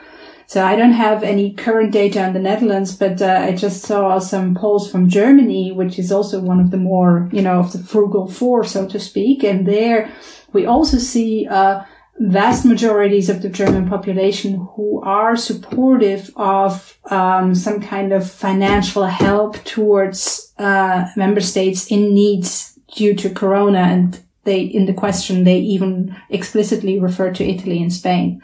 So 0.48 0.64
I 0.64 0.76
don't 0.76 0.92
have 0.92 1.24
any 1.24 1.54
current 1.54 1.92
data 1.92 2.24
on 2.24 2.34
the 2.34 2.40
Netherlands, 2.40 2.96
but 2.96 3.22
uh, 3.22 3.46
I 3.48 3.56
just 3.56 3.82
saw 3.82 4.20
some 4.20 4.54
polls 4.54 4.90
from 4.92 5.10
Germany, 5.10 5.72
which 5.72 5.98
is 5.98 6.12
also 6.12 6.40
one 6.40 6.60
of 6.60 6.70
the 6.70 6.78
more, 6.78 7.30
you 7.34 7.42
know, 7.42 7.60
of 7.60 7.72
the 7.72 7.80
frugal 7.80 8.28
four, 8.28 8.64
so 8.64 8.88
to 8.88 9.00
speak. 9.00 9.44
And 9.44 9.68
there 9.68 10.12
we 10.54 10.66
also 10.66 10.98
see 10.98 11.48
uh, 11.48 11.84
vast 12.18 12.66
majorities 12.66 13.30
of 13.30 13.42
the 13.42 13.50
German 13.50 13.90
population 13.90 14.68
who 14.76 15.02
are 15.02 15.36
supportive 15.36 16.32
of 16.36 16.98
um, 17.12 17.54
some 17.54 17.82
kind 17.82 18.14
of 18.14 18.30
financial 18.30 19.06
help 19.06 19.62
towards 19.66 20.54
uh, 20.58 21.08
member 21.16 21.42
states 21.42 21.92
in 21.92 22.14
needs 22.14 22.80
due 22.96 23.14
to 23.16 23.30
Corona. 23.30 23.80
And 23.80 24.20
they, 24.46 24.62
in 24.62 24.86
the 24.86 24.94
question, 24.94 25.44
they 25.44 25.60
even 25.60 26.16
explicitly 26.30 27.00
refer 27.00 27.34
to 27.34 27.44
Italy 27.44 27.82
and 27.82 27.92
Spain. 27.92 28.42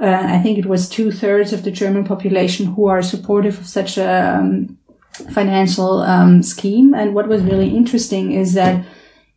Uh, 0.00 0.22
I 0.24 0.38
think 0.38 0.58
it 0.58 0.66
was 0.66 0.88
two 0.88 1.12
thirds 1.12 1.52
of 1.52 1.62
the 1.62 1.70
German 1.70 2.04
population 2.04 2.66
who 2.74 2.86
are 2.86 3.02
supportive 3.02 3.58
of 3.58 3.66
such 3.66 3.98
a 3.98 4.38
um, 4.38 4.78
financial 5.30 6.02
um, 6.02 6.42
scheme. 6.42 6.94
And 6.94 7.14
what 7.14 7.28
was 7.28 7.42
really 7.42 7.76
interesting 7.76 8.32
is 8.32 8.54
that 8.54 8.84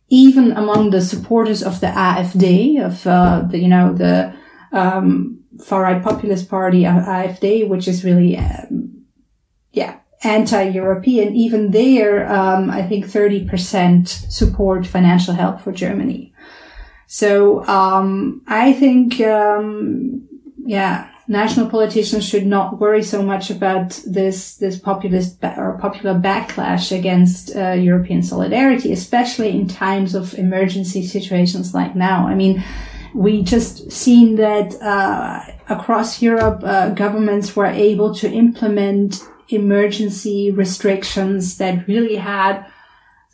even 0.08 0.52
among 0.52 0.90
the 0.90 1.00
supporters 1.00 1.62
of 1.62 1.80
the 1.80 1.88
AfD, 1.88 2.84
of 2.84 3.06
uh, 3.06 3.42
the 3.48 3.58
you 3.58 3.68
know 3.68 3.92
the 3.92 4.34
um, 4.72 5.40
far 5.64 5.82
right 5.82 6.02
populist 6.02 6.48
party 6.48 6.86
uh, 6.86 7.00
AfD, 7.00 7.68
which 7.68 7.88
is 7.88 8.04
really 8.04 8.36
um, 8.36 9.04
yeah 9.72 9.98
anti-European, 10.22 11.34
even 11.34 11.70
there, 11.70 12.30
um, 12.32 12.70
I 12.70 12.82
think 12.82 13.06
30% 13.06 14.08
support 14.08 14.84
financial 14.86 15.34
help 15.34 15.60
for 15.60 15.72
Germany. 15.72 16.34
So 17.06 17.64
um, 17.66 18.42
I 18.46 18.72
think 18.72 19.20
um, 19.20 20.28
yeah, 20.64 21.08
national 21.28 21.68
politicians 21.68 22.26
should 22.26 22.46
not 22.46 22.80
worry 22.80 23.02
so 23.02 23.22
much 23.22 23.50
about 23.50 23.90
this 24.06 24.56
this 24.56 24.78
populist 24.78 25.40
ba- 25.40 25.54
or 25.58 25.78
popular 25.78 26.18
backlash 26.18 26.96
against 26.96 27.54
uh, 27.54 27.72
European 27.72 28.22
solidarity, 28.22 28.92
especially 28.92 29.50
in 29.50 29.68
times 29.68 30.14
of 30.14 30.34
emergency 30.34 31.06
situations 31.06 31.74
like 31.74 31.94
now. 31.94 32.26
I 32.26 32.34
mean, 32.34 32.64
we 33.14 33.42
just 33.42 33.92
seen 33.92 34.36
that 34.36 34.80
uh, 34.80 35.44
across 35.68 36.22
Europe, 36.22 36.62
uh, 36.64 36.90
governments 36.90 37.54
were 37.54 37.66
able 37.66 38.14
to 38.14 38.30
implement 38.30 39.22
emergency 39.50 40.50
restrictions 40.50 41.58
that 41.58 41.86
really 41.86 42.16
had 42.16 42.64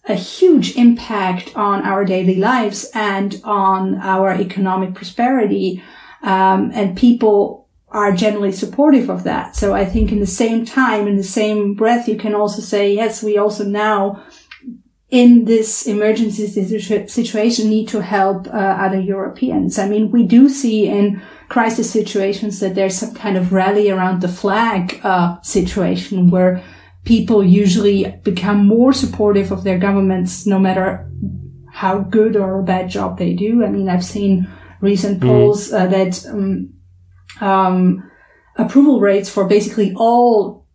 a 0.07 0.15
huge 0.15 0.77
impact 0.77 1.57
on 1.57 1.83
our 1.83 2.05
daily 2.05 2.37
lives 2.37 2.91
and 2.95 3.41
on 3.45 3.95
our 3.97 4.35
economic 4.35 4.95
prosperity. 4.95 5.83
Um, 6.23 6.71
and 6.75 6.97
people 6.97 7.64
are 7.95 8.13
generally 8.13 8.53
supportive 8.53 9.09
of 9.09 9.23
that. 9.23 9.55
So 9.55 9.73
I 9.73 9.85
think 9.85 10.11
in 10.11 10.19
the 10.19 10.27
same 10.27 10.67
time, 10.67 11.07
in 11.07 11.17
the 11.17 11.23
same 11.23 11.75
breath, 11.75 12.09
you 12.09 12.17
can 12.17 12.35
also 12.35 12.61
say, 12.61 12.93
yes, 12.93 13.23
we 13.23 13.39
also 13.39 13.65
now 13.65 14.23
in 15.11 15.45
this 15.45 15.87
emergency 15.87 16.49
situation 17.07 17.71
need 17.71 17.87
to 17.89 18.03
help 18.03 18.49
uh, 18.49 18.51
other 18.51 19.01
Europeans. 19.01 19.79
I 19.79 19.89
mean, 19.89 20.11
we 20.11 20.27
do 20.27 20.49
see 20.49 20.89
in 20.89 21.23
crisis 21.49 21.89
situations 21.89 22.59
that 22.59 22.75
there's 22.75 22.99
some 22.99 23.15
kind 23.15 23.37
of 23.37 23.53
rally 23.53 23.91
around 23.91 24.23
the 24.23 24.29
flag 24.29 25.01
uh, 25.05 25.41
situation 25.43 26.31
where 26.31 26.65
people 27.05 27.45
usually 27.45 28.19
become 28.25 28.67
more 28.67 28.93
supportive 28.93 29.53
of 29.53 29.63
their 29.63 29.79
governments 29.79 30.47
no 30.47 30.59
matter 30.59 31.09
how 31.71 31.99
good 31.99 32.35
or 32.35 32.61
bad 32.63 32.89
job 32.89 33.19
they 33.19 33.35
do. 33.35 33.65
I 33.65 33.69
mean, 33.69 33.89
I've 33.89 34.05
seen 34.05 34.49
recent 34.81 35.21
mm. 35.21 35.27
polls 35.27 35.73
uh, 35.73 35.87
that 35.87 36.27
um, 36.27 36.75
um, 37.41 38.11
approval 38.57 39.01
rates 39.01 39.29
for 39.29 39.47
basically 39.47 39.93
all 39.97 40.67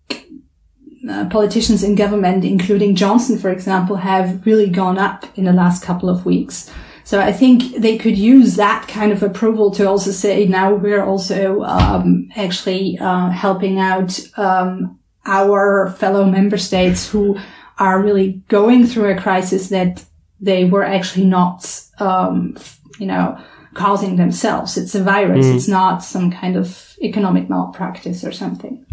uh, 1.10 1.28
politicians 1.30 1.84
in 1.84 1.96
government, 1.96 2.44
including 2.44 2.96
Johnson, 2.96 3.38
for 3.38 3.50
example, 3.50 3.96
have 3.96 4.46
really 4.46 4.70
gone 4.70 4.98
up 4.98 5.26
in 5.38 5.46
the 5.46 5.54
last 5.54 5.84
couple 5.84 6.10
of 6.10 6.26
weeks. 6.26 6.70
So 7.04 7.20
I 7.20 7.32
think 7.32 7.78
they 7.78 7.98
could 7.98 8.18
use 8.18 8.56
that 8.58 8.88
kind 8.88 9.12
of 9.12 9.24
approval 9.24 9.72
to 9.72 9.88
also 9.88 10.12
say 10.12 10.46
now 10.46 10.76
we're 10.76 11.04
also 11.04 11.64
um, 11.64 12.30
actually 12.36 13.00
uh, 13.00 13.30
helping 13.30 13.80
out 13.80 14.20
um, 14.38 15.00
our 15.26 15.90
fellow 15.98 16.26
member 16.26 16.58
states 16.58 17.10
who 17.10 17.40
are 17.80 18.04
really 18.04 18.44
going 18.48 18.86
through 18.86 19.10
a 19.10 19.20
crisis 19.20 19.70
that 19.70 20.06
they 20.40 20.66
were 20.66 20.84
actually 20.84 21.26
not, 21.26 21.82
um, 22.00 22.56
you 23.00 23.08
know, 23.08 23.42
causing 23.74 24.16
themselves. 24.16 24.78
It's 24.78 24.96
a 24.96 25.04
virus. 25.04 25.46
Mm. 25.46 25.56
It's 25.56 25.68
not 25.68 26.04
some 26.04 26.32
kind 26.32 26.56
of 26.56 26.96
economic 27.02 27.50
malpractice 27.50 28.24
or 28.24 28.32
something. 28.32 28.86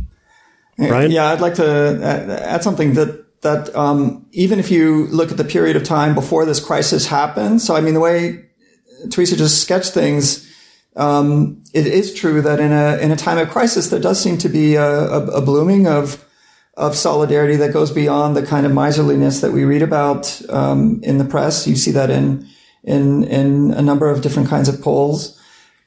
Right? 0.79 1.11
Yeah, 1.11 1.29
I'd 1.29 1.41
like 1.41 1.55
to 1.55 2.01
add 2.45 2.63
something 2.63 2.95
that 2.95 3.25
that 3.43 3.75
um, 3.75 4.27
even 4.33 4.59
if 4.59 4.71
you 4.71 5.07
look 5.07 5.31
at 5.31 5.37
the 5.37 5.45
period 5.45 5.77
of 5.77 5.85
time 5.85 6.15
before 6.15 6.45
this 6.45 6.61
crisis 6.65 7.07
happened, 7.07 7.63
so 7.63 7.75
I 7.75 7.81
mean 7.81 7.95
the 7.95 8.01
way 8.01 8.45
Theresa 9.11 9.37
just 9.37 9.63
sketched 9.63 9.93
things, 9.93 10.51
um, 10.97 11.63
it 11.73 11.87
is 11.87 12.13
true 12.13 12.43
that 12.43 12.61
in 12.61 12.73
a 12.73 12.99
in 12.99 13.11
a 13.11 13.17
time 13.17 13.39
of 13.39 13.49
crisis 13.49 13.89
there 13.89 14.01
does 14.01 14.21
seem 14.21 14.37
to 14.39 14.49
be 14.49 14.75
a, 14.75 14.85
a, 14.85 15.27
a 15.27 15.41
blooming 15.41 15.87
of 15.87 16.23
of 16.77 16.95
solidarity 16.95 17.57
that 17.57 17.73
goes 17.73 17.91
beyond 17.91 18.37
the 18.37 18.45
kind 18.45 18.67
of 18.67 18.73
miserliness 18.73 19.41
that 19.41 19.53
we 19.53 19.65
read 19.65 19.81
about 19.81 20.43
um, 20.51 21.01
in 21.03 21.17
the 21.17 21.25
press. 21.25 21.67
You 21.67 21.77
see 21.77 21.93
that 21.93 22.11
in 22.11 22.47
in 22.87 23.25
in 23.25 23.73
a 23.73 23.83
number 23.83 24.09
of 24.09 24.23
different 24.23 24.49
kinds 24.49 24.69
of 24.69 24.81
polls. 24.81 25.39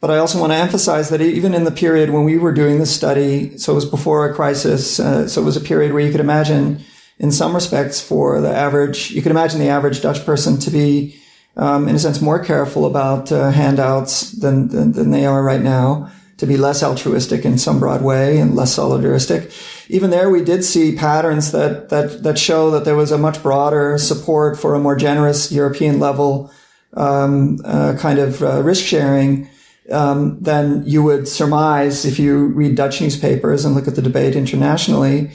But 0.01 0.11
I 0.11 0.17
also 0.17 0.39
want 0.39 0.53
to 0.53 0.57
emphasize 0.57 1.09
that 1.09 1.21
even 1.21 1.53
in 1.53 1.65
the 1.65 1.71
period 1.71 2.09
when 2.09 2.23
we 2.23 2.37
were 2.37 2.53
doing 2.53 2.79
this 2.79 2.95
study, 2.95 3.57
so 3.57 3.73
it 3.73 3.75
was 3.75 3.85
before 3.85 4.29
a 4.29 4.33
crisis, 4.33 4.99
uh, 4.99 5.27
so 5.27 5.41
it 5.41 5.45
was 5.45 5.57
a 5.57 5.61
period 5.61 5.91
where 5.91 6.01
you 6.01 6.11
could 6.11 6.21
imagine, 6.21 6.81
in 7.17 7.31
some 7.31 7.53
respects, 7.53 7.99
for 7.99 8.39
the 8.39 8.49
average, 8.49 9.11
you 9.11 9.21
could 9.21 9.31
imagine 9.31 9.59
the 9.59 9.67
average 9.67 10.01
Dutch 10.01 10.25
person 10.25 10.57
to 10.59 10.71
be, 10.71 11.19
um, 11.57 11.89
in 11.89 11.95
a 11.95 11.99
sense, 11.99 12.21
more 12.21 12.39
careful 12.39 12.85
about 12.85 13.29
uh, 13.29 13.51
handouts 13.51 14.31
than, 14.31 14.69
than, 14.69 14.93
than 14.93 15.11
they 15.11 15.25
are 15.25 15.43
right 15.43 15.61
now 15.61 16.09
to 16.37 16.47
be 16.47 16.55
less 16.55 16.81
altruistic 16.81 17.43
in 17.43 17.57
some 17.57 17.81
broad 17.81 18.01
way 18.01 18.37
and 18.37 18.55
less 18.55 18.77
solidaristic. 18.77 19.51
Even 19.89 20.11
there, 20.11 20.29
we 20.29 20.41
did 20.41 20.63
see 20.63 20.95
patterns 20.95 21.51
that, 21.51 21.89
that, 21.89 22.23
that 22.23 22.39
show 22.39 22.71
that 22.71 22.85
there 22.85 22.95
was 22.95 23.11
a 23.11 23.17
much 23.17 23.43
broader 23.43 23.97
support 23.97 24.57
for 24.57 24.73
a 24.73 24.79
more 24.79 24.95
generous 24.95 25.51
European 25.51 25.99
level, 25.99 26.49
um, 26.93 27.59
uh, 27.63 27.95
kind 27.97 28.19
of 28.19 28.41
uh, 28.43 28.61
risk 28.63 28.85
sharing, 28.85 29.49
um, 29.91 30.39
than 30.41 30.83
you 30.85 31.03
would 31.03 31.27
surmise 31.27 32.05
if 32.05 32.19
you 32.19 32.47
read 32.47 32.75
Dutch 32.75 33.01
newspapers 33.01 33.65
and 33.65 33.75
look 33.75 33.87
at 33.87 33.95
the 33.95 34.01
debate 34.01 34.35
internationally. 34.35 35.31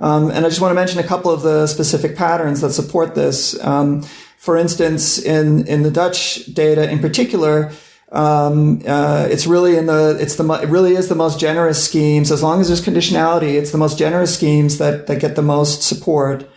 Um, 0.00 0.30
and 0.30 0.46
I 0.46 0.48
just 0.48 0.60
want 0.60 0.70
to 0.70 0.76
mention 0.76 1.00
a 1.00 1.06
couple 1.06 1.30
of 1.30 1.42
the 1.42 1.66
specific 1.66 2.16
patterns 2.16 2.60
that 2.60 2.70
support 2.70 3.14
this. 3.14 3.62
Um, 3.64 4.02
for 4.38 4.56
instance, 4.56 5.18
in, 5.18 5.66
in 5.66 5.82
the 5.82 5.90
Dutch 5.90 6.46
data 6.54 6.88
in 6.88 7.00
particular, 7.00 7.72
um, 8.10 8.82
uh, 8.86 9.28
it's 9.30 9.46
really 9.46 9.76
in 9.76 9.86
the 9.86 10.16
it's 10.18 10.36
the 10.36 10.50
it 10.54 10.68
really 10.68 10.94
is 10.94 11.08
the 11.08 11.14
most 11.14 11.38
generous 11.38 11.84
schemes. 11.84 12.30
As 12.30 12.42
long 12.42 12.60
as 12.60 12.68
there's 12.68 12.80
conditionality, 12.80 13.54
it's 13.54 13.70
the 13.70 13.78
most 13.78 13.98
generous 13.98 14.34
schemes 14.34 14.78
that 14.78 15.08
that 15.08 15.20
get 15.20 15.36
the 15.36 15.42
most 15.42 15.82
support. 15.82 16.48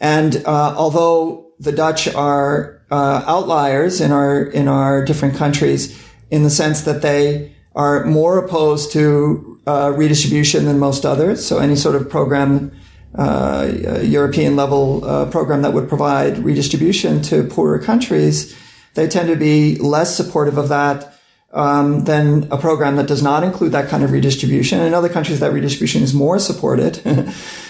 And 0.00 0.36
uh, 0.46 0.74
although 0.76 1.52
the 1.60 1.72
Dutch 1.72 2.08
are 2.14 2.80
uh, 2.94 3.24
outliers 3.26 4.00
in 4.00 4.10
our 4.12 4.44
in 4.60 4.66
our 4.68 5.04
different 5.04 5.34
countries, 5.36 5.82
in 6.30 6.42
the 6.42 6.50
sense 6.50 6.82
that 6.82 7.02
they 7.02 7.52
are 7.74 8.04
more 8.04 8.34
opposed 8.38 8.92
to 8.92 9.60
uh, 9.66 9.92
redistribution 9.96 10.64
than 10.64 10.78
most 10.78 11.04
others. 11.04 11.44
So 11.44 11.58
any 11.58 11.76
sort 11.76 11.96
of 11.96 12.08
program, 12.08 12.70
uh, 13.14 13.72
European 14.02 14.56
level 14.56 15.04
uh, 15.04 15.26
program 15.30 15.62
that 15.62 15.72
would 15.72 15.88
provide 15.88 16.38
redistribution 16.38 17.22
to 17.22 17.44
poorer 17.44 17.78
countries 17.78 18.54
they 18.94 19.08
tend 19.08 19.28
to 19.28 19.36
be 19.36 19.76
less 19.76 20.16
supportive 20.16 20.56
of 20.56 20.68
that 20.68 21.13
um, 21.54 22.04
than 22.04 22.48
a 22.50 22.58
program 22.58 22.96
that 22.96 23.06
does 23.06 23.22
not 23.22 23.44
include 23.44 23.72
that 23.72 23.88
kind 23.88 24.02
of 24.02 24.10
redistribution. 24.10 24.80
In 24.80 24.92
other 24.92 25.08
countries, 25.08 25.40
that 25.40 25.52
redistribution 25.52 26.02
is 26.02 26.12
more 26.12 26.38
supported. 26.38 27.00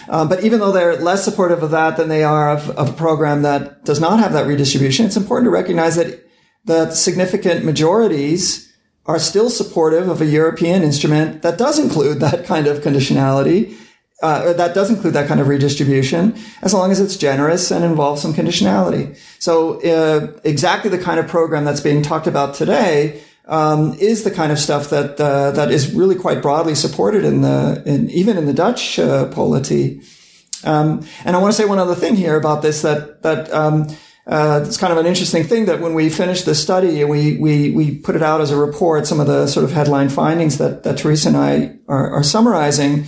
um, 0.08 0.28
but 0.28 0.42
even 0.42 0.58
though 0.58 0.72
they're 0.72 0.96
less 0.96 1.22
supportive 1.22 1.62
of 1.62 1.70
that 1.70 1.96
than 1.96 2.08
they 2.08 2.24
are 2.24 2.50
of, 2.50 2.70
of, 2.70 2.90
a 2.90 2.92
program 2.94 3.42
that 3.42 3.84
does 3.84 4.00
not 4.00 4.18
have 4.18 4.32
that 4.32 4.46
redistribution, 4.46 5.04
it's 5.04 5.16
important 5.16 5.46
to 5.46 5.50
recognize 5.50 5.96
that 5.96 6.26
the 6.64 6.90
significant 6.90 7.64
majorities 7.64 8.72
are 9.06 9.18
still 9.18 9.50
supportive 9.50 10.08
of 10.08 10.22
a 10.22 10.26
European 10.26 10.82
instrument 10.82 11.42
that 11.42 11.58
does 11.58 11.78
include 11.78 12.20
that 12.20 12.46
kind 12.46 12.66
of 12.66 12.78
conditionality 12.78 13.76
uh, 14.22 14.54
that 14.54 14.74
does 14.74 14.88
include 14.88 15.12
that 15.12 15.28
kind 15.28 15.40
of 15.40 15.48
redistribution, 15.48 16.34
as 16.62 16.72
long 16.72 16.90
as 16.90 16.98
it's 16.98 17.16
generous 17.16 17.70
and 17.70 17.84
involves 17.84 18.22
some 18.22 18.32
conditionality. 18.32 19.14
So, 19.38 19.82
uh, 19.82 20.40
exactly 20.44 20.88
the 20.88 20.98
kind 20.98 21.20
of 21.20 21.28
program 21.28 21.66
that's 21.66 21.82
being 21.82 22.00
talked 22.00 22.26
about 22.26 22.54
today 22.54 23.20
um, 23.46 23.94
is 23.98 24.24
the 24.24 24.30
kind 24.30 24.52
of 24.52 24.58
stuff 24.58 24.90
that 24.90 25.20
uh, 25.20 25.50
that 25.52 25.70
is 25.70 25.92
really 25.92 26.14
quite 26.14 26.42
broadly 26.42 26.74
supported 26.74 27.24
in 27.24 27.42
the 27.42 27.82
in, 27.86 28.10
even 28.10 28.36
in 28.36 28.46
the 28.46 28.54
Dutch 28.54 28.98
uh, 28.98 29.26
polity. 29.28 30.00
Um, 30.64 31.06
and 31.24 31.36
I 31.36 31.38
want 31.40 31.54
to 31.54 31.60
say 31.60 31.68
one 31.68 31.78
other 31.78 31.94
thing 31.94 32.16
here 32.16 32.36
about 32.36 32.62
this 32.62 32.82
that 32.82 33.22
that. 33.22 33.52
Um, 33.52 33.88
uh, 34.26 34.64
it's 34.66 34.78
kind 34.78 34.90
of 34.90 34.98
an 34.98 35.04
interesting 35.04 35.44
thing 35.44 35.66
that 35.66 35.82
when 35.82 35.92
we 35.92 36.08
finished 36.08 36.46
the 36.46 36.54
study 36.54 37.02
and 37.02 37.10
we, 37.10 37.36
we, 37.36 37.72
we 37.72 37.94
put 37.94 38.16
it 38.16 38.22
out 38.22 38.40
as 38.40 38.50
a 38.50 38.56
report, 38.56 39.06
some 39.06 39.20
of 39.20 39.26
the 39.26 39.46
sort 39.46 39.64
of 39.64 39.72
headline 39.72 40.08
findings 40.08 40.56
that, 40.56 40.82
that 40.82 40.96
Theresa 40.96 41.28
and 41.28 41.36
I 41.36 41.76
are, 41.88 42.10
are 42.10 42.22
summarizing, 42.22 43.04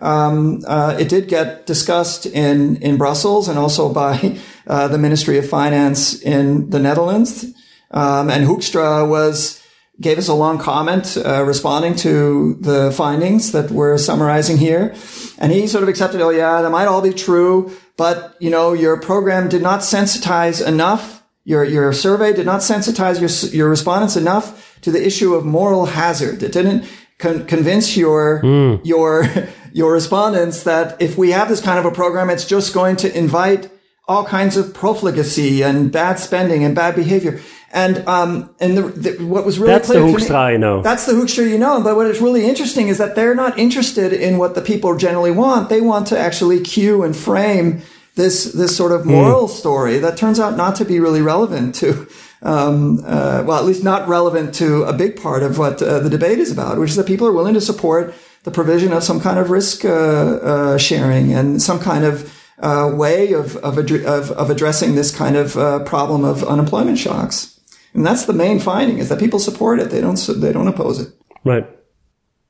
um, 0.00 0.62
uh, 0.66 0.96
it 0.98 1.08
did 1.08 1.28
get 1.28 1.66
discussed 1.66 2.24
in 2.24 2.76
in 2.76 2.96
Brussels 2.96 3.48
and 3.48 3.58
also 3.58 3.92
by 3.92 4.38
uh, 4.66 4.88
the 4.88 4.98
Ministry 4.98 5.38
of 5.38 5.48
Finance 5.48 6.20
in 6.22 6.70
the 6.70 6.78
Netherlands. 6.78 7.44
Um, 7.90 8.30
and 8.30 8.46
Hoekstra 8.46 9.08
was 9.08 9.59
gave 10.00 10.18
us 10.18 10.28
a 10.28 10.34
long 10.34 10.58
comment 10.58 11.16
uh, 11.16 11.44
responding 11.44 11.94
to 11.94 12.54
the 12.60 12.90
findings 12.92 13.52
that 13.52 13.70
we're 13.70 13.98
summarizing 13.98 14.56
here, 14.56 14.94
and 15.38 15.52
he 15.52 15.66
sort 15.66 15.82
of 15.82 15.88
accepted, 15.88 16.20
oh 16.20 16.30
yeah, 16.30 16.62
that 16.62 16.70
might 16.70 16.86
all 16.86 17.02
be 17.02 17.12
true, 17.12 17.76
but 17.96 18.36
you 18.40 18.50
know 18.50 18.72
your 18.72 19.00
program 19.00 19.48
did 19.48 19.62
not 19.62 19.80
sensitize 19.80 20.66
enough. 20.66 21.22
Your, 21.44 21.64
your 21.64 21.92
survey 21.92 22.32
did 22.32 22.46
not 22.46 22.60
sensitize 22.60 23.20
your, 23.20 23.50
your 23.52 23.68
respondents 23.68 24.16
enough 24.16 24.78
to 24.82 24.90
the 24.90 25.04
issue 25.04 25.34
of 25.34 25.44
moral 25.44 25.86
hazard. 25.86 26.42
It 26.42 26.52
didn't 26.52 26.84
con- 27.18 27.46
convince 27.46 27.96
your, 27.96 28.42
mm. 28.42 28.80
your, 28.84 29.26
your 29.72 29.92
respondents 29.92 30.64
that 30.64 31.00
if 31.00 31.16
we 31.16 31.30
have 31.30 31.48
this 31.48 31.60
kind 31.60 31.78
of 31.78 31.84
a 31.84 31.90
program, 31.90 32.30
it's 32.30 32.44
just 32.44 32.74
going 32.74 32.96
to 32.96 33.18
invite 33.18 33.70
all 34.06 34.24
kinds 34.24 34.56
of 34.56 34.74
profligacy 34.74 35.62
and 35.62 35.92
bad 35.92 36.18
spending 36.18 36.64
and 36.64 36.74
bad 36.74 36.96
behavior. 36.96 37.40
And 37.72 38.06
um, 38.08 38.52
and 38.58 38.76
the, 38.76 38.82
the, 38.82 39.24
what 39.24 39.46
was 39.46 39.60
really 39.60 39.72
that's 39.72 39.86
clear 39.86 40.00
the 40.00 40.08
Hoekstra 40.08 40.52
you 40.52 40.58
know. 40.58 40.82
That's 40.82 41.06
the 41.06 41.12
Hoekstra 41.12 41.48
you 41.48 41.56
know. 41.56 41.80
But 41.80 41.94
what 41.94 42.06
is 42.06 42.20
really 42.20 42.44
interesting 42.46 42.88
is 42.88 42.98
that 42.98 43.14
they're 43.14 43.34
not 43.34 43.58
interested 43.58 44.12
in 44.12 44.38
what 44.38 44.56
the 44.56 44.60
people 44.60 44.96
generally 44.96 45.30
want. 45.30 45.68
They 45.68 45.80
want 45.80 46.08
to 46.08 46.18
actually 46.18 46.60
cue 46.60 47.04
and 47.04 47.16
frame 47.16 47.82
this 48.16 48.52
this 48.52 48.76
sort 48.76 48.92
of 48.92 49.06
moral 49.06 49.46
mm. 49.46 49.50
story 49.50 49.98
that 49.98 50.16
turns 50.16 50.40
out 50.40 50.56
not 50.56 50.76
to 50.76 50.84
be 50.84 50.98
really 50.98 51.22
relevant 51.22 51.74
to. 51.76 52.08
Um, 52.42 53.00
uh, 53.04 53.44
well, 53.46 53.58
at 53.58 53.66
least 53.66 53.84
not 53.84 54.08
relevant 54.08 54.54
to 54.54 54.84
a 54.84 54.94
big 54.94 55.20
part 55.20 55.42
of 55.42 55.58
what 55.58 55.82
uh, 55.82 55.98
the 55.98 56.08
debate 56.08 56.38
is 56.38 56.50
about, 56.50 56.78
which 56.78 56.90
is 56.90 56.96
that 56.96 57.06
people 57.06 57.26
are 57.26 57.32
willing 57.32 57.52
to 57.52 57.60
support 57.60 58.14
the 58.44 58.50
provision 58.50 58.94
of 58.94 59.02
some 59.04 59.20
kind 59.20 59.38
of 59.38 59.50
risk 59.50 59.84
uh, 59.84 59.88
uh, 59.90 60.78
sharing 60.78 61.34
and 61.34 61.60
some 61.60 61.78
kind 61.78 62.02
of 62.02 62.34
uh, 62.60 62.90
way 62.94 63.34
of, 63.34 63.56
of, 63.58 63.76
of, 63.76 64.30
of, 64.30 64.50
addressing 64.50 64.94
this 64.94 65.14
kind 65.14 65.36
of 65.36 65.52
problem 65.84 66.24
of 66.24 66.42
unemployment 66.44 66.98
shocks. 66.98 67.59
And 67.94 68.06
that's 68.06 68.26
the 68.26 68.32
main 68.32 68.60
finding 68.60 68.98
is 68.98 69.08
that 69.08 69.18
people 69.18 69.38
support 69.38 69.80
it. 69.80 69.90
They 69.90 70.00
don't, 70.00 70.16
they 70.36 70.52
don't 70.52 70.68
oppose 70.68 71.00
it. 71.00 71.12
Right. 71.44 71.66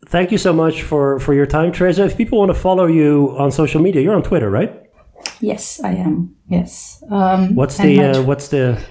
Thank 0.07 0.33
you 0.33 0.39
so 0.39 0.53
much 0.53 0.83
for, 0.83 1.21
for 1.21 1.35
your 1.35 1.47
time, 1.47 1.73
Theresa. 1.73 2.05
If 2.05 2.17
people 2.17 2.39
want 2.39 2.51
to 2.51 2.59
follow 2.59 2.87
you 2.87 3.35
on 3.39 3.51
social 3.53 3.81
media, 3.81 4.03
you're 4.03 4.15
on 4.15 4.23
Twitter, 4.23 4.51
right? 4.51 4.83
Yes, 5.41 5.81
I 5.83 5.93
am. 5.93 6.35
Yes. 6.49 7.03
Um, 7.11 7.55
What's 7.55 7.77
the 7.77 7.97
my, 7.97 8.05
uh, 8.11 8.23
what's 8.23 8.49
the 8.49 8.83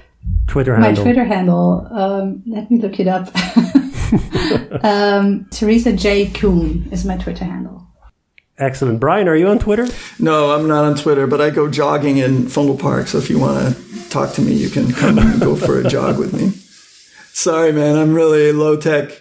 Twitter 0.48 0.76
handle? 0.76 1.04
my? 1.04 1.12
Twitter 1.12 1.26
handle? 1.26 1.88
Um, 1.92 2.44
let 2.46 2.70
me 2.70 2.80
look 2.80 3.00
it 3.00 3.08
up. 3.08 3.30
um, 4.84 5.48
Theresa 5.52 5.94
J 5.94 6.28
Kuhn 6.28 6.88
is 6.92 7.06
my 7.06 7.18
Twitter 7.18 7.46
handle. 7.46 7.79
Excellent. 8.60 9.00
Brian, 9.00 9.28
are 9.30 9.36
you 9.36 9.48
on 9.48 9.58
Twitter? 9.58 9.88
No, 10.20 10.52
I'm 10.52 10.68
not 10.68 10.84
on 10.84 10.96
Twitter, 10.96 11.28
but 11.28 11.40
I 11.40 11.50
go 11.50 11.70
jogging 11.70 12.18
in 12.18 12.44
Vondelpark. 12.44 13.08
So 13.08 13.18
if 13.18 13.30
you 13.30 13.40
want 13.40 13.76
to 13.76 14.10
talk 14.10 14.34
to 14.34 14.42
me, 14.42 14.54
you 14.54 14.70
can 14.70 14.92
come 14.92 15.18
and 15.18 15.40
go 15.40 15.56
for 15.56 15.80
a 15.80 15.90
jog 15.90 16.20
with 16.20 16.34
me. 16.34 16.50
Sorry, 17.32 17.72
man, 17.72 17.96
I'm 17.96 18.14
really 18.14 18.52
low 18.52 18.76
tech. 18.76 19.12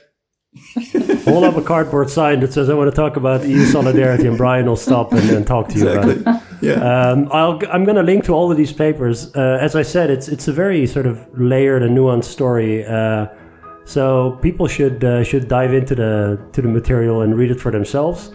Hold 1.24 1.44
up 1.44 1.56
a 1.56 1.62
cardboard 1.62 2.10
sign 2.10 2.40
that 2.40 2.52
says, 2.52 2.68
I 2.68 2.74
want 2.74 2.90
to 2.90 2.96
talk 2.96 3.16
about 3.16 3.46
EU 3.46 3.64
solidarity, 3.66 4.26
and 4.26 4.36
Brian 4.36 4.66
will 4.66 4.76
stop 4.76 5.12
and, 5.12 5.30
and 5.30 5.46
talk 5.46 5.68
to 5.68 5.78
you 5.78 5.88
about 5.88 6.08
it. 6.08 6.16
Exactly. 6.18 6.68
Yeah. 6.68 7.10
Um, 7.10 7.28
I'll, 7.30 7.60
I'm 7.70 7.84
going 7.84 7.96
to 7.96 8.02
link 8.02 8.24
to 8.24 8.32
all 8.32 8.50
of 8.50 8.56
these 8.56 8.72
papers. 8.72 9.32
Uh, 9.36 9.58
as 9.60 9.76
I 9.76 9.82
said, 9.82 10.10
it's 10.10 10.26
it's 10.26 10.48
a 10.48 10.52
very 10.52 10.86
sort 10.86 11.06
of 11.06 11.24
layered 11.38 11.84
and 11.84 11.96
nuanced 11.96 12.24
story. 12.24 12.84
Uh, 12.84 13.28
so 13.84 14.38
people 14.42 14.66
should 14.66 15.04
uh, 15.04 15.22
should 15.22 15.46
dive 15.46 15.72
into 15.72 15.94
the 15.94 16.40
to 16.52 16.62
the 16.62 16.68
material 16.68 17.22
and 17.22 17.38
read 17.38 17.52
it 17.52 17.60
for 17.60 17.70
themselves. 17.70 18.32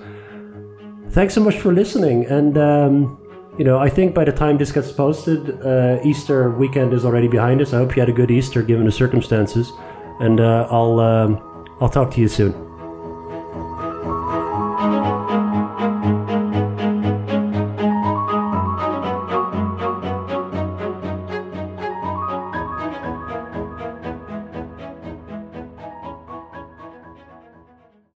Thanks 1.14 1.36
so 1.36 1.42
much 1.42 1.60
for 1.60 1.72
listening. 1.72 2.26
And 2.26 2.58
um, 2.58 3.20
you 3.60 3.64
know, 3.64 3.78
I 3.78 3.88
think 3.88 4.16
by 4.16 4.24
the 4.24 4.32
time 4.32 4.58
this 4.58 4.72
gets 4.72 4.92
posted, 4.92 5.62
uh, 5.62 6.00
Easter 6.04 6.50
weekend 6.50 6.92
is 6.92 7.06
already 7.06 7.28
behind 7.28 7.62
us. 7.62 7.72
I 7.72 7.78
hope 7.78 7.96
you 7.96 8.00
had 8.00 8.10
a 8.10 8.14
good 8.14 8.32
Easter 8.32 8.64
given 8.64 8.86
the 8.86 8.92
circumstances. 8.92 9.72
And 10.20 10.40
uh, 10.40 10.68
I'll 10.72 11.00
um, 11.00 11.68
I'll 11.80 11.90
talk 11.90 12.10
to 12.16 12.22
you 12.22 12.28
soon. 12.28 12.73